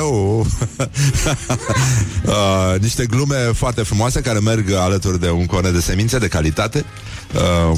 uh, 2.25 2.79
Niște 2.79 3.05
glume 3.05 3.35
foarte 3.35 3.81
frumoase 3.81 4.21
Care 4.21 4.39
merg 4.39 4.71
alături 4.71 5.19
de 5.19 5.29
un 5.29 5.45
cone 5.45 5.69
de 5.69 5.79
semințe 5.79 6.17
De 6.17 6.27
calitate. 6.27 6.85
Uh, 7.71 7.77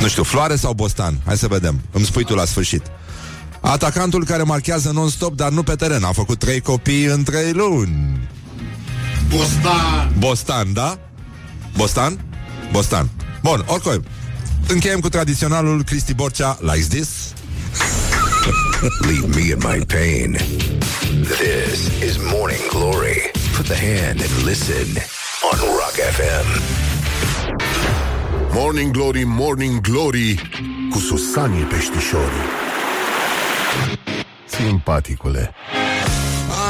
Nu 0.00 0.08
știu, 0.08 0.22
floare 0.22 0.56
sau 0.56 0.72
bostan? 0.72 1.20
Hai 1.26 1.36
să 1.36 1.46
vedem, 1.46 1.80
îmi 1.90 2.04
spui 2.04 2.24
tu 2.24 2.34
la 2.34 2.44
sfârșit. 2.44 2.82
Atacantul 3.60 4.24
care 4.24 4.42
marchează 4.42 4.90
non-stop 4.90 5.34
Dar 5.36 5.50
nu 5.50 5.62
pe 5.62 5.74
teren, 5.74 6.04
a 6.04 6.12
făcut 6.12 6.38
trei 6.38 6.60
copii 6.60 7.04
în 7.04 7.22
trei 7.22 7.52
luni. 7.52 8.20
Bostan. 9.28 10.14
Bostan, 10.18 10.72
da? 10.72 10.98
Bostan? 11.76 12.20
Bostan. 12.72 13.08
Bun, 13.42 13.64
oricum 13.66 14.02
Încheiem 14.68 15.00
cu 15.00 15.08
tradiționalul 15.08 15.82
Cristi 15.82 16.14
Borcea 16.14 16.58
Likes 16.60 16.86
this 16.86 17.32
Leave 19.00 19.26
me 19.26 19.40
in 19.40 19.58
my 19.58 19.84
pain. 19.84 20.36
This 21.22 22.02
is 22.02 22.16
Morning 22.32 22.68
Glory. 22.68 23.30
Put 23.56 23.66
the 23.66 23.74
hand 23.74 24.20
and 24.20 24.44
listen 24.44 24.86
on 25.50 25.58
Rock 25.58 25.96
FM. 26.16 26.46
Morning 28.52 28.92
Glory, 28.92 29.22
Morning 29.24 29.80
Glory 29.80 30.50
Cu 30.90 30.98
Susanii 30.98 31.62
Peștișorii 31.62 32.46
Simpaticule 34.46 35.54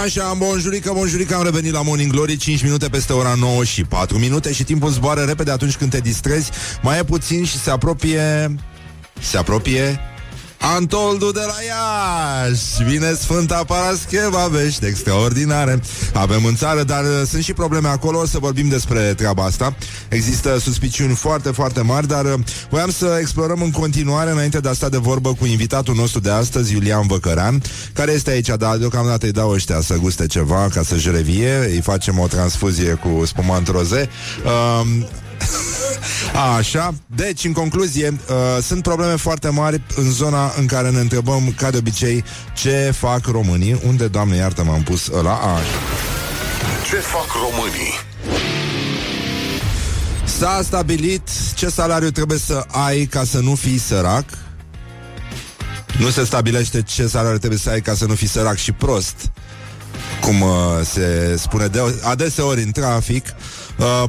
Așa, 0.03 0.35
bonjurică, 0.35 0.93
bonjurică, 0.93 1.35
am 1.35 1.43
revenit 1.43 1.73
la 1.73 1.83
Morning 1.83 2.13
Glory 2.13 2.37
5 2.37 2.63
minute 2.63 2.89
peste 2.89 3.13
ora 3.13 3.35
9 3.35 3.65
și 3.65 3.85
4 3.85 4.19
minute 4.19 4.53
Și 4.53 4.65
timpul 4.65 4.91
zboară 4.91 5.21
repede 5.21 5.51
atunci 5.51 5.77
când 5.77 5.91
te 5.91 5.99
distrezi. 5.99 6.51
Mai 6.83 6.99
e 6.99 7.05
puțin 7.05 7.45
și 7.45 7.59
se 7.59 7.71
apropie 7.71 8.55
Se 9.21 9.39
apropie 9.39 10.01
Antoldu 10.61 11.31
de 11.31 11.41
la 11.47 11.57
Iași. 11.67 12.85
Vine 12.85 13.13
Sfânta 13.13 13.65
Parascheva 13.67 14.47
Vești 14.47 14.87
extraordinare. 14.87 15.81
Avem 16.13 16.45
în 16.45 16.57
țară, 16.57 16.83
dar 16.83 17.05
uh, 17.05 17.23
sunt 17.29 17.43
și 17.43 17.53
probleme 17.53 17.89
acolo 17.89 18.19
O 18.19 18.27
să 18.27 18.39
vorbim 18.39 18.69
despre 18.69 19.01
treaba 19.01 19.45
asta. 19.45 19.77
Există 20.09 20.59
suspiciuni 20.59 21.15
foarte, 21.15 21.51
foarte 21.51 21.81
mari 21.81 22.07
Dar 22.07 22.25
uh, 22.25 22.35
voiam 22.71 22.91
să 22.91 23.17
explorăm 23.21 23.63
în 23.63 23.71
continuare 23.71 24.31
Înainte 24.31 24.61
de 24.61 24.69
a 24.69 24.73
sta 24.73 24.89
de 24.89 24.97
vorbă 24.97 25.35
cu 25.35 25.47
invitatul 25.47 25.95
nostru 25.95 26.21
de 26.21 26.31
astăzi 26.31 26.73
Iulian 26.73 27.07
Văcărean 27.07 27.63
Care 27.93 28.13
este 28.13 28.31
aici, 28.31 28.49
dar 28.59 28.77
deocamdată 28.77 29.27
îi 29.27 29.33
dau 29.33 29.51
ăștia 29.51 29.81
Să 29.81 29.95
guste 29.95 30.27
ceva 30.27 30.69
ca 30.73 30.83
să-și 30.83 31.11
revie. 31.11 31.57
Îi 31.57 31.81
facem 31.81 32.19
o 32.19 32.27
transfuzie 32.27 32.93
cu 32.93 33.25
spumant 33.25 33.69
roze. 33.69 34.09
Um, 34.45 35.07
Așa, 36.57 36.95
deci 37.07 37.45
în 37.45 37.53
concluzie 37.53 38.09
uh, 38.09 38.63
Sunt 38.63 38.83
probleme 38.83 39.17
foarte 39.17 39.49
mari 39.49 39.83
în 39.97 40.11
zona 40.11 40.53
în 40.57 40.67
care 40.67 40.91
ne 40.91 41.01
întrebăm 41.01 41.55
Ca 41.57 41.71
de 41.71 41.77
obicei 41.77 42.25
ce 42.55 42.95
fac 42.99 43.27
românii 43.27 43.81
Unde, 43.87 44.09
doamne 44.09 44.37
iartă, 44.37 44.65
m-am 44.65 44.83
pus 44.83 45.09
ăla 45.13 45.35
Așa. 45.35 45.63
Ce 46.91 46.97
fac 46.97 47.27
românii? 47.33 47.93
S-a 50.25 50.61
stabilit 50.63 51.29
ce 51.55 51.69
salariu 51.69 52.11
trebuie 52.11 52.39
să 52.39 52.65
ai 52.69 53.05
ca 53.05 53.25
să 53.25 53.39
nu 53.39 53.55
fii 53.55 53.79
sărac 53.79 54.25
Nu 55.99 56.11
se 56.11 56.25
stabilește 56.25 56.83
ce 56.83 57.07
salariu 57.07 57.39
trebuie 57.39 57.59
să 57.59 57.71
ai 57.71 57.81
ca 57.81 57.95
să 57.95 58.05
nu 58.05 58.15
fii 58.15 58.29
sărac 58.29 58.57
și 58.57 58.73
prost 58.73 59.31
Cum 60.21 60.41
uh, 60.41 60.49
se 60.93 61.37
spune 61.39 61.67
de 61.67 61.81
adeseori 62.03 62.63
în 62.63 62.71
trafic 62.71 63.25
Uh, 63.27 63.58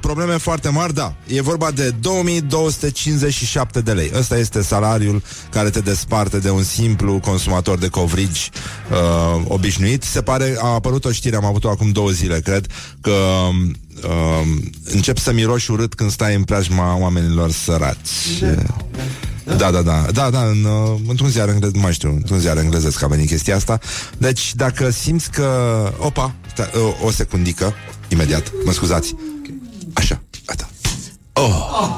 probleme 0.02 0.38
foarte 0.38 0.70
mari, 0.70 0.94
da. 0.94 1.14
E 1.28 1.42
vorba 1.42 1.72
de 1.72 1.90
2257 1.90 3.82
de 3.82 3.92
lei. 3.92 4.12
Ăsta 4.16 4.38
este 4.38 4.62
salariul 4.62 5.22
care 5.52 5.70
te 5.70 5.80
desparte 5.80 6.40
de 6.40 6.50
un 6.50 6.64
simplu 6.64 7.20
consumator 7.20 7.78
de 7.78 7.88
covrigi 7.88 8.50
uh, 8.92 9.42
obișnuit. 9.48 10.04
Se 10.04 10.22
pare, 10.22 10.58
a 10.62 10.68
apărut 10.68 11.06
o 11.06 11.12
știre, 11.12 11.36
am 11.36 11.46
avut-o 11.46 11.70
acum 11.70 11.92
două 11.92 12.10
zile, 12.10 12.40
cred, 12.40 12.68
că 13.02 13.12
uh, 13.12 14.48
încep 14.84 15.18
să 15.18 15.32
miroși 15.32 15.72
urât 15.72 15.94
când 15.94 16.12
stai 16.12 16.36
în 16.36 16.44
preajma 16.44 16.98
oamenilor 16.98 17.52
săraci. 17.52 18.40
Da, 19.58 19.72
da, 19.72 19.82
da, 19.82 20.06
da, 20.12 20.30
da, 20.30 20.44
în, 20.44 20.64
uh, 20.64 21.00
într-un 21.08 21.30
ziar 21.30 21.50
englez, 21.50 21.72
nu 21.72 21.80
mai 21.80 21.94
știu, 21.94 22.10
într-un 22.10 22.40
ziar 22.40 22.58
englezesc 22.58 23.04
a 23.04 23.08
venit 23.08 23.28
chestia 23.28 23.56
asta. 23.56 23.80
Deci, 24.18 24.56
dacă 24.56 24.90
simți 24.90 25.32
că... 25.32 25.48
Opa, 25.98 26.34
sta, 26.54 26.70
o, 27.02 27.06
o 27.06 27.12
secundică, 27.12 27.74
imediat, 28.08 28.52
mă 28.66 28.72
scuzați. 28.72 29.16
Așa, 30.00 30.22
gata. 30.46 30.70
Oh. 31.34 31.90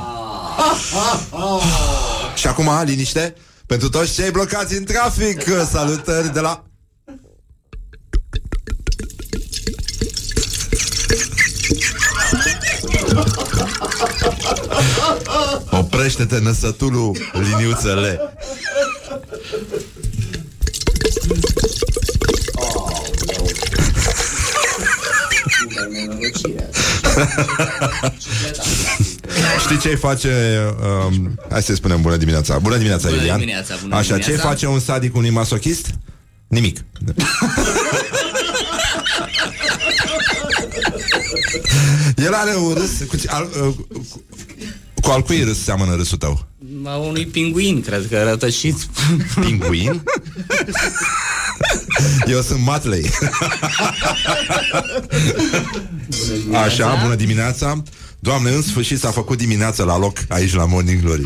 Și 2.35 2.47
acum, 2.47 2.69
liniște, 2.83 3.35
pentru 3.65 3.89
toți 3.89 4.13
cei 4.13 4.31
blocați 4.31 4.77
în 4.77 4.83
trafic, 4.83 5.43
salutări 5.69 6.33
de 6.33 6.39
la... 6.39 6.63
Oprește-te, 15.69 16.39
năsătulul, 16.39 17.17
liniuțele. 17.33 18.19
Știi 29.63 29.77
ce 29.79 29.95
face 29.95 30.59
um, 31.07 31.39
Hai 31.49 31.63
să 31.63 31.75
spunem 31.75 32.01
bună 32.01 32.15
dimineața 32.17 32.59
Bună 32.59 32.75
dimineața, 32.75 33.07
Bună 33.07 33.19
Iulian 33.19 33.39
dimineața, 33.39 33.75
bună 33.81 33.95
Așa, 33.95 34.13
ce 34.15 34.19
dimineața. 34.21 34.47
face 34.49 34.67
un 34.67 34.79
sadic 34.79 35.15
unui 35.15 35.29
masochist? 35.29 35.89
Nimic 36.47 36.77
El 42.15 42.33
are 42.33 42.55
un 42.55 42.73
râs 42.73 42.91
cu, 43.07 43.17
ce- 43.17 43.27
al, 43.29 43.47
uh, 43.67 43.73
cu, 44.09 44.23
cu 45.01 45.09
al 45.09 45.21
cui 45.21 45.43
râs 45.43 45.63
seamănă 45.63 45.95
râsul 45.95 46.17
tău? 46.17 46.47
A 46.85 46.95
unui 46.95 47.25
pinguin, 47.25 47.81
cred 47.81 48.07
că 48.09 48.23
rătășit. 48.23 48.75
Pinguin? 49.39 50.01
Eu 52.27 52.41
sunt 52.41 52.59
Matley 52.63 53.09
Așa, 56.65 56.99
bună 57.01 57.15
dimineața. 57.15 57.83
Doamne, 58.19 58.49
în 58.49 58.61
sfârșit 58.61 58.99
s-a 58.99 59.11
făcut 59.11 59.37
dimineața 59.37 59.83
la 59.83 59.97
loc 59.97 60.17
Aici 60.27 60.53
la 60.53 60.65
Morning 60.65 61.01
Glory. 61.01 61.23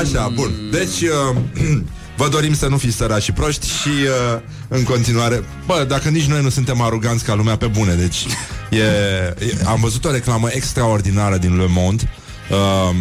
Așa, 0.00 0.28
bun. 0.34 0.50
Deci, 0.70 1.00
uh, 1.00 1.36
vă 2.16 2.28
dorim 2.28 2.54
să 2.54 2.66
nu 2.66 2.76
fiți 2.76 2.96
săraci 2.96 3.22
și 3.22 3.32
proști 3.32 3.66
Și 3.66 3.88
uh, 3.88 4.40
în 4.68 4.82
continuare 4.82 5.44
Bă, 5.66 5.84
dacă 5.88 6.08
nici 6.08 6.24
noi 6.24 6.42
nu 6.42 6.48
suntem 6.48 6.80
aroganți 6.80 7.24
ca 7.24 7.34
lumea 7.34 7.56
pe 7.56 7.66
bune 7.66 7.94
Deci, 7.94 8.26
e, 8.70 8.78
e, 8.78 9.56
am 9.66 9.80
văzut 9.80 10.04
o 10.04 10.10
reclamă 10.10 10.48
extraordinară 10.50 11.36
din 11.36 11.56
Le 11.56 11.66
Monde. 11.68 12.10
Um, 12.50 12.96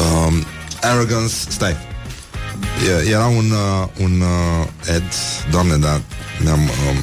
um, 0.00 0.44
Arrogance 0.80 1.34
Stai. 1.48 1.70
E- 1.70 1.95
Era 3.10 3.26
un, 3.26 3.50
uh, 3.50 3.88
un 4.02 4.20
uh, 4.20 4.94
ad 4.94 5.02
Doamne, 5.50 5.76
dar 5.76 6.00
mi-am, 6.42 6.60
uh, 6.64 6.96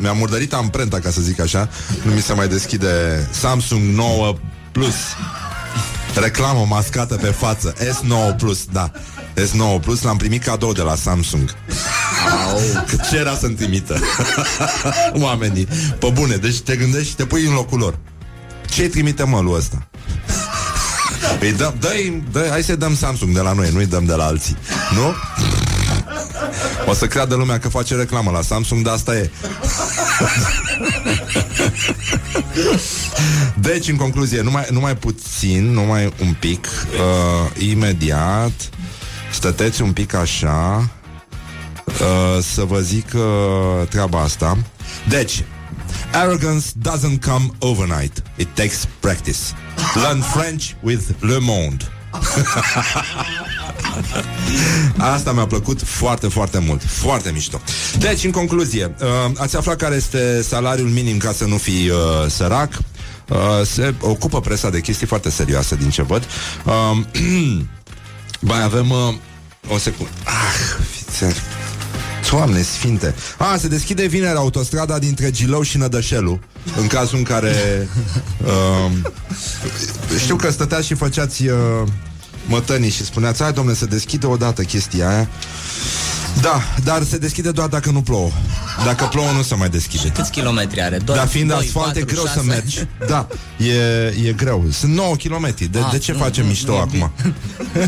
mi-am 0.00 0.16
murdărit 0.16 0.52
amprenta, 0.52 0.98
ca 0.98 1.10
să 1.10 1.20
zic 1.20 1.40
așa. 1.40 1.68
Nu 2.02 2.12
mi 2.12 2.20
se 2.20 2.32
mai 2.32 2.48
deschide 2.48 2.88
Samsung 3.30 3.94
9 3.94 4.34
Plus. 4.72 4.94
Reclamă 6.14 6.66
mascată 6.68 7.14
pe 7.14 7.26
față. 7.26 7.74
S9 7.78 8.36
Plus, 8.36 8.64
da. 8.72 8.90
S9 9.34 9.80
Plus 9.80 10.02
l-am 10.02 10.16
primit 10.16 10.42
cadou 10.42 10.72
de 10.72 10.82
la 10.82 10.94
Samsung. 10.94 11.54
Că 12.86 12.96
ce 13.10 13.16
era 13.16 13.34
să-mi 13.34 13.54
trimită 13.54 14.00
Oamenii. 15.22 15.68
Pe 15.98 16.10
bune, 16.12 16.36
deci 16.36 16.60
te 16.60 16.76
gândești 16.76 17.08
și 17.08 17.14
te 17.14 17.24
pui 17.24 17.46
în 17.46 17.52
locul 17.52 17.78
lor. 17.78 17.98
Ce-i 18.68 18.88
trimite 18.88 19.24
mălul 19.24 19.56
ăsta? 19.56 19.88
Îi 21.40 21.52
dăm, 21.52 21.74
dă 21.78 21.88
dă 22.32 22.46
hai 22.50 22.62
să 22.62 22.76
dăm 22.76 22.96
Samsung 22.96 23.34
de 23.34 23.40
la 23.40 23.52
noi, 23.52 23.70
nu-i 23.72 23.86
dăm 23.86 24.04
de 24.04 24.14
la 24.14 24.24
alții 24.24 24.56
Nu? 24.94 25.14
O 26.86 26.94
să 26.94 27.06
creadă 27.06 27.34
lumea 27.34 27.58
că 27.58 27.68
face 27.68 27.94
reclamă 27.94 28.30
la 28.30 28.42
Samsung, 28.42 28.84
dar 28.84 28.94
asta 28.94 29.16
e. 29.16 29.30
Deci, 33.54 33.88
în 33.88 33.96
concluzie, 33.96 34.40
numai, 34.40 34.66
numai 34.70 34.96
puțin, 34.96 35.72
numai 35.72 36.12
un 36.20 36.36
pic 36.40 36.66
uh, 36.66 37.62
Imediat 37.68 38.70
Stăteți 39.32 39.82
un 39.82 39.92
pic 39.92 40.14
așa 40.14 40.90
uh, 41.86 42.42
Să 42.54 42.64
vă 42.64 42.80
zic 42.80 43.06
uh, 43.14 43.88
treaba 43.88 44.20
asta. 44.20 44.58
Deci 45.08 45.44
Arrogance 46.12 46.66
doesn't 46.88 47.24
come 47.24 47.46
overnight. 47.58 48.22
It 48.36 48.48
takes 48.54 48.88
practice 49.00 49.38
Learn 49.94 50.20
French 50.20 50.64
with 50.80 51.02
Le 51.20 51.38
Monde. 51.40 51.84
Asta 55.14 55.32
mi-a 55.32 55.46
plăcut 55.46 55.82
foarte, 55.82 56.28
foarte 56.28 56.58
mult. 56.58 56.82
Foarte 56.82 57.30
mișto. 57.30 57.60
Deci, 57.98 58.24
în 58.24 58.30
concluzie 58.30 58.94
uh, 59.00 59.06
Ați 59.36 59.56
aflat 59.56 59.76
care 59.76 59.94
este 59.94 60.42
salariul 60.42 60.88
minim 60.88 61.18
ca 61.18 61.32
să 61.32 61.44
nu 61.44 61.56
fii 61.56 61.88
uh, 61.88 61.96
sărac. 62.28 62.72
Uh, 63.28 63.38
Se 63.64 63.94
ocupă 64.00 64.40
presa 64.40 64.70
de 64.70 64.80
chestii 64.80 65.06
foarte 65.06 65.30
serioase 65.30 65.76
Din 65.76 65.90
ce 65.90 66.02
văd. 66.02 66.26
Uh, 66.64 66.98
Mai 68.40 68.62
avem 68.62 68.90
uh, 68.90 69.14
O 69.68 69.78
secundă. 69.78 70.10
Ah, 70.24 70.32
fițer 70.90 71.34
Doamne 72.30 72.62
sfinte. 72.62 73.14
A, 73.38 73.56
se 73.58 73.68
deschide 73.68 74.06
vineri 74.06 74.36
autostrada 74.36 74.98
dintre 74.98 75.30
Gilău 75.30 75.62
și 75.62 75.76
Nădășelu 75.76 76.38
În 76.80 76.86
cazul 76.86 77.18
în 77.18 77.24
care 77.24 77.88
uh, 78.44 78.90
Știu 80.18 80.36
că 80.36 80.50
stăteați 80.50 80.86
și 80.86 80.94
făceați 80.94 81.46
uh, 81.46 81.56
Mătănii 82.46 82.90
și 82.90 83.04
spuneați 83.04 83.42
Hai 83.42 83.52
domne 83.52 83.74
să 83.74 83.86
deschide 83.86 84.26
odată 84.26 84.62
chestia 84.62 85.08
aia. 85.08 85.28
Da, 86.40 86.62
dar 86.84 87.02
se 87.02 87.18
deschide 87.18 87.50
doar 87.50 87.68
dacă 87.68 87.90
nu 87.90 88.02
plouă. 88.02 88.30
Dacă 88.84 89.04
plouă 89.04 89.30
nu 89.30 89.42
se 89.42 89.54
mai 89.54 89.68
deschide. 89.68 90.08
Câți 90.08 90.30
kilometri 90.30 90.82
are? 90.82 90.96
Doi, 90.96 91.16
Dar 91.16 91.26
fiind 91.26 91.48
doi, 91.48 91.58
asfalt 91.58 91.96
e 91.96 91.98
patru, 91.98 92.14
greu 92.14 92.24
șase? 92.26 92.38
să 92.38 92.44
mergi. 92.44 92.86
Da, 93.06 93.26
e, 93.58 94.28
e 94.28 94.32
greu. 94.32 94.64
Sunt 94.70 94.94
9 94.94 95.14
km 95.16 95.54
De, 95.70 95.78
Ah, 95.78 95.90
de 95.90 95.98
ce 95.98 96.12
nu, 96.12 96.18
facem 96.18 96.42
nu, 96.42 96.48
mișto 96.48 96.70
nu 96.72 96.76
e 96.76 96.80
acum? 96.80 97.12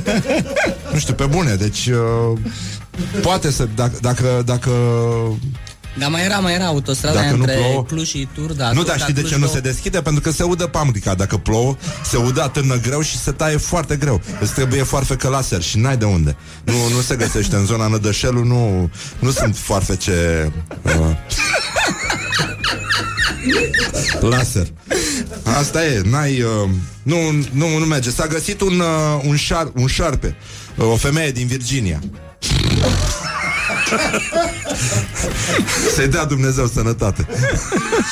nu 0.93 0.99
știu, 0.99 1.15
pe 1.15 1.25
bune 1.25 1.55
Deci 1.55 1.87
uh, 1.87 2.39
Poate 3.23 3.51
să, 3.51 3.69
dacă, 3.75 3.99
dacă, 4.01 4.43
dacă 4.45 4.71
Dar 5.99 6.11
mai 6.11 6.25
era, 6.25 6.39
mai 6.39 6.55
era 6.55 6.65
autostrada 6.67 7.15
Dacă 7.21 7.35
nu 7.35 7.41
între 7.41 7.55
plouă- 7.55 7.85
Cluj 7.85 8.09
și 8.09 8.29
Turda. 8.35 8.69
Nu, 8.69 8.75
Turda, 8.75 8.89
dar 8.91 9.01
știi 9.01 9.13
de 9.15 9.21
Cluj, 9.21 9.33
ce 9.33 9.39
nu 9.39 9.45
două- 9.45 9.55
se 9.55 9.61
deschide? 9.61 10.01
Pentru 10.03 10.23
că 10.23 10.31
se 10.31 10.43
udă 10.43 10.67
pamrica 10.67 11.15
Dacă 11.15 11.37
plouă, 11.37 11.77
se 12.05 12.17
udă, 12.17 12.43
atârnă 12.43 12.75
greu 12.81 13.01
Și 13.01 13.19
se 13.19 13.31
taie 13.33 13.57
foarte 13.57 13.97
greu. 13.97 14.21
Îți 14.41 14.53
trebuie 14.53 14.83
foarfecă 14.83 15.29
laser 15.29 15.63
și 15.63 15.79
n-ai 15.79 15.97
de 15.97 16.05
unde. 16.05 16.37
Nu, 16.65 16.73
nu 16.95 17.01
se 17.01 17.17
găsește 17.17 17.57
în 17.57 17.65
zona 17.67 17.87
Nădășelu 17.87 18.45
Nu, 18.45 18.91
nu 19.19 19.31
sunt 19.31 19.57
foarfece 19.57 20.53
uh, 20.83 21.17
Laser. 24.21 24.67
Asta 25.59 25.85
e, 25.87 26.01
n-ai 26.05 26.43
uh, 26.43 26.71
nu, 27.03 27.17
nu, 27.51 27.79
nu 27.79 27.85
merge. 27.85 28.11
S-a 28.11 28.27
găsit 28.27 28.61
un, 28.61 28.79
uh, 28.81 29.23
un, 29.27 29.37
șar, 29.37 29.71
un 29.75 29.87
șarpe. 29.87 30.37
Uh, 30.77 30.85
O 30.87 30.97
femeie 30.97 31.31
din 31.31 31.47
Virginia 31.47 32.01
Să-i 35.95 36.09
dea 36.09 36.25
Dumnezeu 36.25 36.67
sănătate 36.67 37.27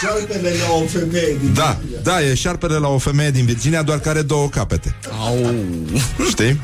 Șarpele 0.01 0.51
la 0.69 0.75
o 0.75 0.87
femeie 0.87 1.37
din 1.41 1.53
Da, 1.55 1.79
da, 2.03 2.23
e 2.23 2.35
șarpele 2.35 2.77
la 2.77 2.89
o 2.89 2.99
femeie 2.99 3.31
din 3.31 3.45
Virginia 3.45 3.83
Doar 3.83 3.99
care 3.99 4.19
are 4.19 4.27
două 4.27 4.49
capete 4.49 4.95
Au. 5.21 5.55
Știi? 6.29 6.61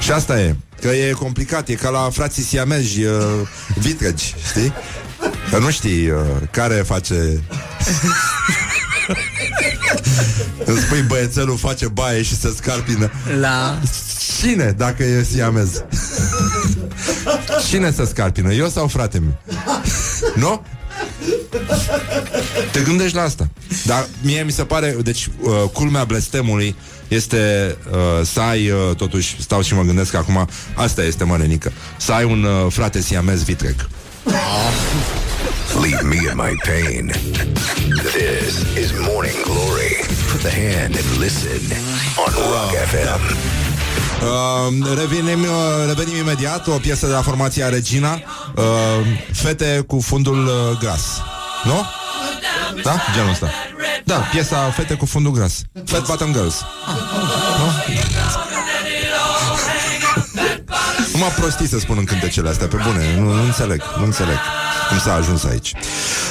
Și 0.00 0.10
asta 0.10 0.40
e 0.40 0.56
Că 0.80 0.88
e 0.88 1.10
complicat, 1.10 1.68
e 1.68 1.74
ca 1.74 1.88
la 1.88 2.08
frații 2.12 2.42
siamezi 2.42 3.02
uh, 3.02 3.12
Vitregi, 3.78 4.34
știi? 4.48 4.72
Că 5.50 5.58
nu 5.58 5.70
știi 5.70 6.08
uh, 6.08 6.18
care 6.50 6.74
face 6.74 7.14
Îmi 10.64 10.78
spui 10.78 11.00
băiețelul 11.00 11.56
face 11.56 11.88
baie 11.88 12.22
și 12.22 12.36
se 12.36 12.52
scarpină 12.56 13.10
La... 13.40 13.78
Cine, 14.40 14.74
dacă 14.76 15.02
e 15.02 15.22
siamez? 15.22 15.84
Cine 17.68 17.90
se 17.90 18.04
scarpină? 18.04 18.52
Eu 18.52 18.68
sau 18.68 18.86
frate 18.86 19.18
meu? 19.18 19.36
Nu? 20.44 20.62
Te 22.72 22.80
gândești 22.80 23.16
la 23.16 23.22
asta 23.22 23.48
Dar 23.84 24.06
mie 24.22 24.42
mi 24.42 24.52
se 24.52 24.64
pare 24.64 24.96
Deci 25.02 25.28
uh, 25.40 25.52
culmea 25.72 26.04
blestemului 26.04 26.76
Este 27.08 27.76
uh, 27.90 28.26
să 28.26 28.40
ai 28.40 28.70
uh, 28.70 28.96
Totuși 28.96 29.36
stau 29.42 29.62
și 29.62 29.74
mă 29.74 29.82
gândesc 29.82 30.14
acum 30.14 30.48
Asta 30.74 31.02
este 31.02 31.24
mănenică 31.24 31.72
Să 31.96 32.12
ai 32.12 32.24
un 32.24 32.42
uh, 32.44 32.72
frate 32.72 33.00
siamez 33.00 33.42
vitreg 33.42 33.88
Leave 35.82 36.02
me 36.02 36.16
in 36.16 36.36
my 36.36 36.54
pain. 36.64 37.12
This 38.12 38.76
is 38.76 38.92
Morning 38.92 39.34
Glory. 39.42 39.96
Put 40.30 40.40
the 40.40 40.50
hand 40.50 40.96
and 40.96 41.18
listen 41.18 41.60
on 42.16 42.32
Rock 42.52 42.74
FM. 42.92 43.63
Uh, 44.22 44.96
revenim, 44.98 45.42
uh, 45.42 45.86
revenim 45.86 46.16
imediat 46.16 46.66
O 46.66 46.70
piesă 46.78 47.06
de 47.06 47.12
la 47.12 47.22
formația 47.22 47.68
Regina 47.68 48.12
uh, 48.12 48.62
Fete 49.32 49.84
cu 49.86 50.00
fundul 50.00 50.46
uh, 50.46 50.78
gras. 50.78 51.02
Nu? 51.64 51.84
Da? 52.82 52.96
Genul 53.14 53.30
ăsta. 53.30 53.50
Da, 54.04 54.14
piesa 54.14 54.72
Fete 54.76 54.94
cu 54.94 55.06
fundul 55.06 55.32
gras. 55.32 55.62
Fat 55.84 56.06
Bottom 56.06 56.32
Girls. 56.32 56.54
Nu? 57.58 57.94
Nu 61.12 61.18
m-a 61.18 61.26
prostit 61.26 61.68
să 61.68 61.78
spun 61.78 61.96
în 61.98 62.04
cântecele 62.04 62.48
astea 62.48 62.66
Pe 62.66 62.76
bune, 62.76 63.16
nu, 63.18 63.32
nu 63.32 63.42
înțeleg 63.42 63.82
Nu 63.98 64.04
înțeleg 64.04 64.38
cum 64.88 64.98
s-a 64.98 65.14
ajuns 65.14 65.44
aici. 65.44 65.72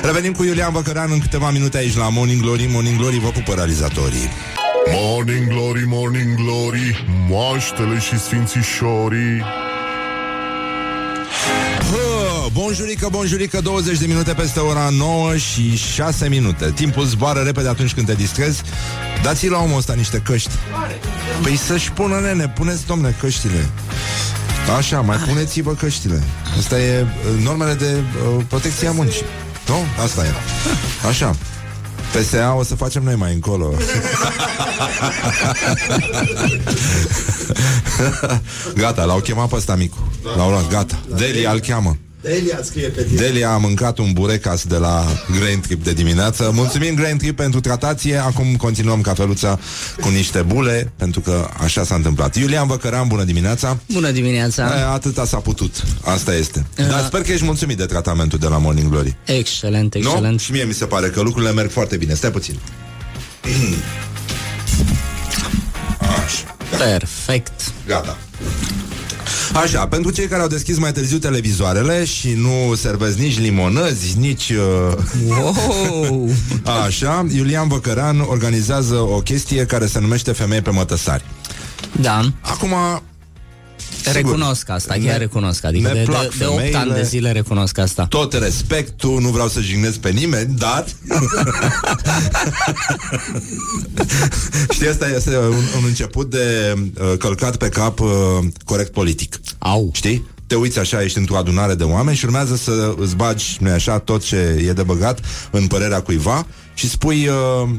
Revenim 0.03 0.33
cu 0.33 0.43
Iulian 0.43 0.71
Văcărean 0.71 1.11
în 1.11 1.19
câteva 1.19 1.49
minute 1.49 1.77
aici 1.77 1.95
la 1.95 2.09
Morning 2.09 2.41
Glory. 2.41 2.67
Morning 2.71 2.97
Glory 2.97 3.19
vă 3.19 3.29
pupă 3.29 3.53
realizatorii 3.53 4.29
Morning 4.91 5.47
Glory, 5.47 5.83
Morning 5.87 6.35
Glory 6.35 7.05
Moaștele 7.29 7.99
și 7.99 8.19
sfințișorii. 8.19 9.41
Hă, 11.91 12.47
Bonjurică, 12.53 13.07
bonjurică, 13.11 13.61
20 13.61 13.97
de 13.97 14.05
minute 14.05 14.33
peste 14.33 14.59
ora 14.59 14.89
9 14.89 15.37
și 15.37 15.77
6 15.77 16.29
minute. 16.29 16.71
Timpul 16.75 17.05
zboară 17.05 17.39
repede 17.39 17.67
atunci 17.67 17.93
când 17.93 18.07
te 18.07 18.13
distrezi. 18.13 18.61
Dați-i 19.23 19.49
la 19.49 19.57
omul 19.57 19.77
ăsta 19.77 19.93
niște 19.93 20.17
căști. 20.17 20.51
Păi 21.41 21.55
să-și 21.55 21.91
pună, 21.91 22.19
nene, 22.19 22.49
puneți, 22.49 22.85
domne, 22.85 23.15
căștile. 23.19 23.69
Așa, 24.77 25.01
mai 25.01 25.17
puneți-vă 25.17 25.73
căștile. 25.73 26.23
Asta 26.57 26.79
e 26.79 27.01
uh, 27.01 27.43
normele 27.43 27.73
de 27.73 27.95
uh, 27.95 28.43
protecție 28.47 28.87
a 28.87 28.91
muncii. 28.91 29.25
Nu? 29.67 30.03
Asta 30.03 30.25
e. 30.25 30.29
Așa 31.07 31.35
PSA 32.13 32.55
o 32.57 32.63
să 32.63 32.75
facem 32.75 33.03
noi 33.03 33.15
mai 33.15 33.33
încolo. 33.33 33.73
Gata, 38.75 39.03
l-au 39.03 39.19
chemat 39.19 39.49
pe 39.49 39.55
ăsta 39.55 39.75
micu. 39.75 40.11
L-au 40.35 40.49
luat, 40.49 40.67
gata. 40.69 40.99
Delia 41.15 41.51
îl 41.51 41.59
cheamă 41.59 41.97
Delia 42.23 42.59
scrie 42.63 42.87
pe 42.87 43.03
tine. 43.03 43.21
Delia 43.21 43.49
a 43.53 43.57
mâncat 43.57 43.97
un 43.97 44.11
burecas 44.13 44.63
de 44.65 44.75
la 44.77 45.05
Grain 45.39 45.59
Trip 45.59 45.83
de 45.83 45.93
dimineață. 45.93 46.51
Mulțumim 46.53 46.95
Grain 46.95 47.17
Trip 47.17 47.35
pentru 47.35 47.59
tratație. 47.59 48.17
Acum 48.17 48.55
continuăm 48.55 49.01
cafeluța 49.01 49.59
cu 50.01 50.09
niște 50.09 50.41
bule 50.41 50.91
Pentru 50.97 51.19
că 51.21 51.47
așa 51.57 51.83
s-a 51.83 51.95
întâmplat. 51.95 52.35
Iulian 52.35 52.67
Văcărean, 52.67 53.07
bună 53.07 53.23
dimineața. 53.23 53.77
Bună 53.91 54.11
dimineața. 54.11 54.63
E, 54.79 54.83
Atâta 54.93 55.25
s-a 55.25 55.37
putut, 55.37 55.83
asta 56.01 56.35
este. 56.35 56.65
Dar 56.75 57.03
sper 57.05 57.21
că 57.21 57.31
ești 57.31 57.45
mulțumit 57.45 57.77
de 57.77 57.85
tratamentul 57.85 58.39
de 58.39 58.47
la 58.47 58.57
Morning 58.57 58.89
Glory. 58.89 59.15
Excelent, 59.25 59.95
Nu? 59.95 59.99
excelent. 60.09 60.39
Și 60.39 60.51
mie 60.51 60.63
mi 60.63 60.73
se 60.73 60.85
pare 60.85 61.07
că 61.07 61.21
lucrurile 61.21 61.51
merg 61.51 61.71
foarte 61.71 61.97
bine. 61.97 62.13
Stai 62.13 62.31
puțin. 62.31 62.55
Așa, 66.25 66.55
Perfect. 66.77 67.51
gata 67.87 68.17
Așa, 69.53 69.87
pentru 69.87 70.11
cei 70.11 70.27
care 70.27 70.41
au 70.41 70.47
deschis 70.47 70.77
mai 70.77 70.91
târziu 70.91 71.17
televizoarele 71.17 72.05
și 72.05 72.33
nu 72.33 72.75
servesc 72.75 73.17
nici 73.17 73.39
limonăzi, 73.39 74.17
nici... 74.19 74.49
Uh, 74.49 74.93
Wow! 75.27 76.29
Așa, 76.85 77.25
Iulian 77.35 77.67
Văcăran 77.67 78.19
organizează 78.19 78.95
o 78.95 79.17
chestie 79.19 79.65
care 79.65 79.85
se 79.85 79.99
numește 79.99 80.31
Femei 80.31 80.61
pe 80.61 80.69
mătăsari. 80.69 81.23
Da. 82.01 82.19
Acum, 82.41 82.73
Recunosc 84.11 84.69
asta, 84.69 84.93
chiar 84.93 85.01
Ne- 85.03 85.17
recunosc. 85.17 85.63
Adică 85.65 85.87
ne 85.87 85.99
de, 85.99 86.05
plac 86.05 86.21
de, 86.21 86.35
de 86.37 86.45
8 86.45 86.55
femeile. 86.55 86.77
ani 86.77 86.93
de 86.93 87.03
zile 87.03 87.31
recunosc 87.31 87.77
asta. 87.77 88.05
Tot 88.05 88.33
respectul, 88.33 89.21
nu 89.21 89.29
vreau 89.29 89.47
să 89.47 89.61
jignesc 89.61 89.97
pe 89.97 90.09
nimeni, 90.09 90.53
dar... 90.57 90.85
Știi, 94.73 94.87
asta 94.87 95.07
este 95.15 95.37
un, 95.37 95.53
un 95.53 95.83
început 95.85 96.29
de 96.29 96.73
uh, 96.77 97.13
călcat 97.17 97.55
pe 97.57 97.69
cap 97.69 97.99
uh, 97.99 98.09
corect 98.65 98.91
politic. 98.91 99.39
Au. 99.57 99.89
Știi? 99.93 100.27
Te 100.47 100.55
uiți 100.55 100.79
așa, 100.79 101.03
ești 101.03 101.17
într-o 101.17 101.37
adunare 101.37 101.73
de 101.75 101.83
oameni 101.83 102.17
și 102.17 102.25
urmează 102.25 102.55
să 102.55 102.93
îți 102.97 103.15
bagi, 103.15 103.57
nu 103.59 103.71
așa, 103.71 103.99
tot 103.99 104.23
ce 104.23 104.35
e 104.67 104.73
de 104.73 104.83
băgat 104.83 105.19
în 105.51 105.67
părerea 105.67 106.01
cuiva 106.01 106.45
și 106.73 106.89
spui... 106.89 107.27
Uh, 107.27 107.69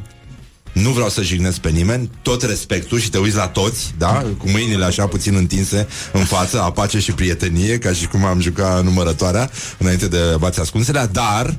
nu 0.75 0.91
vreau 0.91 1.09
să 1.09 1.23
jignesc 1.23 1.59
pe 1.59 1.69
nimeni, 1.69 2.11
tot 2.23 2.43
respectul 2.43 2.99
și 2.99 3.11
te 3.11 3.19
uiți 3.19 3.37
la 3.37 3.49
toți, 3.49 3.95
da? 3.99 4.25
Cu 4.39 4.51
mâinile 4.51 4.85
așa 4.85 5.07
puțin 5.07 5.35
întinse 5.35 5.89
în 6.13 6.25
față, 6.25 6.61
apace 6.63 6.99
și 6.99 7.13
prietenie, 7.13 7.79
ca 7.79 7.93
și 7.93 8.07
cum 8.07 8.25
am 8.25 8.41
jucat 8.41 8.85
numărătoarea 8.85 9.51
înainte 9.79 10.09
de 10.09 10.19
bați 10.39 10.61
ascunselea, 10.61 11.07
dar 11.07 11.55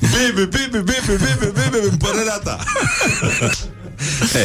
Bibi, 0.00 0.46
bibi, 0.46 0.78
bibi, 0.78 1.24
bibi, 1.24 1.52
bibi, 1.52 1.88
în 1.90 1.96
părerea 1.96 2.40
ta 2.44 2.58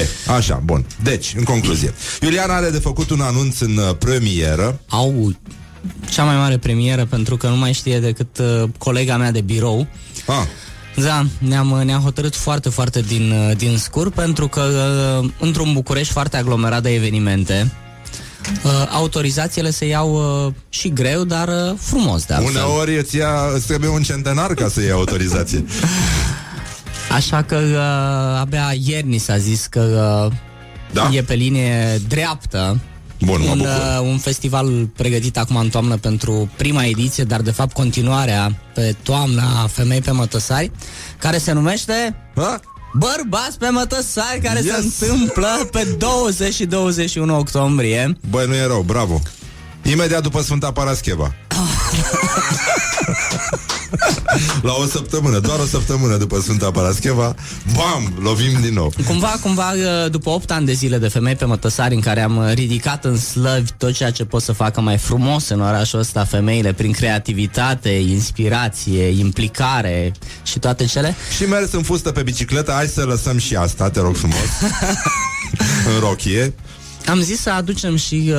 E, 0.02 0.32
așa, 0.32 0.62
bun. 0.64 0.86
Deci, 1.04 1.34
în 1.38 1.44
concluzie 1.44 1.94
Iuliana 2.22 2.56
are 2.56 2.70
de 2.70 2.80
făcut 2.80 3.10
un 3.10 3.22
anunț 3.22 3.60
în 3.60 3.78
uh, 3.78 3.96
premieră 4.00 4.80
Au 4.90 5.34
cea 6.10 6.24
mai 6.24 6.36
mare 6.36 6.58
premieră 6.58 7.06
pentru 7.06 7.38
că 7.38 7.48
nu 7.48 7.56
mai 7.56 7.74
știe 7.74 8.00
decât 8.00 8.38
uh, 8.38 8.64
colega 8.78 9.18
mea 9.18 9.32
de 9.32 9.42
birou. 9.42 9.88
ah, 10.26 10.46
Da, 11.04 11.26
ne-am, 11.38 11.82
ne-am 11.84 12.02
hotărât 12.02 12.36
foarte, 12.36 12.70
foarte 12.70 13.02
din, 13.02 13.32
uh, 13.32 13.58
din 13.58 13.78
scur 13.78 14.12
pentru 14.12 14.48
că 14.48 14.62
uh, 15.22 15.30
într-un 15.40 15.74
București 15.74 16.14
foarte 16.14 16.38
aglomerat 16.38 16.82
de 16.82 16.94
evenimente 16.94 17.72
uh, 18.64 18.72
autorizațiile 18.92 19.70
se 19.70 19.86
iau 19.86 20.46
uh, 20.46 20.54
și 20.70 20.90
greu, 20.94 21.24
dar 21.24 21.48
uh, 21.48 21.74
frumos 21.80 22.26
de 22.26 22.34
altfel. 22.34 22.56
Uneori 22.56 22.98
îți, 22.98 23.16
ia, 23.16 23.34
îți 23.56 23.68
trebuie 23.68 23.90
un 23.90 24.02
centenar 24.02 24.54
ca 24.54 24.68
să 24.68 24.82
iei 24.82 24.92
autorizație 24.92 25.66
Așa 27.16 27.42
că 27.44 27.56
uh, 27.56 28.40
abia 28.40 28.74
ieri 28.86 29.08
ni 29.08 29.18
s-a 29.18 29.38
zis 29.38 29.66
că 29.66 30.28
uh, 30.30 30.38
Da? 30.94 31.10
e 31.12 31.22
pe 31.24 31.34
linie 31.34 32.02
dreaptă 32.08 32.80
Bun, 33.22 33.42
mă 33.42 33.52
un, 33.52 33.58
bucur 33.58 33.72
uh, 33.72 34.00
un 34.02 34.18
festival 34.18 34.90
pregătit 34.96 35.38
acum 35.38 35.56
în 35.56 35.70
toamnă 35.70 35.98
pentru 35.98 36.50
prima 36.58 36.84
ediție, 36.86 37.24
dar 37.24 37.42
de 37.42 37.52
fapt 37.52 37.74
continuarea 37.74 38.62
pe 38.74 38.96
toamna 39.04 39.68
Femei 39.68 40.02
pe 40.02 40.12
Mătăsari, 40.12 40.72
care 41.18 41.38
se 41.38 41.52
numește 41.52 42.16
Ha? 42.36 42.60
Bărbați 42.94 43.58
pe 43.58 43.70
Mătăsari, 43.70 44.40
care 44.44 44.60
Yes! 44.64 44.96
se 44.96 45.06
întâmplă 45.06 45.68
pe 45.72 45.96
20 45.98 46.54
și 46.54 46.66
21 46.66 47.38
octombrie. 47.38 48.18
Băi, 48.30 48.48
nu 48.48 48.56
e 48.56 48.66
rău, 48.66 48.82
bravo 48.82 49.22
Imediat 49.84 50.22
după 50.22 50.42
Sfânta 50.42 50.72
Parascheva. 50.72 51.36
La 54.62 54.74
o 54.74 54.86
săptămână, 54.86 55.40
doar 55.40 55.60
o 55.60 55.66
săptămână 55.66 56.18
după 56.18 56.40
Sfânta 56.40 56.72
Parascheva 56.72 57.36
Bam, 57.76 58.14
lovim 58.22 58.62
din 58.62 58.74
nou. 58.74 58.94
Cumva, 59.06 59.36
cumva, 59.42 59.72
uh, 59.72 60.12
după 60.12 60.30
8 60.30 60.52
ani 60.52 60.66
de 60.66 60.74
zile 60.74 60.98
de 60.98 61.08
femei 61.08 61.36
pe 61.36 61.46
mătăsari 61.46 61.94
în 61.94 62.00
care 62.00 62.22
am 62.22 62.38
uh, 62.38 62.52
ridicat 62.54 63.06
în 63.06 63.18
slăvi 63.18 63.72
tot 63.78 63.94
ceea 63.94 64.12
ce 64.12 64.26
pot 64.26 64.42
să 64.42 64.52
facă 64.52 64.82
mai 64.82 64.98
frumos 64.98 65.50
în 65.50 65.62
orașul 65.62 66.00
ăsta 66.00 66.26
femeile 66.26 66.74
prin 66.74 66.92
creativitate, 66.92 67.90
inspirație, 67.90 69.04
implicare 69.04 70.12
și 70.44 70.60
toate 70.60 70.86
cele, 70.86 71.16
Și 71.38 71.44
mers 71.44 71.72
în 71.72 71.82
fustă 71.82 72.12
pe 72.12 72.24
bicicletă 72.24 72.72
Hai 72.72 72.88
să 72.88 73.04
lăsăm 73.04 73.38
și 73.38 73.56
asta, 73.56 73.90
te 73.90 74.00
rog 74.00 74.16
frumos. 74.16 74.38
În 75.94 76.00
rochie. 76.00 76.54
Am 77.06 77.22
zis 77.22 77.42
să 77.42 77.50
aducem 77.50 77.96
și 77.96 78.34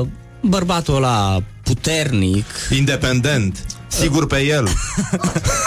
uh, 0.00 0.06
bărbatul 0.48 0.94
ăla 0.94 1.42
puternic, 1.62 2.44
Independent. 2.70 3.64
Sigur 3.86 4.26
pe 4.26 4.40
el. 4.40 4.68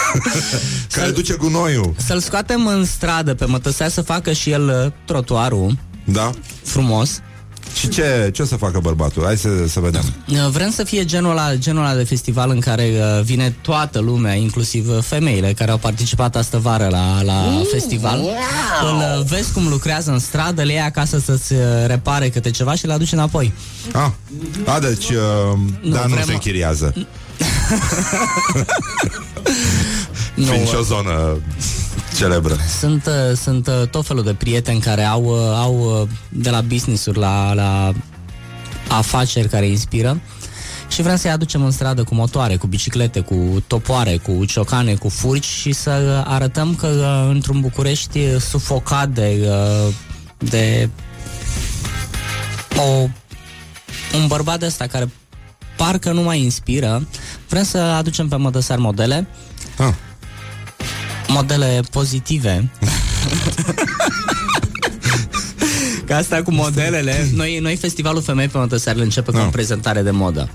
Care 0.92 1.10
duce 1.12 1.34
gunoiul. 1.34 1.94
să-l 1.98 2.20
scoatem 2.20 2.68
în 2.68 2.86
stradă 2.86 3.34
pe 3.34 3.46
mătăsari 3.46 3.92
să 3.92 4.02
facă 4.02 4.32
și 4.32 4.50
el 4.50 4.68
uh, 4.86 4.92
trotuarul. 5.06 5.78
Da? 6.04 6.32
frumos. 6.64 7.20
Și 7.80 7.88
ce, 7.88 8.30
ce 8.34 8.42
o 8.42 8.46
să 8.46 8.56
facă 8.56 8.80
bărbatul? 8.80 9.24
Hai 9.26 9.38
să, 9.38 9.50
să 9.68 9.80
vedem 9.80 10.02
Uh, 10.30 10.48
Vrem 10.52 10.72
să 10.72 10.84
fie 10.84 11.06
genul 11.06 11.32
ăla, 11.32 11.56
genul 11.56 11.84
ăla 11.84 11.96
de 11.96 12.04
festival 12.04 12.50
în 12.50 12.60
care 12.60 12.92
uh, 12.94 13.24
vine 13.24 13.56
toată 13.62 14.00
lumea, 14.00 14.34
inclusiv 14.34 14.90
uh, 14.90 14.98
femeile 15.02 15.54
care 15.54 15.72
au 15.72 15.78
participat 15.78 16.36
astă 16.36 16.58
vară 16.58 16.88
la, 16.92 17.22
la 17.22 17.62
festival. 17.72 18.20
Îl 18.90 18.96
uh, 18.96 19.26
vezi 19.30 19.52
cum 19.54 19.68
lucrează 19.68 20.12
în 20.12 20.20
stradă, 20.20 20.62
le 20.64 20.74
ia 20.74 20.86
acasă 20.86 21.20
să-ți 21.20 21.54
uh, 21.54 21.60
repare 21.86 22.30
câte 22.30 22.52
ceva 22.52 22.76
și 22.76 22.86
le 22.86 22.94
aduce 22.94 23.16
înapoi. 23.16 23.54
Ah, 23.94 24.10
a, 24.66 24.80
deci, 24.80 25.10
uh, 25.10 25.16
Nu, 25.82 25.90
dar 25.94 26.06
nu 26.06 26.14
vrem- 26.16 26.26
se 26.26 26.34
închiriază 26.34 26.94
Nu, 30.36 30.46
Fiind 30.46 30.68
și 30.68 30.76
o 30.76 30.82
zonă 30.82 31.38
celebră. 32.18 32.58
Sunt, 32.80 33.06
uh, 33.06 33.38
sunt 33.38 33.68
uh, 33.68 33.88
tot 33.90 34.06
felul 34.06 34.24
de 34.24 34.34
prieteni 34.34 34.80
care 34.80 35.04
au, 35.04 35.24
uh, 35.24 35.56
au 35.56 36.02
uh, 36.02 36.08
de 36.30 36.50
la 36.50 36.62
business-uri 36.62 37.18
la, 37.18 37.54
la 37.54 37.94
afaceri 38.90 39.50
care 39.50 39.68
inspiră. 39.68 40.22
Și 40.88 41.02
vrem 41.02 41.16
să-i 41.16 41.32
aducem 41.32 41.64
în 41.64 41.72
stradă 41.72 42.04
cu 42.04 42.16
motoare, 42.16 42.56
cu 42.56 42.68
biciclete, 42.68 43.20
cu 43.20 43.64
topoare, 43.68 44.18
cu 44.18 44.46
ciocane, 44.46 44.94
cu 44.94 45.10
furci 45.10 45.46
și 45.46 45.72
să 45.72 46.24
uh, 46.26 46.34
arătăm 46.34 46.76
că 46.76 46.88
uh, 46.88 47.34
într-un 47.34 47.60
București 47.60 48.20
uh, 48.20 48.42
sufocat 48.42 49.10
de, 49.10 49.50
uh, 49.50 49.94
de 50.38 50.90
o, 52.78 53.08
un 54.18 54.28
bărbat 54.28 54.60
de 54.60 54.66
ăsta 54.66 54.88
care 54.88 55.12
parcă 55.78 56.12
nu 56.12 56.22
mai 56.22 56.42
inspiră, 56.42 57.08
vrem 57.50 57.64
să 57.64 57.78
aducem 57.78 58.28
pe 58.28 58.36
mădăsari 58.36 58.82
modele. 58.82 59.28
Ah. 59.78 59.94
Modele 61.28 61.82
pozitive. 61.92 62.70
Ca 66.06 66.16
asta 66.18 66.42
cu 66.44 66.52
modelele 66.54 67.30
Noi, 67.34 67.60
noi 67.62 67.76
festivalul 67.76 68.22
Femei 68.22 68.48
pe 68.48 68.58
Mătăsari 68.58 68.98
îl 68.98 69.04
începe 69.04 69.32
cu 69.32 69.38
Da. 69.38 69.44
o 69.44 69.50
prezentare 69.50 70.02
de 70.02 70.12
modă 70.12 70.50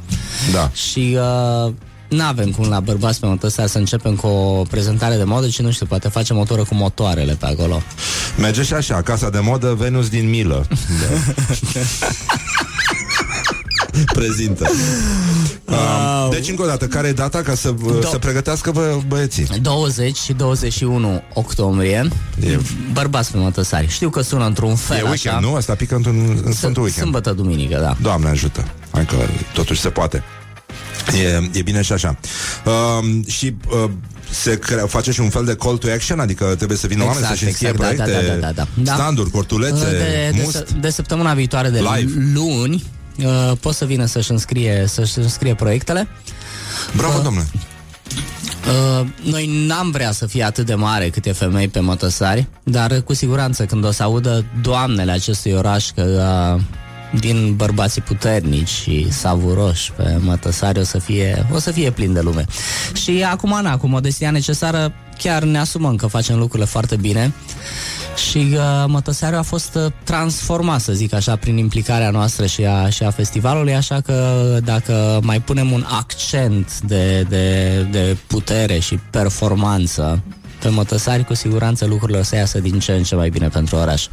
Da 0.53 0.71
Și 0.75 1.17
uh, 1.67 1.73
nu 2.09 2.23
avem 2.23 2.51
cum 2.51 2.69
la 2.69 2.81
bărbați 2.81 3.21
pe 3.21 3.27
Mătăsari 3.27 3.69
Să 3.71 3.79
începem 3.79 4.15
cu 4.15 4.27
o 4.27 4.63
prezentare 4.71 5.17
de 5.17 5.25
modă 5.25 5.49
Și 5.49 5.63
nu 5.63 5.71
știu, 5.71 5.87
poate 5.87 6.09
facem 6.09 6.39
o 6.39 6.45
tură 6.45 6.63
cu 6.65 6.75
motoarele 6.75 7.33
pe 7.35 7.47
acolo 7.47 7.83
Merge 8.39 8.63
și 8.63 8.73
așa, 8.75 9.03
casa 9.03 9.31
de 9.31 9.39
modă 9.39 9.75
Venus 9.79 10.09
din 10.09 10.29
Milă 10.29 10.67
da. 10.69 11.17
Prezintă. 14.19 14.67
Um, 15.69 16.31
Deci 16.31 16.49
încă 16.49 16.63
o 16.63 16.67
dată, 16.67 16.87
care 16.87 17.09
e 17.09 17.13
data 17.13 17.43
Ca 17.43 17.55
să 17.55 17.75
uh, 17.85 18.09
se 18.11 18.19
pregătească 18.19 18.71
bă, 18.71 18.99
băieții? 19.07 19.47
20 19.63 20.17
și 20.17 20.33
21 20.33 21.23
octombrie. 21.35 22.09
E- 22.41 22.59
Bărbați 22.93 23.31
pe 23.33 23.39
Mătăsari 23.39 23.89
Știu 23.89 24.11
că 24.11 24.21
sună 24.21 24.47
într-un 24.47 24.77
fel 24.77 24.97
E 24.97 25.01
așa. 25.01 25.09
weekend, 25.09 25.45
nu? 25.45 25.55
Asta 25.55 25.75
pică 25.75 25.95
într-un 25.95 26.41
în 26.45 26.53
Sfântul 26.53 26.83
weekend. 26.83 27.03
Sâmbătă, 27.03 27.33
duminică, 27.33 27.79
da. 27.81 27.97
Doamne 28.03 28.29
ajută. 28.29 28.65
Hai 28.91 29.07
că 29.07 29.17
totuși 29.55 29.81
se 29.81 29.89
poate. 29.89 30.23
E, 31.25 31.59
e 31.59 31.63
bine 31.63 31.83
și 31.83 31.93
așa. 31.93 32.17
Uh, 32.65 33.25
Și 33.27 33.55
uh, 33.85 33.91
se 34.31 34.59
cre- 34.59 34.85
face 34.87 35.13
și 35.13 35.21
un 35.21 35.29
fel 35.31 35.45
de 35.45 35.55
call 35.55 35.77
to 35.77 35.87
action? 35.95 36.21
Adică 36.21 36.55
trebuie 36.57 36.79
să 36.79 36.87
vină 36.87 37.03
Exact, 37.03 37.19
oameni 37.21 37.37
să-și 37.37 37.49
înscrie 37.49 37.69
exact, 37.69 37.97
da, 37.97 38.03
proiecte? 38.05 38.27
da, 38.29 38.35
da, 38.35 38.41
da, 38.47 38.53
da. 38.53 38.67
Da. 38.83 38.95
Standuri, 38.95 39.31
cortulețe, 39.31 39.85
de, 39.91 40.31
de, 40.37 40.43
must? 40.43 40.57
s- 40.57 40.73
de 40.81 40.91
săptămâna 40.91 41.35
viitoare 41.35 41.69
de 41.69 41.79
Live. 41.97 42.31
luni 42.35 42.85
uh, 43.25 43.53
Poți 43.61 43.79
să 43.79 43.85
vină 43.85 44.05
să-și 44.05 44.31
înscrie, 44.31 44.85
să-și 44.87 45.19
înscrie 45.19 45.55
proiectele. 45.55 46.09
Bravo, 46.97 47.19
domnule. 47.19 47.47
Uh, 48.67 49.07
noi 49.23 49.67
n-am 49.67 49.91
vrea 49.91 50.11
să 50.13 50.27
fie 50.27 50.43
atât 50.43 50.67
de 50.67 50.75
mare 50.75 51.09
cât 51.09 51.27
e 51.27 51.33
femei 51.33 51.69
pe 51.69 51.81
mătăsari, 51.81 52.47
dar 52.63 52.91
uh, 52.91 53.03
cu 53.03 53.15
siguranță 53.15 53.65
când 53.65 53.85
o 53.85 53.91
să 53.91 54.03
audă 54.03 54.45
doamnele 54.63 55.13
acestui 55.13 55.53
oraș 55.53 55.91
că 55.91 56.03
uh, 56.57 56.63
din 57.19 57.55
bărbații 57.55 58.03
puternici 58.03 58.69
și 58.69 59.13
savuroși 59.13 59.93
pe 59.93 60.17
mătăsari 60.21 60.79
o 60.79 60.83
să 60.83 60.99
fie, 60.99 61.47
o 61.53 61.59
să 61.59 61.71
fie 61.71 61.91
plin 61.91 62.13
de 62.13 62.21
lume. 62.21 62.45
Și 62.93 63.25
acum, 63.31 63.59
na, 63.63 63.77
cu 63.77 63.87
modestia 63.87 64.31
necesară, 64.31 64.93
chiar 65.19 65.43
ne 65.43 65.59
asumăm 65.59 65.97
că 65.97 66.07
facem 66.07 66.39
lucrurile 66.39 66.69
foarte 66.69 66.97
bine 66.97 67.33
și 68.31 68.49
uh, 68.53 68.85
Mătăsariu 68.87 69.39
a 69.39 69.43
fost 69.43 69.75
uh, 69.75 69.93
transformat, 70.05 70.81
să 70.81 70.93
zic 70.93 71.15
așa, 71.15 71.37
prin 71.37 71.57
implicarea 71.57 72.11
noastră 72.11 72.47
și 72.47 72.65
a, 72.65 72.89
și 72.89 73.03
a 73.03 73.11
festivalului, 73.11 73.75
așa 73.75 74.01
că 74.01 74.59
dacă 74.65 75.21
mai 75.23 75.41
punem 75.41 75.71
un 75.71 75.85
accent 75.89 76.81
de, 76.81 77.27
de, 77.29 77.79
de 77.91 78.17
putere 78.27 78.79
și 78.79 78.99
performanță 79.11 80.23
pe 80.63 80.69
Mătăsari, 80.69 81.25
cu 81.25 81.35
siguranță 81.35 81.87
lucrurile 81.87 82.19
o 82.19 82.23
să 82.23 82.37
iasă 82.37 82.59
din 82.59 82.79
ce 82.79 82.93
în 82.93 83.03
ce 83.03 83.15
mai 83.15 83.29
bine 83.29 83.49
pentru 83.49 83.77
oraș. 83.77 84.07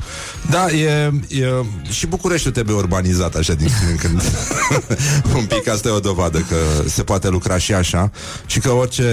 Da, 0.49 0.71
e, 0.71 1.11
e, 1.27 1.45
și 1.89 2.07
Bucureștiul 2.07 2.53
trebuie 2.53 2.75
urbanizat 2.75 3.35
așa 3.35 3.53
din 3.53 3.67
când 3.79 3.89
în 3.89 3.95
când. 3.95 4.21
Un 5.39 5.45
pic 5.45 5.67
asta 5.67 5.87
e 5.87 5.91
o 5.91 5.99
dovadă 5.99 6.37
că 6.37 6.55
se 6.87 7.03
poate 7.03 7.29
lucra 7.29 7.57
și 7.57 7.73
așa 7.73 8.11
și 8.45 8.59
că 8.59 8.71
orice, 8.71 9.05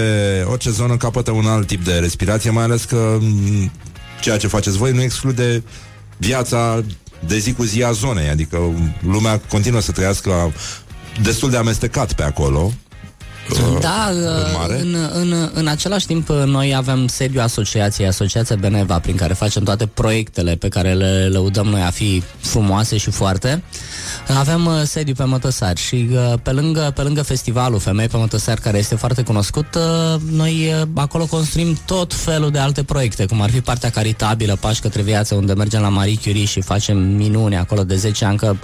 orice 0.49 0.69
zonă 0.69 0.97
capătă 0.97 1.31
un 1.31 1.45
alt 1.45 1.67
tip 1.67 1.83
de 1.83 1.93
respirație, 1.93 2.49
mai 2.49 2.63
ales 2.63 2.83
că 2.83 3.17
m, 3.21 3.71
ceea 4.21 4.37
ce 4.37 4.47
faceți 4.47 4.77
voi 4.77 4.91
nu 4.91 5.01
exclude 5.01 5.63
viața 6.17 6.83
de 7.27 7.37
zi 7.37 7.53
cu 7.53 7.63
zi 7.63 7.83
a 7.83 7.91
zonei, 7.91 8.29
adică 8.29 8.59
lumea 9.01 9.41
continuă 9.49 9.81
să 9.81 9.91
trăiască 9.91 10.53
destul 11.21 11.49
de 11.49 11.57
amestecat 11.57 12.13
pe 12.13 12.23
acolo. 12.23 12.71
Da, 13.79 14.09
în 14.11 14.23
mare? 14.57 14.79
în, 14.79 14.95
în, 15.13 15.49
în 15.53 15.67
același 15.67 16.05
timp 16.05 16.29
noi 16.29 16.75
avem 16.75 17.07
sediul 17.07 17.43
asociației, 17.43 18.07
Asociația 18.07 18.55
Beneva, 18.55 18.99
prin 18.99 19.15
care 19.15 19.33
facem 19.33 19.63
toate 19.63 19.85
proiectele 19.85 20.55
pe 20.55 20.67
care 20.67 20.93
le 20.93 21.27
lăudăm 21.31 21.65
noi 21.67 21.81
a 21.81 21.89
fi 21.89 22.23
frumoase 22.39 22.97
și 22.97 23.11
foarte. 23.11 23.63
Avem 24.37 24.65
uh, 24.65 24.81
sediu 24.83 25.13
pe 25.13 25.23
Mătăsari 25.23 25.79
și 25.79 26.09
uh, 26.11 26.33
pe 26.43 26.51
lângă, 26.51 26.91
pe 26.95 27.01
lângă 27.01 27.21
festivalul 27.21 27.79
Femei 27.79 28.07
pe 28.07 28.17
Mătăsari, 28.17 28.61
care 28.61 28.77
este 28.77 28.95
foarte 28.95 29.21
cunoscut, 29.21 29.75
uh, 29.75 30.21
noi 30.31 30.73
uh, 30.81 30.87
acolo 30.93 31.25
construim 31.25 31.77
tot 31.85 32.13
felul 32.13 32.51
de 32.51 32.59
alte 32.59 32.83
proiecte, 32.83 33.25
cum 33.25 33.41
ar 33.41 33.49
fi 33.49 33.61
partea 33.61 33.89
caritabilă, 33.89 34.57
Pași 34.59 34.81
către 34.81 35.01
viață, 35.01 35.35
unde 35.35 35.53
mergem 35.53 35.81
la 35.81 35.89
Marie 35.89 36.17
Curie 36.23 36.45
și 36.45 36.61
facem 36.61 36.97
minuni 36.97 37.57
acolo 37.57 37.83
de 37.83 37.95
10 37.95 38.25
ani, 38.25 38.37
că 38.37 38.55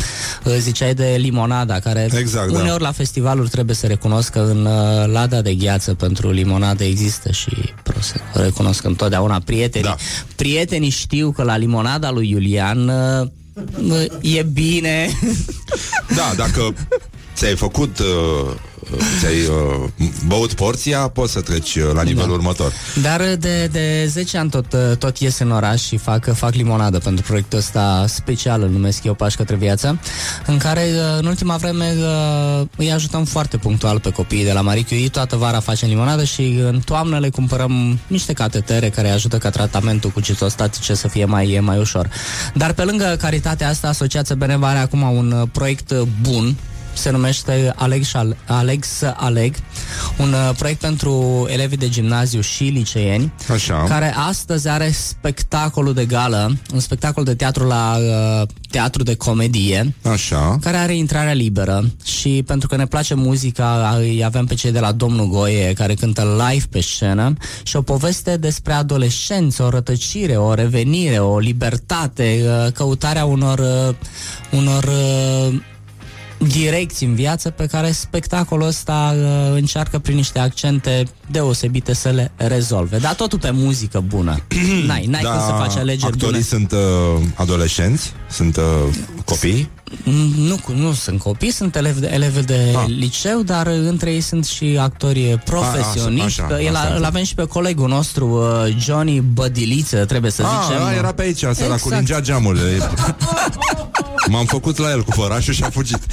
uh, 0.44 0.54
ziceai 0.60 0.94
de 0.94 1.16
limonada, 1.18 1.80
care 1.80 2.08
Exact, 2.18 2.52
da. 2.52 2.60
uneori 2.60 2.82
la 2.82 2.92
festivaluri 2.92 3.50
trebuie 3.50 3.76
să 3.76 3.88
recunosc 3.88 4.32
că 4.32 4.40
în 4.40 4.66
uh, 4.66 4.73
lada 5.06 5.42
de 5.42 5.54
gheață 5.54 5.94
pentru 5.94 6.32
limonadă 6.32 6.84
există 6.84 7.32
și 7.32 7.52
prost, 7.84 8.16
recunosc 8.34 8.84
întotdeauna 8.84 9.40
prietenii. 9.46 9.88
Da. 9.88 9.96
Prietenii 10.36 10.90
știu 10.90 11.32
că 11.32 11.44
la 11.44 11.58
limonada 11.58 12.12
lui 12.12 12.30
Iulian 12.30 12.88
uh, 12.88 13.28
uh, 13.90 14.36
e 14.38 14.44
bine. 14.44 15.10
Da, 16.16 16.34
dacă 16.38 16.74
ți-ai 17.36 17.56
făcut 17.56 18.00
uh, 18.00 18.06
ți-ai 19.20 19.36
uh, 19.42 19.90
băut 20.28 20.54
porția, 20.54 20.98
poți 20.98 21.32
să 21.32 21.42
treci 21.42 21.76
uh, 21.76 21.84
la 21.94 22.02
nivelul 22.02 22.28
Da. 22.28 22.34
următor. 22.34 22.74
Dar 23.02 23.36
de, 23.40 23.66
de 23.72 24.06
10 24.08 24.38
ani 24.38 24.50
tot, 24.50 24.74
uh, 24.74 24.98
tot 24.98 25.18
ies 25.18 25.40
în 25.40 25.52
oraș 25.52 25.82
și 25.82 25.98
fac, 25.98 26.34
fac 26.36 26.54
limonadă 26.54 26.98
pentru 26.98 27.26
proiectul 27.28 27.58
ăsta 27.58 28.06
special, 28.08 28.62
îl 28.62 28.70
numesc 28.70 29.04
eu 29.04 29.14
Pași 29.14 29.36
către 29.36 29.56
viață, 29.56 30.00
în 30.46 30.58
care 30.58 30.90
uh, 30.94 31.20
în 31.20 31.26
ultima 31.26 31.56
vreme 31.56 31.94
uh, 31.98 32.66
îi 32.78 32.92
ajutăm 32.92 33.26
foarte 33.26 33.58
punctual 33.58 34.00
pe 34.00 34.10
copiii 34.10 34.46
de 34.46 34.52
la 34.52 34.62
Marie 34.62 34.84
Curie, 34.84 35.10
toată 35.10 35.36
vara 35.36 35.60
facem 35.60 35.90
limonadă 35.90 36.24
și 36.24 36.60
în 36.64 36.80
toamnă 36.86 37.20
le 37.20 37.30
cumpărăm 37.30 38.00
niște 38.08 38.34
catetere 38.34 38.90
care 38.90 39.10
ajută 39.10 39.38
ca 39.38 39.50
tratamentul 39.50 40.10
cu 40.10 40.20
citostatice 40.22 40.94
să 40.94 41.08
fie 41.08 41.26
mai, 41.26 41.60
mai 41.62 41.78
ușor. 41.80 42.10
Dar 42.54 42.74
pe 42.74 42.84
lângă 42.84 43.16
caritatea 43.20 43.70
asta, 43.70 43.88
Asociația 43.88 44.36
Beneva 44.36 44.68
are 44.68 44.80
acum 44.80 45.02
un 45.02 45.32
uh, 45.32 45.48
proiect 45.52 45.92
uh, 45.92 46.02
bun 46.22 46.56
se 46.94 47.10
numește 47.10 47.74
Aleg, 47.76 48.04
și 48.04 48.16
Al- 48.16 48.38
Aleg 48.48 48.84
să 48.84 49.14
aleg, 49.18 49.56
un 50.18 50.34
uh, 50.34 50.56
proiect 50.58 50.80
pentru 50.80 51.46
elevii 51.50 51.78
de 51.78 51.90
gimnaziu 51.90 52.42
și 52.42 52.64
liceeni, 52.64 53.34
Așa. 53.54 53.84
care 53.88 54.14
astăzi 54.28 54.68
are 54.68 54.92
spectacolul 54.92 55.94
de 55.94 56.06
gală, 56.06 56.58
un 56.74 56.80
spectacol 56.80 57.24
de 57.24 57.36
teatru 57.36 57.66
la 57.66 57.98
uh, 57.98 58.48
teatru 58.70 59.04
de 59.04 59.16
comedie, 59.16 59.96
Așa. 60.12 60.58
care 60.62 60.78
are 60.78 60.96
intrarea 60.96 61.34
liberă 61.34 61.92
și 62.04 62.44
pentru 62.46 62.68
că 62.68 62.76
ne 62.76 62.86
place 62.86 63.14
muzica, 63.14 63.96
îi 64.00 64.24
avem 64.24 64.46
pe 64.46 64.54
cei 64.54 64.72
de 64.72 64.80
la 64.80 64.92
Domnul 64.92 65.28
Goie 65.28 65.74
care 65.74 65.94
cântă 65.94 66.48
live 66.50 66.66
pe 66.70 66.82
scenă 66.82 67.34
și 67.64 67.76
o 67.76 67.82
poveste 67.82 68.38
despre 68.38 68.74
adolescență, 68.74 69.64
o 69.64 69.70
rătăcire, 69.70 70.36
o 70.36 70.54
revenire, 70.54 71.18
o 71.20 71.40
libertate, 71.40 72.42
uh, 72.44 72.72
căutarea 72.72 73.26
unor, 73.26 73.60
uh, 73.60 73.96
unor 74.52 74.84
uh, 74.84 75.62
direcții 76.48 77.06
în 77.08 77.16
viață 77.16 77.50
pe 77.50 77.66
care 77.66 77.92
spectacolul 77.92 78.68
ăsta 78.68 79.16
uh, 79.18 79.56
încearcă 79.56 80.00
prin 80.00 80.16
niște 80.16 80.40
accente 80.40 81.04
deosebite 81.32 81.94
să 81.94 82.10
le 82.10 82.32
rezolve. 82.36 82.98
Dar 82.98 83.14
totul 83.14 83.40
pe 83.40 83.50
muzică 83.52 84.04
bună. 84.08 84.40
N-ai, 84.88 85.06
n-ai 85.06 85.22
cum 85.22 85.40
să 85.40 85.56
faci 85.60 85.76
alegeri 85.76 86.00
Da, 86.02 86.08
actorii 86.08 86.30
bune. 86.32 86.42
sunt 86.42 86.72
uh, 86.72 87.22
adolescenți, 87.36 88.12
sunt 88.30 88.58
uh, 88.58 88.64
copii. 89.26 89.70
Mm, 90.04 90.34
Nu, 90.38 90.56
cu- 90.64 90.72
nu 90.76 90.94
sunt 90.94 91.20
copii, 91.20 91.52
sunt 91.52 91.76
elevi 91.76 92.00
de, 92.00 92.10
elevi 92.14 92.42
de 92.46 92.74
Ah. 92.76 92.84
liceu, 92.88 93.42
dar 93.42 93.68
uh, 93.68 93.74
între 93.74 94.12
ei 94.12 94.22
sunt 94.22 94.46
și 94.46 94.78
actori 94.80 95.40
profesioniști. 95.46 96.42
așa, 96.42 96.44
că 96.44 96.62
el 96.62 96.68
asta 96.76 96.80
a- 96.80 96.82
îl 96.82 96.88
înțeleg. 96.88 97.08
avem 97.08 97.24
și 97.24 97.36
pe 97.36 97.44
colegul 97.44 97.88
nostru, 97.88 98.28
uh, 98.28 98.76
Johnny 98.80 99.20
Bădiliță, 99.22 100.06
trebuie 100.06 100.32
să 100.32 100.44
zicem. 100.66 100.84
Ah, 100.84 100.96
era 100.98 101.14
pe 101.14 101.22
aici, 101.22 101.38
săracul, 101.38 101.74
Exact. 101.74 101.96
lingea 101.96 102.20
geamul. 102.22 102.58
M-am 104.30 104.46
făcut 104.46 104.78
la 104.78 104.90
el 104.90 105.04
cu 105.04 105.12
fărașul 105.12 105.54
și 105.54 105.64
a 105.64 105.70
fugit. 105.70 106.00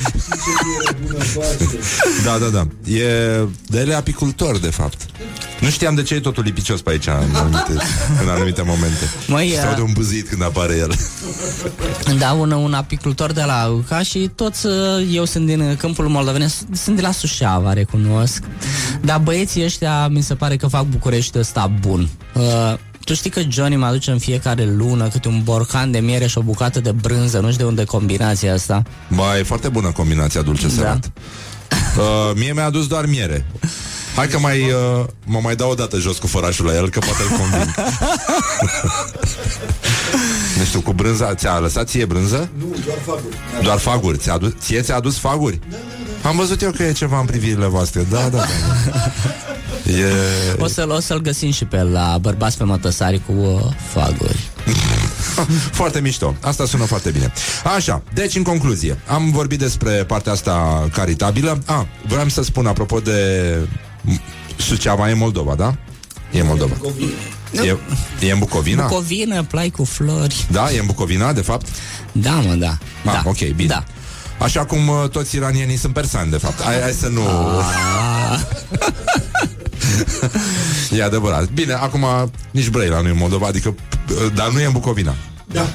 da, 2.25 2.39
da, 2.39 2.47
da. 2.47 2.67
E 2.93 3.05
de 3.67 3.79
el 3.79 3.89
e 3.89 3.95
apicultor, 3.95 4.59
de 4.59 4.71
fapt. 4.71 5.07
Nu 5.61 5.71
știam 5.71 5.95
de 5.95 6.03
ce 6.03 6.15
e 6.15 6.21
totul 6.21 6.43
lipicios 6.43 6.81
pe 6.81 6.91
aici 6.91 7.07
în 7.07 7.35
anumite, 7.35 7.73
în 8.23 8.29
anumite 8.29 8.63
momente. 8.63 9.05
Măi, 9.27 9.51
Se 9.55 9.61
uh, 9.61 9.69
aude 9.69 9.81
un 9.81 9.93
buzit 9.93 10.29
când 10.29 10.43
apare 10.43 10.77
el. 10.77 10.95
Da, 12.19 12.33
un, 12.33 12.51
un 12.51 12.75
apicultor 12.75 13.33
de 13.33 13.43
la 13.43 13.67
UCA 13.67 14.03
și 14.03 14.31
toți, 14.35 14.67
uh, 14.67 14.73
eu 15.13 15.25
sunt 15.25 15.47
din 15.47 15.77
câmpul 15.77 16.09
moldoven, 16.09 16.49
sunt 16.73 16.97
de 16.97 17.03
la 17.03 17.11
Suceava, 17.11 17.73
recunosc. 17.73 18.43
Dar 19.01 19.19
băieții 19.19 19.65
ăștia 19.65 20.09
mi 20.09 20.23
se 20.23 20.35
pare 20.35 20.57
că 20.57 20.67
fac 20.67 20.85
București 20.85 21.39
ăsta 21.39 21.73
bun. 21.81 22.09
Uh, 22.35 22.75
tu 23.05 23.15
știi 23.15 23.31
că 23.31 23.41
Johnny 23.49 23.77
mă 23.77 23.87
aduce 23.87 24.11
în 24.11 24.19
fiecare 24.19 24.65
lună 24.77 25.09
câte 25.09 25.29
un 25.29 25.41
borcan 25.43 25.91
de 25.91 25.99
miere 25.99 26.27
și 26.27 26.39
o 26.39 26.43
bucată 26.43 26.81
de 26.81 26.93
brânză, 26.93 27.39
nu 27.39 27.51
știu 27.51 27.63
de 27.65 27.71
unde 27.71 27.85
combinația 27.85 28.55
asta. 28.55 28.83
Ba, 29.09 29.39
e 29.39 29.43
foarte 29.43 29.69
bună 29.69 29.93
combinația 29.93 30.43
dulce 30.43 30.67
Da. 30.67 30.73
sărat. 30.73 31.11
Uh, 31.99 32.31
mie 32.35 32.53
mi-a 32.53 32.65
adus 32.65 32.87
doar 32.87 33.07
miere. 33.07 33.47
Hai 34.17 34.29
că 34.29 34.39
mai, 34.39 34.61
uh, 34.61 35.05
mă 35.25 35.39
mai 35.43 35.57
dau 35.57 35.71
o 35.71 35.75
dată 35.75 35.99
jos 35.99 36.19
cu 36.19 36.27
fărașul 36.27 36.67
la 36.67 36.75
el, 36.75 36.91
că 36.91 36.99
poate 36.99 37.23
îl 37.23 37.29
conving. 37.39 37.75
nu 40.59 40.65
știu, 40.65 40.81
cu 40.81 40.93
brânza, 40.93 41.35
ți-a 41.35 41.59
lăsat 41.59 41.89
ție 41.89 42.05
brânză? 42.05 42.49
Nu, 42.59 42.65
doar 42.85 42.99
faguri. 43.05 43.37
Doar 43.63 43.79
faguri. 43.79 44.19
Ți-a 44.19 44.33
adus, 44.33 44.53
ție 44.61 44.81
ți-a 44.81 44.97
adus 44.97 45.19
faguri? 45.19 45.59
Am 46.23 46.37
văzut 46.37 46.63
eu 46.63 46.71
că 46.71 46.83
e 46.83 46.93
ceva 46.93 47.21
în 47.21 47.27
privirile 47.27 47.67
voastre. 47.67 48.07
Da, 48.11 48.29
da, 48.29 48.39
da. 48.39 48.45
E... 49.87 50.05
O 50.59 50.67
să-l, 50.67 50.91
o 50.91 51.01
să-l 51.01 51.21
găsim 51.21 51.51
și 51.53 51.65
pe 51.65 51.77
el 51.77 51.91
la 51.93 52.19
bărbați 52.21 52.57
pe 52.57 52.65
mătăsari 52.65 53.23
cu 53.27 53.33
uh, 53.33 53.61
faguri. 53.93 54.51
Foarte 55.81 56.01
mișto. 56.01 56.37
Asta 56.41 56.67
sună 56.67 56.85
foarte 56.85 57.11
bine. 57.11 57.33
Așa, 57.77 58.03
deci 58.15 58.37
în 58.37 58.43
concluzie, 58.43 58.99
am 59.07 59.31
vorbit 59.31 59.59
despre 59.59 59.91
partea 59.91 60.33
asta 60.33 60.89
caritabilă. 60.93 61.63
A, 61.67 61.87
vreau 62.07 62.29
să 62.29 62.43
spun 62.43 62.67
apropo 62.67 62.99
de 63.01 63.57
Suceava 64.57 65.11
e 65.11 65.15
Moldova, 65.15 65.55
da? 65.55 65.75
E 66.33 66.43
Moldova. 66.43 66.75
E, 67.53 67.77
e 68.27 68.33
în 68.33 68.39
Bucovina? 68.39 68.87
Bucovină, 68.87 69.43
plai 69.43 69.71
cu 69.71 69.85
flori. 69.85 70.47
Da, 70.51 70.73
e 70.73 70.79
în 70.79 70.87
Bucovina, 70.87 71.33
de 71.33 71.41
fapt? 71.41 71.67
Da, 72.13 72.31
mă, 72.31 72.55
da. 72.55 72.79
Ah, 73.05 73.13
da. 73.13 73.23
ok, 73.25 73.39
bine. 73.39 73.69
Da. 73.69 73.85
Așa 74.39 74.65
cum 74.65 74.89
uh, 74.89 75.09
toți 75.09 75.37
iranienii 75.37 75.77
sunt 75.77 75.93
persani, 75.93 76.31
de 76.31 76.37
fapt. 76.37 76.63
Hai, 76.63 76.81
hai 76.81 76.93
să 76.93 77.09
nu... 77.09 77.23
e 80.99 81.03
adevărat. 81.03 81.51
Bine, 81.51 81.73
acum 81.73 82.05
nici 82.51 82.69
Brăila 82.69 83.01
nu 83.01 83.09
e 83.09 83.11
în 83.11 83.17
Moldova, 83.19 83.47
adică... 83.47 83.75
uh, 84.09 84.33
Dar 84.35 84.51
nu 84.51 84.61
e 84.61 84.65
în 84.65 84.73
Bucovina. 84.73 85.15
Da. 85.53 85.67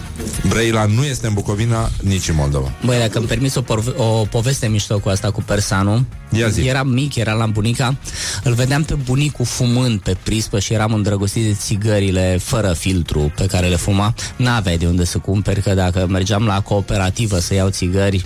Brăila 0.48 0.86
nu 0.86 1.04
este 1.04 1.28
în 1.28 1.34
Bucovina, 1.34 1.90
nici 2.02 2.28
în 2.30 2.36
Moldova. 2.36 2.72
Băi, 2.86 2.98
dacă 3.00 3.18
îmi 3.18 3.28
permis 3.28 3.56
o, 3.56 3.62
porve- 3.62 3.94
o 3.98 4.04
poveste 4.04 4.68
mișto 4.68 5.00
cu 5.00 5.10
asta 5.10 5.32
cu 5.32 5.42
persanul 5.42 6.04
Ia 6.30 6.48
zi. 6.48 6.62
Eram 6.68 6.88
mic, 6.88 7.16
eram 7.16 7.38
la 7.38 7.46
bunica 7.46 7.96
Îl 8.44 8.54
vedeam 8.54 8.84
pe 8.84 8.94
bunicul 8.94 9.46
fumând 9.46 10.00
pe 10.00 10.18
prispă 10.24 10.60
Și 10.60 10.74
eram 10.74 10.94
îndrăgostit 10.94 11.44
de 11.46 11.54
țigările 11.54 12.40
Fără 12.44 12.74
filtru 12.74 13.32
pe 13.36 13.46
care 13.46 13.68
le 13.68 13.76
fuma 13.76 14.14
N-aveai 14.36 14.78
de 14.78 14.86
unde 14.86 15.06
să 15.06 15.18
cumperi 15.18 15.62
Că 15.62 15.74
dacă 15.74 16.08
mergeam 16.10 16.46
la 16.46 16.62
cooperativă 16.62 17.40
să 17.40 17.54
iau 17.54 17.70
țigări 17.70 18.26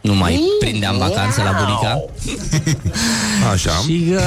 Nu 0.00 0.14
mai 0.14 0.40
prindeam 0.58 0.98
vacanțe 0.98 1.42
la 1.42 1.52
bunica 1.52 2.04
Așa. 3.52 3.70
Și 3.70 4.04
uh, 4.10 4.20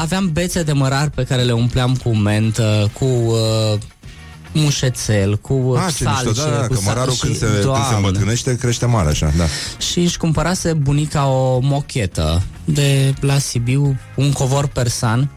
aveam 0.00 0.30
bețe 0.32 0.62
de 0.62 0.72
mărar 0.72 1.08
Pe 1.08 1.22
care 1.24 1.42
le 1.42 1.52
umpleam 1.52 1.94
cu 2.02 2.08
mentă 2.14 2.90
Cu... 2.98 3.04
Uh, 3.04 3.78
mușețel, 4.52 5.36
cu 5.36 5.52
uh, 5.54 5.80
Ah, 5.86 5.92
ce 5.96 6.04
salce, 6.04 6.26
mișto, 6.28 6.42
da, 6.42 6.50
da, 6.50 6.60
cu 6.66 6.66
că 6.66 6.74
sal- 6.74 6.82
mărarul 6.94 7.12
și- 7.12 7.20
când 7.20 7.36
se, 7.36 7.44
când 7.44 7.56
se 7.56 7.62
Doamne. 7.62 7.96
îmbătrânește 7.96 8.56
crește 8.56 8.86
mare 8.86 9.08
așa, 9.08 9.32
da. 9.36 9.44
și 9.78 9.98
își 10.00 10.16
cumpărase 10.18 10.72
bunica 10.72 11.26
o 11.26 11.58
mochetă 11.62 12.42
de 12.64 13.14
la 13.20 13.38
Sibiu, 13.38 13.96
un 14.14 14.32
covor 14.32 14.66
persan 14.66 15.30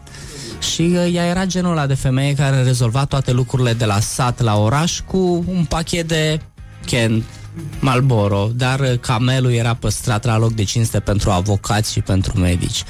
și 0.74 0.80
uh, 0.82 1.14
ea 1.14 1.24
era 1.26 1.44
genul 1.44 1.70
ăla 1.72 1.86
de 1.86 1.94
femeie 1.94 2.34
care 2.34 2.62
rezolva 2.62 3.04
toate 3.04 3.32
lucrurile 3.32 3.72
de 3.72 3.84
la 3.84 4.00
sat 4.00 4.40
la 4.40 4.56
oraș 4.58 5.00
cu 5.06 5.44
un 5.48 5.64
pachet 5.68 6.08
de 6.08 6.40
Ken 6.86 7.24
Malboro, 7.80 8.50
dar 8.54 8.80
uh, 8.80 8.98
camelul 9.00 9.52
era 9.52 9.74
păstrat 9.74 10.24
la 10.24 10.38
loc 10.38 10.52
de 10.52 10.64
cinste 10.64 11.00
pentru 11.00 11.30
avocați 11.30 11.92
și 11.92 12.00
pentru 12.00 12.38
medici. 12.38 12.82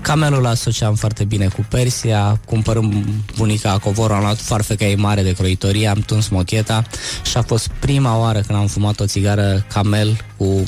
Camelul 0.00 0.46
asociam 0.46 0.94
foarte 0.94 1.24
bine 1.24 1.46
cu 1.46 1.66
Persia, 1.68 2.40
cumpărând 2.46 2.94
bunica 3.36 3.78
covorul, 3.78 4.16
am 4.16 4.22
luat 4.22 4.40
farfeca 4.40 4.84
ei 4.84 4.96
mare 4.96 5.22
de 5.22 5.32
croitorie, 5.32 5.88
am 5.88 5.98
tuns 5.98 6.28
mocheta 6.28 6.84
și 7.24 7.36
a 7.36 7.42
fost 7.42 7.70
prima 7.78 8.18
oară 8.18 8.40
când 8.40 8.58
am 8.58 8.66
fumat 8.66 9.00
o 9.00 9.06
țigară 9.06 9.64
camel 9.72 10.24
cu 10.36 10.62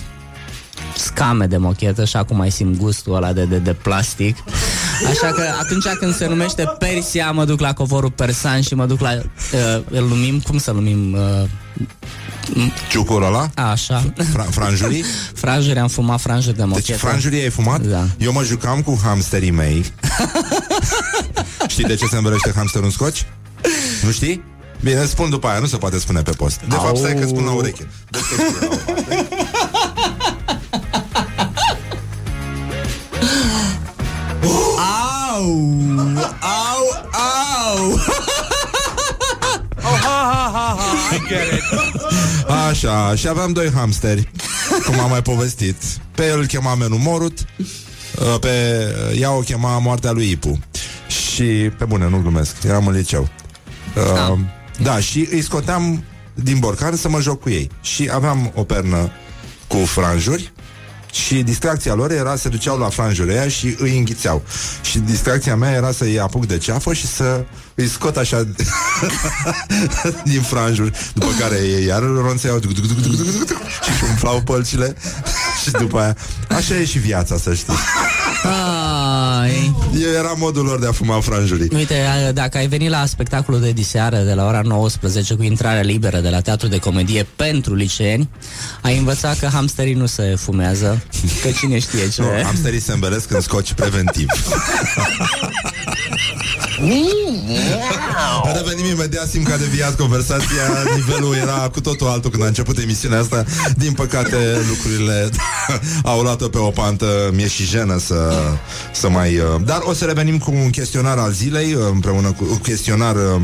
scame 0.97 1.47
de 1.47 1.57
mochetă 1.57 2.05
și 2.05 2.17
acum 2.17 2.37
mai 2.37 2.51
simt 2.51 2.77
gustul 2.77 3.15
ăla 3.15 3.33
de, 3.33 3.45
de, 3.45 3.59
de 3.59 3.73
plastic. 3.73 4.37
Așa 5.09 5.27
că 5.27 5.43
atunci 5.61 5.85
când 5.99 6.15
se 6.15 6.27
numește 6.27 6.75
Persia, 6.79 7.31
mă 7.31 7.45
duc 7.45 7.61
la 7.61 7.73
covorul 7.73 8.11
persan 8.11 8.61
și 8.61 8.75
mă 8.75 8.87
duc 8.87 9.01
la... 9.01 9.11
Uh, 9.13 9.83
îl 9.91 10.07
numim, 10.09 10.41
cum 10.41 10.59
să 10.59 10.71
numim? 10.71 11.13
Uh, 11.13 11.49
Ciucurul 12.89 13.27
ăla? 13.27 13.51
Așa. 13.71 14.13
Fra- 14.35 14.49
franjurii? 14.51 15.05
Franjuri, 15.43 15.79
am 15.79 15.89
fumat 15.89 16.21
franjuri 16.21 16.57
de 16.57 16.65
mochetă. 16.65 16.87
Deci 16.87 16.97
franjurii 17.01 17.43
ai 17.43 17.51
fumat? 17.51 17.81
Da. 17.81 18.07
Eu 18.19 18.33
mă 18.33 18.43
jucam 18.43 18.83
cu 18.83 19.01
hamsterii 19.05 19.51
mei. 19.51 19.85
știi 21.69 21.85
de 21.85 21.95
ce 21.95 22.07
se 22.07 22.17
învelește 22.17 22.53
hamsterul 22.55 22.87
în 22.87 22.93
scoci? 22.93 23.27
Nu 24.03 24.11
știi? 24.11 24.45
Bine, 24.81 25.01
îți 25.01 25.11
spun 25.11 25.31
după 25.31 25.47
aia, 25.47 25.59
nu 25.59 25.67
se 25.67 25.77
poate 25.77 25.99
spune 25.99 26.23
pe 26.23 26.31
post. 26.31 26.61
De 26.69 26.75
fapt, 26.75 26.97
stai 26.97 27.15
că 27.15 27.27
spun 27.27 27.45
la 27.45 27.53
ureche. 27.53 27.87
Dă-te 39.83 40.05
la 40.05 40.43
o 40.43 40.51
parte. 40.53 40.53
Au! 40.53 40.55
Au! 40.55 40.79
Au! 42.47 42.69
Așa, 42.69 43.15
și 43.15 43.29
aveam 43.29 43.53
doi 43.53 43.71
hamsteri 43.71 44.31
Cum 44.87 45.01
am 45.01 45.11
mai 45.11 45.23
povestit 45.23 45.77
Pe 46.15 46.27
el 46.27 46.39
îl 46.39 46.47
chema 46.47 46.75
Menu 46.75 46.97
Morut 46.97 47.39
uh, 47.39 48.39
Pe 48.41 48.51
ea 49.19 49.33
o 49.33 49.41
chema 49.41 49.79
Moartea 49.79 50.11
lui 50.11 50.31
Ipu 50.31 50.59
Și, 51.07 51.45
pe 51.79 51.85
bune, 51.85 52.09
nu 52.09 52.19
glumesc 52.19 52.63
Eram 52.63 52.87
în 52.87 52.93
liceu 52.93 53.29
uh, 53.97 54.39
Da, 54.83 55.01
și 55.01 55.29
îi 55.31 55.43
scoteam 55.43 56.05
din 56.35 56.59
borcan 56.59 56.97
să 56.97 57.09
mă 57.09 57.21
joc 57.21 57.41
cu 57.41 57.51
ei 57.51 57.71
Și 57.81 58.11
aveam 58.13 58.53
o 58.55 58.65
pernă 58.65 59.11
cu 59.67 59.77
franjuri 59.77 60.53
și 61.13 61.43
distracția 61.43 61.95
lor 61.95 62.11
era 62.11 62.37
să 62.37 62.49
duceau 62.49 62.79
la 62.79 62.89
franjuri 62.89 63.31
aia 63.33 63.49
și 63.49 63.77
îi 63.79 63.99
înghițeau. 63.99 64.43
Și 64.83 64.99
distracția 64.99 65.57
mea 65.57 65.71
era 65.71 65.93
să-i 65.93 66.21
apuc 66.21 66.47
de 66.47 66.59
ceafă 66.59 66.93
și 66.93 67.07
să 67.07 67.45
îi 67.75 67.89
scot 67.89 68.17
așa 68.17 68.47
din 70.25 70.41
franjuri, 70.43 70.93
după 71.15 71.27
care 71.39 71.57
ei 71.57 71.87
iar 71.87 72.03
îl 72.03 72.21
ronțeau 72.27 72.59
duc, 72.59 72.73
duc, 72.75 72.87
duc, 72.87 72.97
duc, 73.01 73.17
duc, 73.17 73.17
duc, 73.17 73.47
duc, 73.47 73.57
și 73.85 73.91
își 73.93 74.05
umflau 74.11 74.41
pălcile 74.41 74.97
și 75.65 75.71
după 75.71 75.99
aia 76.01 76.17
așa 76.49 76.75
e 76.75 76.85
și 76.85 76.99
viața, 76.99 77.37
să 77.37 77.55
știi. 77.55 77.73
Ai. 79.41 79.75
Era 80.19 80.33
modul 80.37 80.65
lor 80.65 80.79
de 80.79 80.87
a 80.87 80.93
fuma 80.93 81.21
franjurii. 81.21 81.69
Uite, 81.75 81.95
a- 81.95 82.33
dacă 82.33 82.59
ai 82.59 82.67
venit 82.67 82.91
la 82.91 83.07
spectacolul 83.07 83.61
de 83.61 83.71
diseară 83.73 84.17
de 84.19 84.33
la 84.35 84.47
ora 84.47 84.61
19 84.65 85.35
cu 85.35 85.43
intrare 85.43 85.81
liberă 85.81 86.19
de 86.21 86.29
la 86.29 86.41
Teatru 86.41 86.69
de 86.69 86.79
Comedie 86.79 87.27
pentru 87.37 87.75
liceeni, 87.75 88.29
ai 88.83 88.99
învățat 88.99 89.39
că 89.39 89.47
hamsterii 89.47 89.95
nu 89.95 90.07
se 90.07 90.35
fumează, 90.39 91.03
că 91.43 91.51
cine 91.51 91.79
știe 91.79 92.09
ce... 92.09 92.23
Nu, 92.23 92.29
hamsterii 92.45 92.81
se 92.81 92.93
îmbelesc 92.93 93.31
în 93.31 93.41
scoci 93.41 93.73
preventiv. 93.73 94.27
Revenim 98.55 98.85
imediat, 98.85 99.29
simt 99.29 99.47
că 99.47 99.53
a 99.53 99.57
deviat 99.57 99.97
conversația 99.97 100.63
Nivelul 100.97 101.35
era 101.35 101.69
cu 101.73 101.81
totul 101.81 102.07
altul 102.07 102.31
când 102.31 102.43
a 102.43 102.47
început 102.47 102.79
emisiunea 102.79 103.21
asta. 103.21 103.45
Din 103.77 103.93
păcate 103.93 104.37
lucrurile 104.69 105.29
au 106.13 106.21
luat-o 106.21 106.49
pe 106.49 106.59
o 106.59 106.71
pantă. 106.71 107.31
Mi-e 107.33 107.49
și 107.49 107.65
jenă 107.65 107.99
să, 107.99 108.33
să 108.93 109.09
mai... 109.09 109.37
uh, 109.37 109.45
Dar 109.65 109.81
o 109.83 109.93
să 109.93 110.05
revenim 110.05 110.39
cu 110.39 110.51
un 110.51 110.71
chestionar 110.71 111.19
al 111.19 111.33
zilei 111.33 111.75
uh, 111.75 111.83
Împreună 111.93 112.33
cu 112.33 112.47
un 112.51 112.59
chestionar 112.59 113.17
uh, 113.17 113.43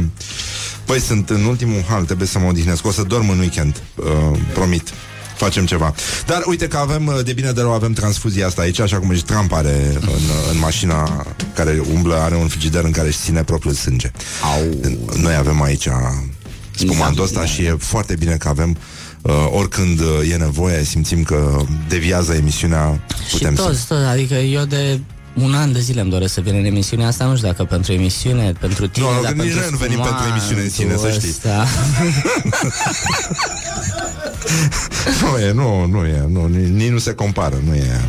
Păi 0.85 1.01
sunt 1.01 1.31
în 1.31 1.45
ultimul 1.45 1.85
hal, 1.89 2.05
trebuie 2.05 2.27
să 2.27 2.39
mă 2.39 2.49
odihnesc. 2.49 2.87
O 2.87 2.93
să 2.93 3.03
dorm 3.03 3.31
în 3.31 3.39
weekend, 3.39 3.83
uh, 3.95 4.39
promit 4.53 4.89
Facem 5.39 5.67
ceva. 5.67 5.95
Dar 6.27 6.43
uite 6.47 6.69
că 6.69 6.77
avem, 6.77 7.07
uh, 7.07 7.19
de 7.25 7.33
bine 7.33 7.51
de 7.51 7.61
rău, 7.61 7.73
avem 7.73 7.93
transfuzia 7.93 8.47
asta 8.47 8.63
aici, 8.63 8.81
așa 8.81 8.99
cum 8.99 9.15
și 9.15 9.23
Trump 9.23 9.53
are 9.53 9.99
în, 10.01 10.09
uh, 10.09 10.51
în 10.53 10.59
mașina 10.59 11.27
care 11.55 11.83
umblă, 11.95 12.15
are 12.15 12.35
un 12.35 12.49
frigider 12.49 12.85
în 12.85 12.91
care 12.91 13.07
își 13.07 13.19
ține 13.19 13.43
propriul 13.43 13.75
sânge. 13.75 14.11
Au. 14.43 14.91
Noi 15.17 15.35
avem 15.35 15.63
aici 15.63 15.89
spumantul 16.79 17.25
ăsta 17.25 17.47
și 17.47 17.63
e 17.63 17.77
foarte 17.79 18.17
bine 18.17 18.37
că 18.37 18.49
avem 18.49 18.77
uh, 19.23 19.33
oricând 19.51 20.01
uh, 20.01 20.31
e 20.31 20.37
nevoie, 20.37 20.85
simțim 20.85 21.23
că 21.23 21.61
deviază 21.89 22.33
emisiunea, 22.33 23.01
Și 23.29 23.37
putem 23.37 23.55
să... 23.55 23.63
toți, 23.63 23.87
toți, 23.87 24.05
adică 24.05 24.35
eu 24.35 24.65
de 24.65 25.01
un 25.35 25.55
an 25.55 25.73
de 25.73 25.81
zile 25.81 26.01
îmi 26.01 26.11
doresc 26.11 26.33
să 26.33 26.41
vin 26.41 26.55
în 26.55 26.65
emisiunea 26.65 27.07
asta, 27.07 27.25
nu 27.25 27.37
știu 27.37 27.49
dacă 27.49 27.65
pentru 27.65 27.93
emisiune, 27.93 28.53
pentru 28.61 28.89
tine, 28.89 29.07
Nu, 29.07 29.15
nu, 29.15 29.23
dar 29.23 29.33
că 29.33 29.43
nici 29.43 29.53
pentru 29.53 29.61
noi 29.61 29.71
nu 29.71 29.77
venim 29.77 30.01
pentru 30.01 30.25
emisiune 30.31 30.63
în 30.63 30.71
sine, 30.71 30.97
să 30.97 31.11
știi. 31.11 31.35
ăsta. 34.45 34.53
Nu 35.31 35.39
e, 35.39 35.53
nu, 35.53 35.87
nu 35.87 36.05
e, 36.07 36.25
nu, 36.29 36.47
ni- 36.47 36.71
nici 36.71 36.89
nu 36.91 36.99
se 36.99 37.13
compară, 37.15 37.57
nu 37.67 37.75
e. 37.75 38.01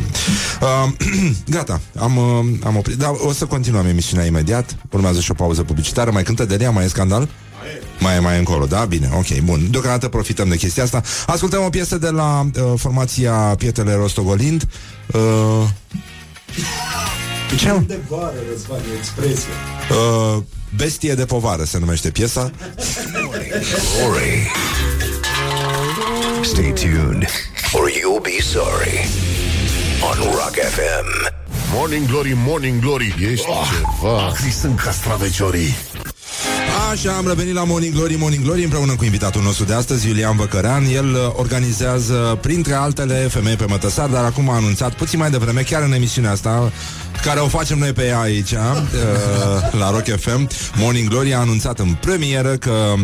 Uh, 0.60 0.90
gata, 1.56 1.80
am, 1.98 2.16
uh, 2.16 2.44
am 2.64 2.76
oprit. 2.76 2.96
Dar 2.96 3.10
o 3.24 3.32
să 3.32 3.44
continuăm 3.44 3.86
emisiunea 3.86 4.26
imediat. 4.26 4.76
Urmează 4.90 5.20
și 5.20 5.30
o 5.30 5.34
pauză 5.34 5.62
publicitară. 5.62 6.10
Mai 6.10 6.22
cântă 6.22 6.44
Delia? 6.44 6.70
Mai 6.70 6.84
e 6.84 6.88
scandal? 6.88 7.28
Mai 7.98 8.16
e 8.16 8.18
mai 8.18 8.38
încolo, 8.38 8.66
da? 8.66 8.84
Bine, 8.84 9.10
ok, 9.14 9.40
bun. 9.44 9.66
Deocamdată 9.70 10.08
profităm 10.08 10.48
de 10.48 10.56
chestia 10.56 10.82
asta. 10.82 11.02
Ascultăm 11.26 11.62
o 11.64 11.68
piesă 11.68 11.98
de 11.98 12.08
la 12.08 12.40
uh, 12.54 12.72
formația 12.76 13.32
Pietele 13.32 13.94
Rostogolind. 13.94 14.62
Uh, 15.06 15.68
ce? 17.58 17.82
De 17.86 17.98
vară, 18.08 18.34
Răzvan, 18.52 18.78
e 18.78 18.98
expresie. 18.98 19.52
Uh, 19.90 20.42
Bestie 20.76 21.14
de 21.14 21.24
povară 21.24 21.64
se 21.64 21.78
numește 21.78 22.10
piesa. 22.10 22.50
Glory. 23.98 24.50
Stay 26.42 26.72
tuned, 26.72 27.26
or 27.74 27.90
you'll 27.90 28.20
be 28.22 28.40
sorry. 28.40 28.98
On 30.02 30.16
Rock 30.36 30.56
FM. 30.56 31.06
Morning 31.72 32.06
Glory, 32.06 32.32
Morning 32.46 32.80
Glory 32.80 33.14
Ești 33.30 33.46
ceva 33.46 34.26
Acri 34.26 34.50
sunt 34.50 34.80
castraveciorii. 34.80 35.76
Așa, 36.90 37.12
am 37.12 37.26
revenit 37.26 37.54
la 37.54 37.64
Morning 37.64 37.94
Glory, 37.94 38.14
Morning 38.14 38.44
Glory 38.44 38.62
împreună 38.62 38.94
cu 38.94 39.04
invitatul 39.04 39.42
nostru 39.42 39.64
de 39.64 39.74
astăzi, 39.74 40.08
Iulian 40.08 40.36
Văcărean. 40.36 40.84
El 40.84 41.14
uh, 41.14 41.20
organizează, 41.36 42.38
printre 42.40 42.74
altele, 42.74 43.14
femei 43.14 43.56
pe 43.56 43.64
mătăsar, 43.68 44.08
dar 44.08 44.24
acum 44.24 44.48
a 44.50 44.54
anunțat 44.54 44.94
puțin 44.94 45.18
mai 45.18 45.30
devreme, 45.30 45.60
chiar 45.60 45.82
în 45.82 45.92
emisiunea 45.92 46.30
asta, 46.30 46.72
care 47.22 47.40
o 47.40 47.46
facem 47.46 47.78
noi 47.78 47.92
pe 47.92 48.06
ea 48.06 48.20
aici, 48.20 48.50
uh, 48.50 48.58
la 49.78 49.90
Rock 49.90 50.20
FM, 50.20 50.48
Morning 50.74 51.08
Glory 51.08 51.34
a 51.34 51.38
anunțat 51.38 51.78
în 51.78 51.94
premieră 52.00 52.56
că 52.56 52.94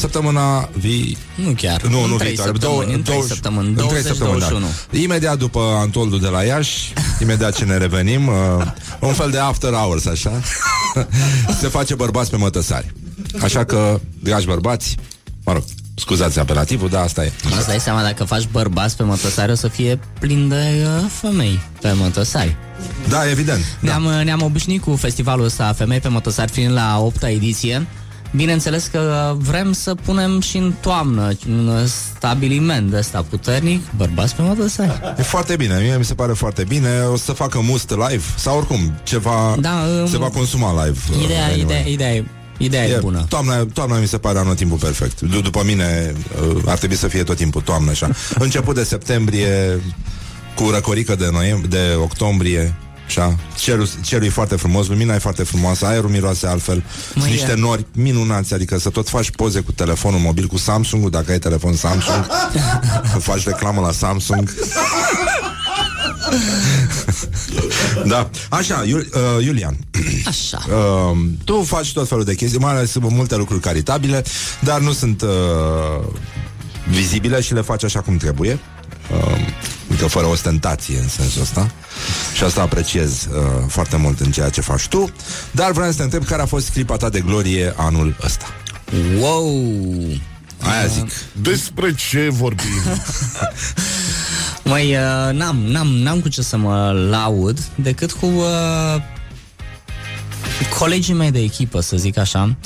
săptămâna 0.00 0.68
vi... 0.72 1.16
Nu 1.34 1.50
chiar. 1.56 1.82
Nu, 1.82 2.02
în 2.02 2.10
nu 2.10 2.16
trei 2.16 2.28
viitoare. 2.28 2.52
săptămâni, 2.52 2.94
în 2.94 3.02
trei 3.02 3.14
două- 3.16 3.26
săptămâni, 3.26 3.68
în 3.68 3.74
trei 3.74 3.86
20, 3.88 4.06
săptămâni, 4.06 4.40
da. 4.40 4.48
21. 4.48 5.02
Imediat 5.02 5.38
după 5.38 5.60
Antoldul 5.80 6.20
de 6.20 6.26
la 6.28 6.42
Iași, 6.42 6.92
imediat 7.22 7.54
ce 7.56 7.64
ne 7.64 7.76
revenim, 7.76 8.26
uh, 8.26 8.34
un 9.00 9.12
fel 9.12 9.30
de 9.30 9.38
after 9.38 9.72
hours, 9.72 10.06
așa, 10.06 10.40
se 11.60 11.68
face 11.68 11.94
bărbați 11.94 12.30
pe 12.30 12.36
mătăsari. 12.36 12.94
Așa 13.42 13.64
că, 13.64 14.00
dragi 14.22 14.46
bărbați, 14.46 14.96
mă 15.44 15.52
rog, 15.52 15.62
scuzați 15.94 16.38
apelativul, 16.38 16.88
dar 16.88 17.02
asta 17.02 17.24
e. 17.24 17.32
Îți 17.58 17.66
dai 17.66 17.80
seama 17.80 18.02
dacă 18.02 18.24
faci 18.24 18.48
bărbați 18.52 18.96
pe 18.96 19.02
mătăsari 19.02 19.52
o 19.52 19.54
să 19.54 19.68
fie 19.68 19.98
plin 20.18 20.48
de 20.48 20.86
uh, 21.02 21.10
femei 21.20 21.60
pe 21.80 21.92
mătăsari. 21.92 22.56
Da, 23.08 23.30
evident. 23.30 23.60
Da. 23.80 23.98
Ne-am, 23.98 24.04
uh, 24.18 24.24
ne-am 24.24 24.42
obișnuit 24.42 24.82
cu 24.82 24.96
festivalul 24.96 25.44
ăsta 25.44 25.72
Femei 25.72 26.00
pe 26.00 26.08
motosari 26.08 26.50
fiind 26.52 26.72
la 26.72 26.98
8 27.00 27.22
ediție. 27.22 27.86
Bineînțeles 28.36 28.86
că 28.86 29.34
vrem 29.38 29.72
să 29.72 29.94
punem 29.94 30.40
și 30.40 30.56
în 30.56 30.72
toamnă 30.80 31.32
un 31.48 31.86
stabiliment 31.86 32.92
ăsta 32.94 33.24
puternic, 33.30 33.82
bărbați 33.96 34.34
pe 34.34 34.42
motosari. 34.42 35.00
E 35.18 35.22
foarte 35.22 35.56
bine, 35.56 35.78
mie 35.80 35.96
mi 35.96 36.04
se 36.04 36.14
pare 36.14 36.32
foarte 36.32 36.64
bine 36.64 36.88
O 37.12 37.16
să 37.16 37.32
facă 37.32 37.60
must 37.62 37.90
live 37.90 38.22
Sau 38.36 38.56
oricum, 38.56 38.92
ceva 39.02 39.56
Da, 39.60 39.84
se 40.06 40.16
um, 40.16 40.22
va 40.22 40.28
consuma 40.30 40.84
live 40.84 40.98
uh, 41.16 41.22
Ideea, 41.24 41.44
anyway. 41.44 41.60
ideea, 41.60 41.80
ideea, 41.86 42.14
e- 42.14 42.24
ideea 42.58 42.84
e, 42.86 42.98
bună. 43.00 43.24
Toamna, 43.28 43.64
toamna 43.72 43.98
mi 43.98 44.06
se 44.06 44.18
pare 44.18 44.38
anotimpul 44.38 44.78
perfect 44.78 45.18
D- 45.26 45.42
După 45.42 45.62
mine 45.64 46.14
uh, 46.50 46.56
ar 46.66 46.78
trebui 46.78 46.96
să 46.96 47.08
fie 47.08 47.22
tot 47.22 47.36
timpul 47.36 47.60
toamnă 47.60 47.90
așa 47.90 48.08
Început 48.38 48.74
de 48.74 48.84
septembrie 48.84 49.80
Cu 50.54 50.70
răcorică 50.70 51.14
de, 51.14 51.28
noiem- 51.32 51.64
de 51.68 51.94
octombrie 52.02 52.74
Așa. 53.10 53.36
Cerul, 53.58 53.88
cerul 54.02 54.24
e 54.26 54.28
foarte 54.28 54.56
frumos, 54.56 54.86
lumina 54.88 55.14
e 55.14 55.18
foarte 55.18 55.42
frumoasă, 55.42 55.86
aerul 55.86 56.10
miroase 56.10 56.46
altfel, 56.46 56.84
sunt 57.12 57.24
Măi, 57.24 57.30
niște 57.32 57.50
e- 57.50 57.54
nori 57.60 57.86
minunați, 57.94 58.54
adică 58.54 58.78
să 58.78 58.90
tot 58.90 59.08
faci 59.08 59.30
poze 59.30 59.60
cu 59.60 59.72
telefonul 59.72 60.18
mobil, 60.20 60.46
cu 60.46 60.56
Samsung, 60.58 61.08
dacă 61.08 61.30
ai 61.30 61.38
telefon 61.38 61.74
Samsung, 61.76 62.26
să 63.12 63.18
faci 63.30 63.44
reclamă 63.44 63.80
la 63.80 63.92
Samsung. 63.92 64.52
da. 68.06 68.30
Așa, 68.48 68.82
Iul, 68.86 69.08
uh, 69.38 69.44
Iulian, 69.44 69.76
Așa. 70.26 70.58
uh, 70.68 71.18
tu 71.44 71.62
faci 71.62 71.92
tot 71.92 72.08
felul 72.08 72.24
de 72.24 72.34
chestii, 72.34 72.58
mai 72.58 72.72
ales 72.72 72.94
multe 73.00 73.36
lucruri 73.36 73.60
caritabile, 73.60 74.24
dar 74.60 74.80
nu 74.80 74.92
sunt 74.92 75.22
uh, 75.22 75.28
vizibile 76.88 77.40
și 77.40 77.54
le 77.54 77.60
faci 77.60 77.84
așa 77.84 78.00
cum 78.00 78.16
trebuie. 78.16 78.58
Uh, 79.12 79.38
adică 80.00 80.18
fără 80.18 80.30
ostentație 80.32 80.98
în 80.98 81.08
sensul 81.08 81.42
ăsta. 81.42 81.70
Și 82.34 82.44
asta 82.44 82.60
apreciez 82.60 83.24
uh, 83.24 83.42
foarte 83.68 83.96
mult 83.96 84.20
în 84.20 84.30
ceea 84.30 84.48
ce 84.48 84.60
faci 84.60 84.88
tu. 84.88 85.12
Dar 85.50 85.72
vreau 85.72 85.90
să 85.90 85.96
te 85.96 86.02
întreb 86.02 86.24
care 86.24 86.42
a 86.42 86.46
fost 86.46 86.70
clipa 86.70 86.96
ta 86.96 87.08
de 87.08 87.20
glorie 87.20 87.74
anul 87.76 88.16
ăsta? 88.24 88.44
Wow! 89.18 89.64
Aia 90.60 90.86
zic. 90.86 91.10
Despre 91.32 91.94
ce 91.94 92.28
vorbim? 92.30 92.82
Măi, 94.70 94.96
uh, 94.96 95.32
n-am, 95.32 95.56
n-am, 95.56 95.86
n-am 95.86 96.20
cu 96.20 96.28
ce 96.28 96.42
să 96.42 96.56
mă 96.56 96.92
laud 97.10 97.58
decât 97.74 98.12
cu 98.12 98.26
uh, 98.26 98.96
colegii 100.78 101.14
mei 101.14 101.30
de 101.30 101.40
echipă, 101.40 101.80
să 101.80 101.96
zic 101.96 102.18
așa, 102.18 102.56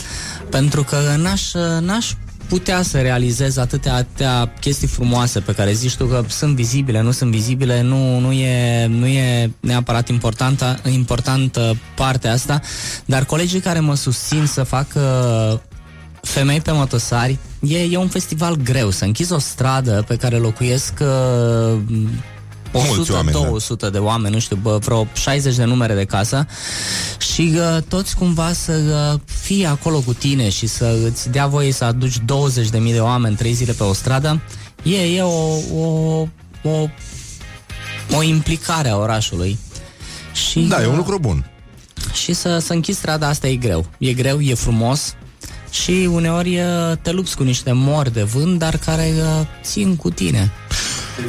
pentru 0.51 0.83
că 0.83 1.15
n-aș, 1.17 1.53
uh, 1.53 1.81
n-aș 1.81 2.11
putea 2.55 2.83
să 2.83 3.01
realizez 3.01 3.57
atâtea, 3.57 3.95
atâtea 3.95 4.53
chestii 4.61 4.87
frumoase 4.87 5.41
pe 5.41 5.53
care 5.53 5.73
zici 5.73 5.97
tu 5.97 6.07
că 6.07 6.25
sunt 6.29 6.55
vizibile, 6.55 7.01
nu 7.01 7.11
sunt 7.11 7.31
vizibile, 7.31 7.81
nu, 7.81 8.19
nu, 8.19 8.33
e, 8.33 8.87
nu 8.87 9.07
e 9.07 9.51
neapărat 9.61 10.09
importantă, 10.09 10.81
importantă 10.91 11.77
partea 11.95 12.33
asta, 12.33 12.61
dar 13.05 13.25
colegii 13.25 13.61
care 13.61 13.81
mă 13.81 13.95
susțin 13.95 14.47
să 14.47 14.63
facă 14.63 15.01
femei 16.21 16.61
pe 16.61 16.73
motosari, 16.73 17.39
e, 17.61 17.79
e 17.79 17.97
un 17.97 18.09
festival 18.09 18.57
greu, 18.57 18.91
să 18.91 19.05
închizi 19.05 19.33
o 19.33 19.39
stradă 19.39 20.05
pe 20.09 20.17
care 20.17 20.37
locuiesc 20.37 20.93
uh, 21.01 21.79
Mulți 21.89 22.34
100, 22.79 23.13
oameni, 23.13 23.41
da. 23.41 23.49
200 23.49 23.91
de 23.91 23.99
oameni, 23.99 24.35
nu 24.35 24.41
știu, 24.41 24.57
bă, 24.63 24.79
vreo 24.79 25.07
60 25.13 25.57
de 25.57 25.65
numere 25.65 25.95
de 25.95 26.05
casă 26.05 26.47
și 27.33 27.53
uh, 27.55 27.83
toți 27.89 28.17
cumva 28.17 28.53
să 28.53 28.73
uh, 29.15 29.21
fie 29.25 29.67
acolo 29.67 29.99
cu 30.01 30.13
tine 30.13 30.49
și 30.49 30.67
să 30.67 30.97
îți 31.05 31.31
dea 31.31 31.47
voie 31.47 31.73
să 31.73 31.85
aduci 31.85 32.19
20.000 32.19 32.25
de 32.71 33.01
oameni 33.01 33.37
3 33.37 33.53
zile 33.53 33.73
pe 33.73 33.83
o 33.83 33.93
stradă, 33.93 34.41
e, 34.83 35.17
e 35.17 35.23
o, 35.23 35.57
o, 35.77 36.21
o, 36.63 36.89
o 38.17 38.23
implicare 38.23 38.89
a 38.89 38.97
orașului. 38.97 39.59
Și, 40.33 40.61
Da, 40.61 40.83
e 40.83 40.87
un 40.87 40.91
uh, 40.91 40.97
lucru 40.97 41.19
bun. 41.19 41.51
și 42.13 42.33
să, 42.33 42.59
să 42.59 42.73
închizi 42.73 42.99
strada 42.99 43.29
asta 43.29 43.47
e 43.47 43.57
greu. 43.57 43.87
E 43.99 44.13
greu, 44.13 44.41
e 44.41 44.55
frumos 44.55 45.15
și 45.71 46.09
uneori 46.13 46.59
uh, 46.59 46.97
te 47.03 47.13
lupți 47.13 47.37
cu 47.37 47.43
niște 47.43 47.73
mori 47.73 48.13
de 48.13 48.23
vânt, 48.23 48.59
dar 48.59 48.77
care 48.77 49.13
uh, 49.17 49.47
țin 49.63 49.97
cu 49.97 50.11
tine. 50.11 50.53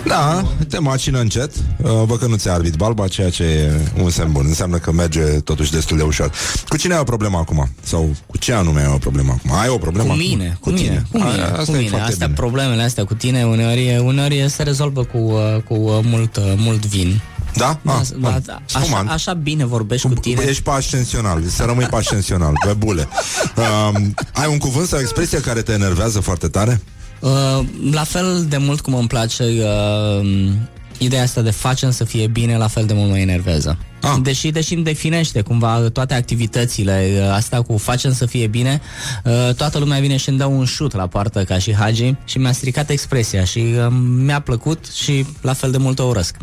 Da, 0.08 0.44
te 0.70 0.80
macină 0.80 1.20
încet 1.20 1.52
uh, 1.56 1.90
Văd 2.06 2.18
că 2.20 2.28
nu 2.28 2.36
ți-a 2.36 2.54
arbit 2.54 2.76
balba 2.76 3.08
Ceea 3.08 3.30
ce 3.30 3.44
e 3.44 3.72
un 4.02 4.10
semn 4.10 4.32
bun 4.32 4.46
Înseamnă 4.48 4.78
că 4.78 4.92
merge 4.92 5.22
totuși 5.22 5.72
destul 5.72 5.98
de 5.98 6.04
ușor 6.04 6.32
Cu 6.68 6.78
cine 6.78 6.94
ai 6.94 7.00
o 7.00 7.04
problemă 7.04 7.38
acum? 7.38 7.70
Sau 7.84 8.16
cu 8.26 8.38
ce 8.38 8.54
anume 8.54 8.80
ai 8.82 8.92
o 8.94 8.98
problemă 8.98 9.32
acum? 9.38 9.58
Ai 9.60 9.70
o 9.70 9.78
problemă 9.78 10.08
Cu 10.08 10.14
acum? 10.14 10.26
mine, 10.28 10.58
cu 10.60 10.70
mine, 10.70 11.04
cu 11.12 11.18
mine, 11.18 11.42
A, 11.42 11.52
cu 11.52 11.60
Asta 11.60 11.72
e 11.72 11.78
mine. 11.78 11.90
foarte 11.90 12.12
Astea, 12.12 12.26
bine 12.28 12.38
problemele 12.40 12.82
astea 12.84 13.04
cu 13.06 13.14
tine, 13.14 13.44
uneori, 13.46 13.98
uneori 14.04 14.46
se 14.50 14.64
rezolvă 14.64 15.04
cu, 15.04 15.18
uh, 15.18 15.62
cu 15.68 15.74
uh, 15.74 16.00
mult, 16.04 16.36
uh, 16.38 16.44
mult 16.58 16.86
vin. 16.86 17.22
Da? 17.56 17.80
Da, 17.82 17.92
Ah, 17.94 18.02
da, 18.12 18.16
bun. 18.20 18.42
da, 18.46 18.62
așa, 18.66 18.80
Spumant. 18.80 19.10
așa 19.10 19.34
bine 19.34 19.66
vorbești 19.66 20.08
cu 20.08 20.14
tine. 20.14 20.44
Ești 20.48 20.62
pe 20.64 20.70
ascensional, 20.70 21.44
să 21.48 21.64
rămâi 21.64 21.86
pe 21.92 21.96
ascensional, 21.96 22.54
pe 22.66 22.74
bule. 22.74 23.08
Um, 23.56 24.14
ai 24.34 24.48
un 24.52 24.58
cuvânt 24.58 24.88
sau 24.88 25.00
expresie 25.00 25.40
care 25.40 25.62
te 25.62 25.72
enervează 25.72 26.20
foarte 26.20 26.48
tare? 26.48 26.82
Uh, 27.26 27.66
la 27.92 28.04
fel 28.04 28.46
de 28.50 28.58
mult 28.58 28.82
cum 28.82 28.94
îmi 28.94 29.08
place 29.08 29.44
uh, 29.44 30.52
ideea 30.98 31.22
asta 31.22 31.42
de 31.42 31.52
facem 31.52 31.92
să 31.92 32.04
fie 32.04 32.28
bine, 32.28 32.58
la 32.58 32.68
fel 32.68 32.86
de 32.86 32.94
mult 32.94 33.10
mă 33.10 33.18
enervează. 33.18 33.78
Ah. 34.02 34.16
Deși, 34.22 34.52
deși 34.52 34.74
îmi 34.74 34.84
definește 34.84 35.42
cumva 35.42 35.80
toate 35.94 36.14
activitățile, 36.14 37.10
uh, 37.22 37.30
asta 37.34 37.62
cu 37.62 37.78
facem 37.78 38.14
să 38.14 38.26
fie 38.26 38.48
bine, 38.48 38.82
uh, 39.24 39.54
toată 39.56 39.78
lumea 39.78 40.00
vine 40.00 40.18
și 40.18 40.30
îmi 40.30 40.38
dă 40.38 40.46
un 40.46 40.66
șut 40.66 40.94
la 40.94 41.08
poartă 41.08 41.44
ca 41.44 41.58
și 41.58 41.74
Hagi 41.74 42.14
și 42.26 42.38
mi-a 42.38 42.52
stricat 42.52 42.90
expresia 42.90 43.44
și 43.44 43.60
uh, 43.60 43.88
mi-a 44.18 44.40
plăcut 44.40 44.86
și 44.94 45.26
la 45.42 45.54
fel 45.54 45.72
de 45.72 45.78
mult 45.78 46.00
o 46.00 46.04
urăsc. 46.04 46.36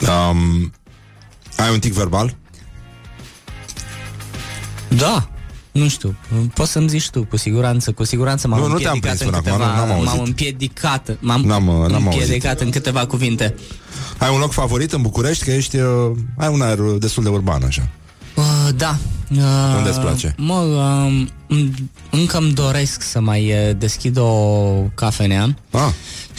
Um, 0.00 0.72
ai 1.56 1.72
un 1.72 1.78
tic 1.78 1.92
verbal? 1.92 2.36
Da, 4.88 5.28
nu 5.72 5.88
știu, 5.88 6.16
poți 6.54 6.70
să-mi 6.70 6.88
zici 6.88 7.10
tu, 7.10 7.24
cu 7.24 7.36
siguranță, 7.36 7.92
cu 7.92 8.04
siguranță 8.04 8.48
m-am 8.48 8.60
Nu, 8.60 8.66
nu 8.66 8.78
te-am 8.78 8.94
împiedicat 8.94 9.16
prins 9.18 9.34
în 9.34 9.52
până 9.52 9.64
acum, 9.64 9.66
câteva, 9.66 9.84
nu, 9.84 9.86
n-am 9.86 9.96
auzit. 9.96 10.16
m-am 10.16 10.24
împiedicat, 10.26 11.16
m-am 11.20 11.40
N-am, 11.40 11.66
uh, 11.68 11.88
n-am 11.90 12.02
împiedicat 12.06 12.60
în 12.60 12.70
câteva 12.70 13.06
cuvinte. 13.06 13.54
Ai 14.18 14.34
un 14.34 14.38
loc 14.40 14.52
favorit 14.52 14.92
în 14.92 15.02
București? 15.02 15.44
Că 15.44 15.50
ești, 15.50 15.76
uh, 15.76 16.10
ai 16.36 16.48
un 16.52 16.60
aer 16.60 16.78
destul 16.78 17.22
de 17.22 17.28
urban, 17.28 17.62
așa. 17.62 17.88
Uh, 18.36 18.68
da. 18.76 18.96
Uh, 19.30 19.74
Unde 19.76 19.88
îți 19.88 20.00
place? 20.00 20.34
Mă, 20.36 20.54
uh, 20.54 21.26
m- 21.56 21.74
încă 22.10 22.38
îmi 22.38 22.52
doresc 22.52 23.02
să 23.02 23.20
mai 23.20 23.52
uh, 23.52 23.76
deschid 23.78 24.16
o 24.18 24.32
cafenea 24.94 25.54
Ah, 25.70 25.90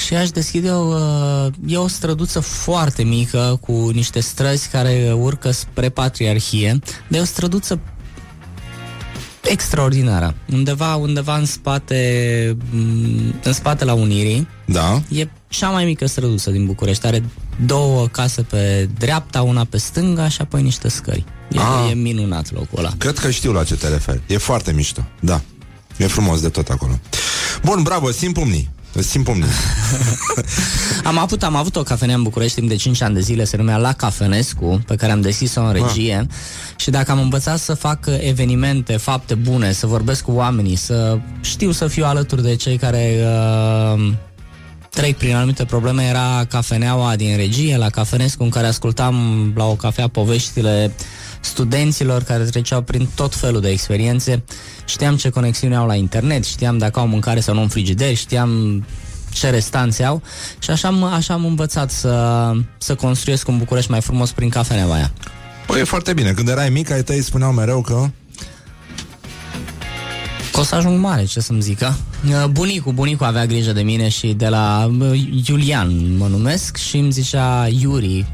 și 0.05 0.15
aș 0.15 0.29
deschide 0.29 0.69
o... 0.71 0.81
Uh, 0.95 1.47
e 1.67 1.77
o 1.77 1.87
străduță 1.87 2.39
foarte 2.39 3.03
mică 3.03 3.57
cu 3.61 3.89
niște 3.93 4.19
străzi 4.19 4.69
care 4.69 5.13
urcă 5.17 5.51
spre 5.51 5.89
Patriarhie, 5.89 6.79
dar 7.07 7.19
e 7.19 7.23
o 7.23 7.25
străduță 7.25 7.79
extraordinară. 9.51 10.35
Undeva, 10.53 10.95
undeva 10.95 11.37
în 11.37 11.45
spate, 11.45 12.57
m, 12.71 13.33
în 13.43 13.53
spate 13.53 13.85
la 13.85 13.93
Unirii, 13.93 14.47
da. 14.65 15.01
E 15.09 15.27
cea 15.47 15.69
mai 15.69 15.85
mică 15.85 16.05
străduță 16.05 16.51
din 16.51 16.65
București. 16.65 17.05
Are 17.05 17.23
două 17.65 18.07
case 18.07 18.41
pe 18.41 18.89
dreapta, 18.97 19.41
una 19.41 19.63
pe 19.63 19.77
stânga 19.77 20.27
și 20.29 20.41
apoi 20.41 20.61
niște 20.61 20.87
scări. 20.89 21.23
E, 21.51 21.59
Ah. 21.59 21.89
e 21.91 21.93
minunat 21.93 22.51
locul 22.51 22.79
ăla. 22.79 22.91
Cred 22.97 23.17
că 23.17 23.29
știu 23.29 23.51
la 23.51 23.63
ce 23.63 23.75
te 23.75 23.87
referi. 23.87 24.21
E 24.27 24.37
foarte 24.37 24.71
mișto, 24.71 25.05
da. 25.19 25.41
E 25.97 26.07
frumos 26.07 26.41
de 26.41 26.49
tot 26.49 26.67
acolo. 26.67 26.99
Bun, 27.63 27.83
bravo, 27.83 28.11
simt 28.11 28.33
pumnii. 28.33 28.69
Îți 28.93 29.09
simt 29.09 29.23
pumnii. 29.23 29.47
Am 31.03 31.17
avut, 31.17 31.43
am 31.43 31.55
avut 31.55 31.75
o 31.75 31.83
cafenea 31.83 32.15
în 32.15 32.23
București 32.23 32.55
timp 32.55 32.69
de 32.69 32.75
5 32.75 33.01
ani 33.01 33.13
de 33.13 33.19
zile, 33.19 33.43
se 33.43 33.57
numea 33.57 33.77
La 33.77 33.93
Cafenescu, 33.93 34.81
pe 34.87 34.95
care 34.95 35.11
am 35.11 35.21
deschis-o 35.21 35.61
în 35.61 35.71
regie 35.71 36.27
și 36.75 36.89
dacă 36.89 37.11
am 37.11 37.19
învățat 37.19 37.59
să 37.59 37.73
fac 37.73 38.05
evenimente, 38.19 38.97
fapte 38.97 39.35
bune, 39.35 39.71
să 39.71 39.87
vorbesc 39.87 40.23
cu 40.23 40.31
oamenii, 40.31 40.75
să 40.75 41.19
știu 41.41 41.71
să 41.71 41.87
fiu 41.87 42.05
alături 42.05 42.43
de 42.43 42.55
cei 42.55 42.77
care 42.77 43.15
uh, 43.95 44.11
trec 44.89 45.17
prin 45.17 45.35
anumite 45.35 45.65
probleme, 45.65 46.03
era 46.03 46.45
cafeneaua 46.49 47.15
din 47.15 47.35
regie, 47.35 47.77
la 47.77 47.89
Cafenescu, 47.89 48.43
în 48.43 48.49
care 48.49 48.67
ascultam 48.67 49.15
la 49.55 49.65
o 49.65 49.73
cafea 49.73 50.07
poveștile 50.07 50.93
studenților 51.39 52.23
care 52.23 52.43
treceau 52.43 52.81
prin 52.81 53.09
tot 53.15 53.35
felul 53.35 53.61
de 53.61 53.69
experiențe. 53.69 54.43
Știam 54.85 55.15
ce 55.15 55.29
conexiuni 55.29 55.75
au 55.75 55.87
la 55.87 55.95
internet, 55.95 56.43
știam 56.45 56.77
dacă 56.77 56.99
au 56.99 57.07
mâncare 57.07 57.39
sau 57.39 57.53
nu 57.53 57.61
în 57.61 57.67
frigider, 57.67 58.15
știam 58.15 58.83
ce 59.31 59.49
restanțe 59.49 60.03
au 60.03 60.21
și 60.59 60.69
așa 60.69 60.87
am, 60.87 61.03
așa 61.03 61.33
am 61.33 61.45
învățat 61.45 61.91
să, 61.91 62.51
să 62.77 62.95
construiesc 62.95 63.47
un 63.47 63.57
București 63.57 63.91
mai 63.91 64.01
frumos 64.01 64.31
prin 64.31 64.49
cafeneaua 64.49 64.93
aia. 64.93 65.11
Păi 65.67 65.79
e 65.79 65.83
foarte 65.83 66.13
bine. 66.13 66.31
Când 66.31 66.47
erai 66.47 66.69
mic, 66.69 66.91
ai 66.91 67.03
tăi 67.03 67.21
spuneau 67.21 67.51
mereu 67.51 67.81
că... 67.81 68.09
Că 70.51 70.59
o 70.59 70.63
să 70.63 70.75
ajung 70.75 70.99
mare, 70.99 71.25
ce 71.25 71.39
să-mi 71.39 71.61
zică. 71.61 71.97
Uh, 72.27 72.45
Bunicul, 72.45 72.91
bunicul 72.91 73.25
avea 73.25 73.45
grijă 73.45 73.71
de 73.71 73.81
mine 73.81 74.09
și 74.09 74.27
de 74.27 74.47
la 74.47 74.91
uh, 74.99 75.21
Iulian 75.47 76.17
mă 76.17 76.27
numesc 76.27 76.77
și 76.77 76.97
îmi 76.97 77.11
zicea 77.11 77.67
Yuri, 77.67 78.25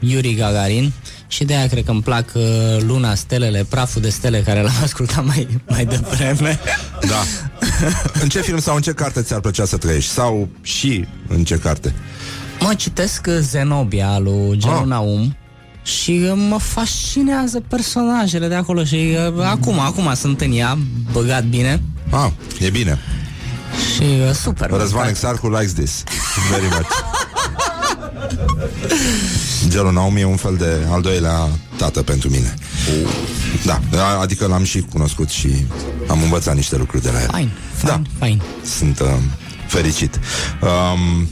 Yuri 0.00 0.34
Gagarin 0.34 0.92
și 1.32 1.44
de 1.44 1.54
aia 1.54 1.66
cred 1.66 1.84
că 1.84 1.90
îmi 1.90 2.02
plac 2.02 2.30
uh, 2.34 2.42
Luna, 2.80 3.14
Stelele, 3.14 3.66
Praful 3.68 4.02
de 4.02 4.08
Stele 4.10 4.40
care 4.40 4.62
l-am 4.62 4.74
ascultat 4.84 5.24
mai, 5.24 5.48
mai 5.68 5.84
devreme. 5.84 6.58
Da. 7.08 7.22
în 8.22 8.28
ce 8.28 8.40
film 8.40 8.58
sau 8.58 8.74
în 8.76 8.82
ce 8.82 8.92
carte 8.92 9.22
ți-ar 9.22 9.40
plăcea 9.40 9.64
să 9.64 9.76
trăiești? 9.76 10.10
Sau 10.12 10.48
și 10.62 11.04
în 11.28 11.44
ce 11.44 11.56
carte? 11.58 11.94
Mă 12.60 12.74
citesc 12.74 13.26
uh, 13.28 13.34
Zenobia 13.40 14.18
lui 14.18 14.56
Genu 14.58 14.74
Ah. 14.78 14.84
Naum 14.86 15.36
și 15.82 16.20
uh, 16.24 16.32
mă 16.48 16.58
fascinează 16.58 17.60
personajele 17.68 18.48
de 18.48 18.54
acolo 18.54 18.84
și 18.84 19.16
uh, 19.36 19.44
acum, 19.44 19.78
acum 19.78 20.12
sunt 20.14 20.40
în 20.40 20.52
ea, 20.52 20.78
băgat 21.12 21.44
bine 21.44 21.82
Ah, 22.10 22.30
e 22.60 22.70
bine. 22.70 22.98
și 23.94 24.02
uh, 24.28 24.32
super. 24.34 24.70
Răzvan 24.70 25.08
Exarcu 25.08 25.48
likes 25.48 25.72
this. 25.72 26.02
Very 26.50 26.66
much. 26.74 26.88
Gelul 29.68 29.92
Naomi 29.92 30.20
e 30.20 30.24
un 30.24 30.36
fel 30.36 30.56
de 30.56 30.76
al 30.90 31.00
doilea 31.02 31.48
tată 31.76 32.02
pentru 32.02 32.28
mine. 32.30 32.54
Da, 33.64 33.80
adică 34.20 34.46
l-am 34.46 34.64
și 34.64 34.80
cunoscut 34.80 35.28
și 35.28 35.66
am 36.08 36.22
învățat 36.22 36.54
niște 36.54 36.76
lucruri 36.76 37.02
de 37.02 37.10
la 37.10 37.20
el. 37.22 37.28
Fain, 37.30 37.50
Da. 37.84 37.88
fain, 37.90 38.06
fain. 38.18 38.42
Sunt 38.78 39.00
uh, 39.00 39.06
fericit. 39.66 40.18
Um, 40.62 41.28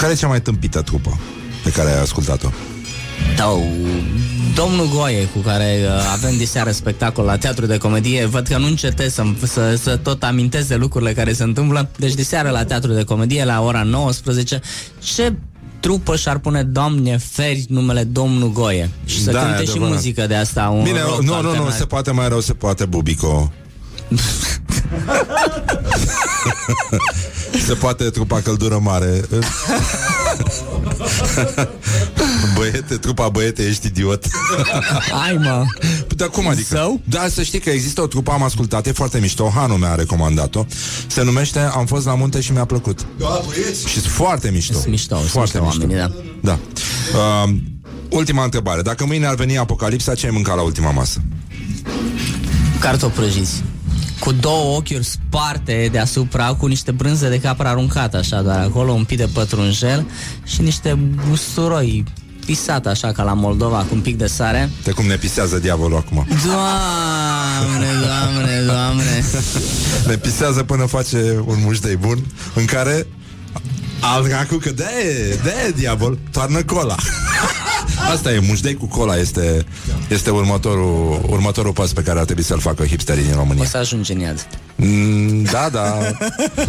care 0.00 0.12
e 0.12 0.16
cea 0.16 0.26
mai 0.26 0.40
tâmpită 0.40 0.82
trupă 0.82 1.18
pe 1.62 1.70
care 1.70 1.90
ai 1.90 2.00
ascultat-o? 2.00 2.48
Da, 3.36 3.44
domnul 4.54 4.88
Goie, 4.94 5.24
cu 5.24 5.38
care 5.38 5.78
uh, 5.82 6.10
avem 6.12 6.36
diseară 6.36 6.70
spectacol 6.70 7.24
la 7.24 7.36
teatru 7.36 7.66
de 7.66 7.76
comedie, 7.78 8.24
văd 8.24 8.46
că 8.46 8.58
nu 8.58 8.66
încetez 8.66 9.12
să, 9.12 9.22
să, 9.46 9.78
să 9.82 9.96
tot 9.96 10.22
amintesc 10.22 10.68
de 10.68 10.74
lucrurile 10.74 11.12
care 11.12 11.32
se 11.32 11.42
întâmplă. 11.42 11.90
Deci 11.96 12.14
diseară 12.14 12.50
la 12.50 12.64
teatru 12.64 12.92
de 12.92 13.04
comedie 13.04 13.44
la 13.44 13.62
ora 13.62 13.82
19. 13.82 14.60
Ce 15.02 15.32
trupă 15.80 16.16
și-ar 16.16 16.38
pune 16.38 16.62
Doamne 16.62 17.16
feri 17.32 17.64
numele 17.68 18.04
Domnul 18.04 18.52
Goie 18.52 18.90
și 19.04 19.22
să 19.22 19.30
Da, 19.30 19.40
e 19.40 19.44
cânte 19.44 19.64
și 19.64 19.70
adevărat. 19.70 19.94
muzică 19.94 20.26
de 20.26 20.34
asta 20.34 20.68
un 20.68 20.82
Bine, 20.82 21.00
rock 21.00 21.22
nu, 21.22 21.34
nu, 21.34 21.40
nu, 21.42 21.48
alternat. 21.48 21.74
se 21.76 21.84
poate 21.84 22.10
mai 22.10 22.28
rău, 22.28 22.40
se 22.40 22.52
poate, 22.52 22.84
Bubico. 22.84 23.52
se 27.66 27.74
poate 27.74 28.04
trupa 28.04 28.40
căldură 28.40 28.78
mare. 28.82 29.20
băiete, 32.56 32.96
trupa 32.96 33.28
băiete, 33.28 33.62
ești 33.62 33.86
idiot. 33.86 34.24
Hai 35.10 35.36
mă 35.42 35.64
Dar 36.16 36.28
cum 36.28 36.48
adică? 36.48 36.74
Sau? 36.74 37.00
Da, 37.04 37.28
să 37.28 37.42
știi 37.42 37.58
că 37.58 37.70
există 37.70 38.02
o 38.02 38.06
trupă, 38.06 38.30
am 38.30 38.42
ascultat, 38.42 38.86
e 38.86 38.92
foarte 38.92 39.18
mișto, 39.18 39.52
Hanu 39.54 39.74
mi-a 39.74 39.94
recomandat-o. 39.94 40.64
Se 41.06 41.22
numește 41.22 41.58
Am 41.58 41.86
fost 41.86 42.06
la 42.06 42.14
munte 42.14 42.40
și 42.40 42.52
mi-a 42.52 42.64
plăcut. 42.64 43.06
Da, 43.18 43.40
băieți. 43.46 43.88
Și 43.88 44.00
sunt 44.00 44.12
foarte 44.12 44.50
mișto. 44.50 44.72
Sunt 44.72 44.86
mișto, 44.86 45.16
sunt 45.16 45.28
foarte 45.28 45.60
mișto 45.60 45.80
oamenii, 45.80 46.14
Da. 46.40 46.58
Uh, 47.14 47.54
ultima 48.10 48.44
întrebare. 48.44 48.82
Dacă 48.82 49.06
mâine 49.06 49.26
ar 49.26 49.34
veni 49.34 49.58
apocalipsa, 49.58 50.14
ce 50.14 50.26
ai 50.26 50.32
mâncat 50.32 50.56
la 50.56 50.62
ultima 50.62 50.90
masă? 50.90 51.22
Cartofi 52.80 53.14
prăjiți 53.14 53.62
cu 54.18 54.32
două 54.32 54.76
ochiuri 54.76 55.04
sparte 55.04 55.88
deasupra, 55.92 56.54
cu 56.54 56.66
niște 56.66 56.90
brânze 56.90 57.28
de 57.28 57.40
capra 57.40 57.70
aruncată 57.70 58.16
așa 58.16 58.42
doar 58.42 58.58
acolo, 58.58 58.92
un 58.92 59.04
pic 59.04 59.16
de 59.16 59.28
pătrunjel 59.32 60.06
și 60.44 60.60
niște 60.60 60.98
usturoi 61.30 62.04
pisat 62.46 62.86
așa 62.86 63.12
ca 63.12 63.22
la 63.22 63.32
Moldova 63.32 63.78
cu 63.78 63.94
un 63.94 64.00
pic 64.00 64.16
de 64.16 64.26
sare. 64.26 64.70
De 64.84 64.90
cum 64.90 65.06
ne 65.06 65.16
pisează 65.16 65.58
diavolul 65.58 65.96
acum. 65.96 66.26
Doamne, 66.44 67.88
doamne, 68.06 68.62
doamne. 68.66 69.24
Ne 70.06 70.16
pisează 70.16 70.62
până 70.62 70.84
face 70.84 71.42
un 71.46 71.56
mușdei 71.64 71.96
bun 71.96 72.18
în 72.54 72.64
care 72.64 73.06
al 74.00 74.24
dracu 74.28 74.54
că 74.56 74.70
de 74.70 74.84
de 75.42 75.72
diavol, 75.76 76.18
toarnă 76.32 76.62
cola. 76.62 76.96
Asta 78.12 78.32
e, 78.32 78.38
mușdei 78.38 78.74
cu 78.74 78.86
cola 78.86 79.16
este, 79.16 79.64
este 80.08 80.30
următorul, 80.30 81.20
următorul 81.28 81.72
pas 81.72 81.92
pe 81.92 82.02
care 82.02 82.18
ar 82.18 82.24
trebui 82.24 82.42
să-l 82.42 82.60
facă 82.60 82.84
hipsterii 82.84 83.24
din 83.24 83.32
O 83.32 83.36
România. 83.36 83.64
să 83.64 83.76
ajungi 83.76 84.12
în 84.12 84.18
iad. 84.20 84.46
Mm, 84.76 85.42
da, 85.42 85.68
da. 85.72 85.98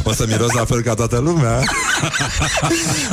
O 0.03 0.13
să 0.13 0.25
miros 0.27 0.51
la 0.51 0.65
fel 0.65 0.81
ca 0.81 0.93
toată 0.93 1.17
lumea. 1.19 1.63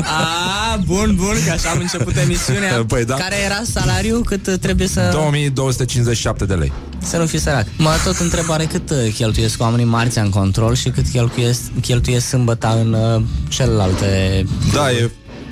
A, 0.02 0.76
bun, 0.86 1.14
bun, 1.16 1.34
că 1.46 1.51
așa 1.52 1.68
am 1.70 1.78
început 1.80 2.16
emisiunea. 2.16 2.84
Păi 2.86 3.05
da. 3.05 3.14
Care 3.14 3.36
era 3.44 3.62
salariul? 3.72 4.22
Cât 4.22 4.46
uh, 4.46 4.55
trebuie 4.60 4.86
să... 4.88 5.10
2257 5.12 6.44
de 6.44 6.55
lei. 6.55 6.72
Să 7.02 7.16
nu 7.16 7.26
fii 7.26 7.40
sărac. 7.40 7.66
Mă 7.78 7.90
tot 8.05 8.16
întrebare 8.18 8.64
cât 8.64 8.90
uh, 8.90 9.12
cheltuiesc 9.14 9.60
oamenii 9.60 9.84
marțea 9.84 10.22
în 10.22 10.30
control 10.30 10.74
și 10.74 10.88
cât 10.88 11.09
cheltuiesc, 11.12 11.60
cheltuiesc 11.80 12.26
sâmbăta 12.26 12.68
în 12.68 12.92
uh, 12.92 13.22
celelalte... 13.48 14.44
Da, 14.72 14.90
e 14.90 15.10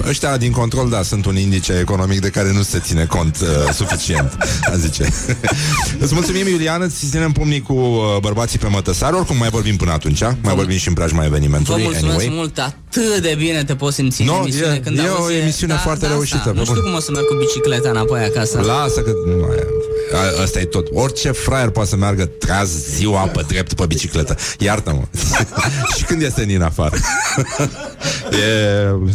Ăștia 0.09 0.37
din 0.37 0.53
control, 0.53 0.89
da, 0.89 1.03
sunt 1.03 1.27
un 1.27 1.37
indice 1.37 1.79
economic 1.81 2.21
de 2.21 2.29
care 2.29 2.53
nu 2.53 2.63
se 2.63 2.79
ține 2.79 3.05
cont 3.05 3.39
uh, 3.41 3.73
suficient, 3.73 4.37
a 4.73 4.77
zice. 4.77 5.09
Îți 6.03 6.15
mulțumim, 6.15 6.47
Iulian, 6.47 6.83
îți 6.83 7.07
ținem 7.11 7.33
pumnii 7.33 7.61
cu 7.61 7.73
uh, 7.73 8.17
bărbații 8.21 8.59
pe 8.59 8.69
mătăsar, 8.69 9.13
oricum 9.13 9.37
mai 9.37 9.49
vorbim 9.49 9.77
până 9.77 9.93
atunci, 9.93 10.23
mai 10.43 10.55
vorbim 10.55 10.77
și 10.77 10.89
în 10.89 10.95
preajma 10.95 11.19
Vă 11.19 11.25
evenimentului. 11.27 11.83
mulțumesc 11.83 12.19
anyway. 12.19 12.37
mult, 12.37 12.75
atât 12.97 13.23
de 13.23 13.35
bine 13.39 13.65
te 13.65 13.75
poți 13.75 13.95
simți 13.95 14.23
No, 14.23 14.35
în 14.35 14.41
emisiune 14.41 14.75
e- 14.75 14.79
când 14.79 14.99
e 14.99 15.03
o 15.03 15.23
auzi- 15.23 15.35
emisiune 15.35 15.75
foarte 15.75 16.07
reușită, 16.07 16.49
pe 16.49 16.53
Nu 16.59 16.63
știu 16.65 16.75
bun. 16.75 16.83
cum 16.85 16.95
o 16.95 17.01
să 17.01 17.11
merg 17.11 17.27
cu 17.27 17.35
bicicleta 17.35 17.89
înapoi 17.91 18.21
acasă. 18.25 18.61
Lasă 18.61 19.01
că 19.01 19.11
nu, 19.27 19.45
a- 19.45 20.43
Asta 20.43 20.61
e 20.61 20.65
tot. 20.65 20.87
Orice 20.93 21.31
fraier 21.31 21.69
poate 21.69 21.89
să 21.89 21.97
meargă 21.97 22.25
treaz 22.27 22.71
ziua 22.97 23.21
pe 23.21 23.45
drept 23.49 23.75
pe 23.75 23.87
bicicletă. 23.87 24.37
Iartă-mă. 24.59 25.03
Și 25.97 26.05
când 26.05 26.23
este 26.23 26.43
Nina 26.43 26.67
afară? 26.67 26.97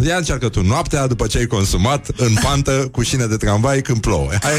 E... 0.04 0.08
Ia 0.08 0.16
încearcă 0.18 0.50
tu. 0.50 0.62
Noaptea 0.62 1.08
După 1.08 1.28
ce 1.28 1.38
ai 1.38 1.46
consumat 1.46 2.08
În 2.18 2.34
pantă 2.44 2.88
cu 2.92 3.02
șine 3.02 3.26
de 3.26 3.36
tramvai 3.38 3.82
când 3.82 4.02
plouă. 4.02 4.30
Hai. 4.42 4.52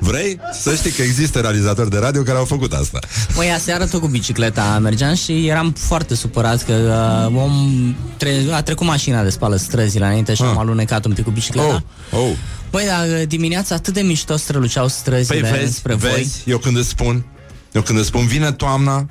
Vrei? 0.00 0.40
Să 0.60 0.74
știi 0.74 0.90
că 0.90 1.02
există 1.02 1.38
realizatori 1.40 1.90
de 1.90 1.98
radio 1.98 2.22
care 2.22 2.38
au 2.38 2.44
făcut 2.44 2.72
asta 2.72 2.98
Măi, 3.36 3.50
aseară 3.52 3.86
tot 3.86 4.00
cu 4.00 4.06
bicicleta 4.06 4.78
mergeam 4.82 5.14
și 5.14 5.46
eram 5.46 5.72
foarte 5.72 6.14
supărat 6.14 6.62
că 6.64 6.72
uh, 7.32 7.36
om 7.42 7.94
tre- 8.16 8.44
a 8.52 8.62
trecut 8.62 8.86
mașina 8.86 9.22
de 9.22 9.30
spală 9.30 9.56
străzile 9.56 10.04
înainte 10.04 10.34
și 10.34 10.42
Ah. 10.42 10.48
am 10.48 10.58
alunecat 10.58 11.04
un 11.04 11.12
pic 11.12 11.24
cu 11.24 11.30
bicicleta. 11.30 11.82
Oh, 12.12 12.18
oh. 12.20 12.30
Băi, 12.70 12.84
dar 12.86 13.06
uh, 13.20 13.26
dimineața 13.26 13.74
atât 13.74 13.94
de 13.94 14.00
mișto 14.00 14.36
străluceau 14.36 14.88
străzile 14.88 15.40
Păi 15.40 15.50
vezi, 15.58 15.74
spre 15.76 15.94
voi. 15.94 16.10
vezi, 16.10 16.42
eu 16.46 16.58
când 16.58 16.76
îți 16.76 16.88
spun 16.88 17.24
Eu 17.72 17.82
când 17.82 17.98
îți 17.98 18.06
spun, 18.06 18.26
vine 18.26 18.52
toamna 18.52 19.10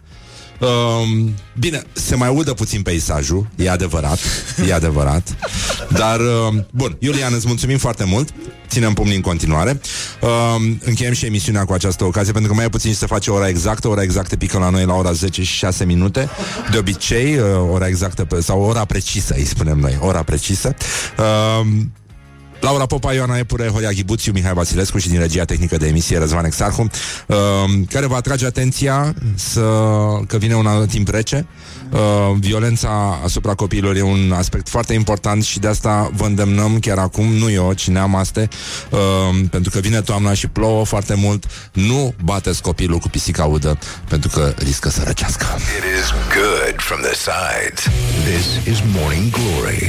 Um, 0.60 1.34
bine, 1.60 1.82
se 1.94 2.16
mai 2.16 2.30
udă 2.36 2.54
puțin 2.54 2.82
peisajul 2.82 3.48
E 3.56 3.70
adevărat 3.70 4.20
E 4.68 4.74
adevărat. 4.74 5.36
Dar, 5.90 6.20
um, 6.20 6.68
bun, 6.72 6.98
Iulian, 7.00 7.34
îți 7.34 7.48
mulțumim 7.48 7.78
foarte 7.78 8.04
mult 8.04 8.30
Ținem 8.70 8.94
pumnii 8.94 9.16
în 9.16 9.22
continuare. 9.22 9.82
Um, 10.22 10.80
Încheiem 10.84 11.14
și 11.14 11.26
emisiunea 11.26 11.66
cu 11.66 11.74
această 11.74 12.04
ocazie 12.04 12.32
Pentru 12.32 12.50
că 12.50 12.56
mai 12.56 12.66
e 12.66 12.70
puțin 12.70 12.92
și 12.92 12.98
se 12.98 13.06
face 13.06 13.32
ora 13.32 13.48
exactă 13.48 13.88
Ora 13.88 14.02
exactă 14.02 14.36
pică 14.36 14.58
la 14.58 14.70
noi 14.70 14.86
la 14.86 14.94
ora 14.94 15.12
10 15.12 15.44
și 15.44 15.54
6 15.54 15.86
minute. 15.86 16.30
De 16.72 16.78
obicei, 16.78 17.38
uh, 17.38 17.44
ora 17.72 17.88
exactă 17.88 18.26
pe, 18.26 18.42
Sau 18.42 18.62
ora 18.62 18.86
precisă, 18.86 19.34
îi 19.38 19.46
spunem 19.46 19.78
noi 19.78 19.98
Ora 20.02 20.24
precisă. 20.24 20.76
Um, 21.60 21.92
Laura 22.60 22.86
Popa, 22.86 23.14
Ioana 23.14 23.38
Epure, 23.38 23.68
Horia 23.68 23.92
Ghibuțiu, 23.92 24.32
Mihai 24.32 24.54
Vasilescu 24.54 24.98
și 24.98 25.10
din 25.10 25.20
regia 25.20 25.46
tehnică 25.46 25.78
de 25.78 25.88
emisie 25.88 26.18
Răzvan 26.18 26.46
Exarhu, 26.46 26.88
uh, 27.28 27.36
care 27.90 28.06
va 28.06 28.16
atrage 28.16 28.46
atenția 28.46 29.14
să, 29.36 29.62
că 30.28 30.38
vine 30.38 30.56
un 30.56 30.66
alt 30.66 30.90
timp 30.90 31.08
rece. 31.08 31.48
Uh, 31.92 32.00
violența 32.40 33.20
asupra 33.24 33.54
copiilor 33.54 33.96
e 33.96 34.02
un 34.02 34.32
aspect 34.38 34.70
foarte 34.70 34.94
important 34.94 35.44
și 35.44 35.60
de 35.60 35.68
asta 35.68 36.12
vă 36.16 36.26
îndemnăm 36.26 36.80
chiar 36.80 36.98
acum, 36.98 37.26
nu 37.34 37.52
eu, 37.52 37.74
ci 37.74 37.88
neamaste, 37.88 38.48
uh, 38.90 39.00
pentru 39.50 39.72
că 39.72 39.80
vine 39.80 40.02
toamna 40.02 40.34
și 40.34 40.48
plouă 40.48 40.86
foarte 40.86 41.14
mult, 41.14 41.46
nu 41.72 42.14
bateți 42.24 42.62
copilul 42.62 42.98
cu 42.98 43.10
pisica 43.10 43.46
udă, 43.46 43.78
pentru 44.08 44.30
că 44.30 44.54
riscă 44.58 44.90
să 44.90 45.02
răcească. 45.06 45.46
It 45.78 46.02
is 46.02 46.12
good 46.34 46.76
from 46.78 47.00
the 47.02 47.16
sides. 47.16 47.84
This 48.24 48.74
is 48.74 48.84
Morning 48.96 49.32
Glory. 49.32 49.86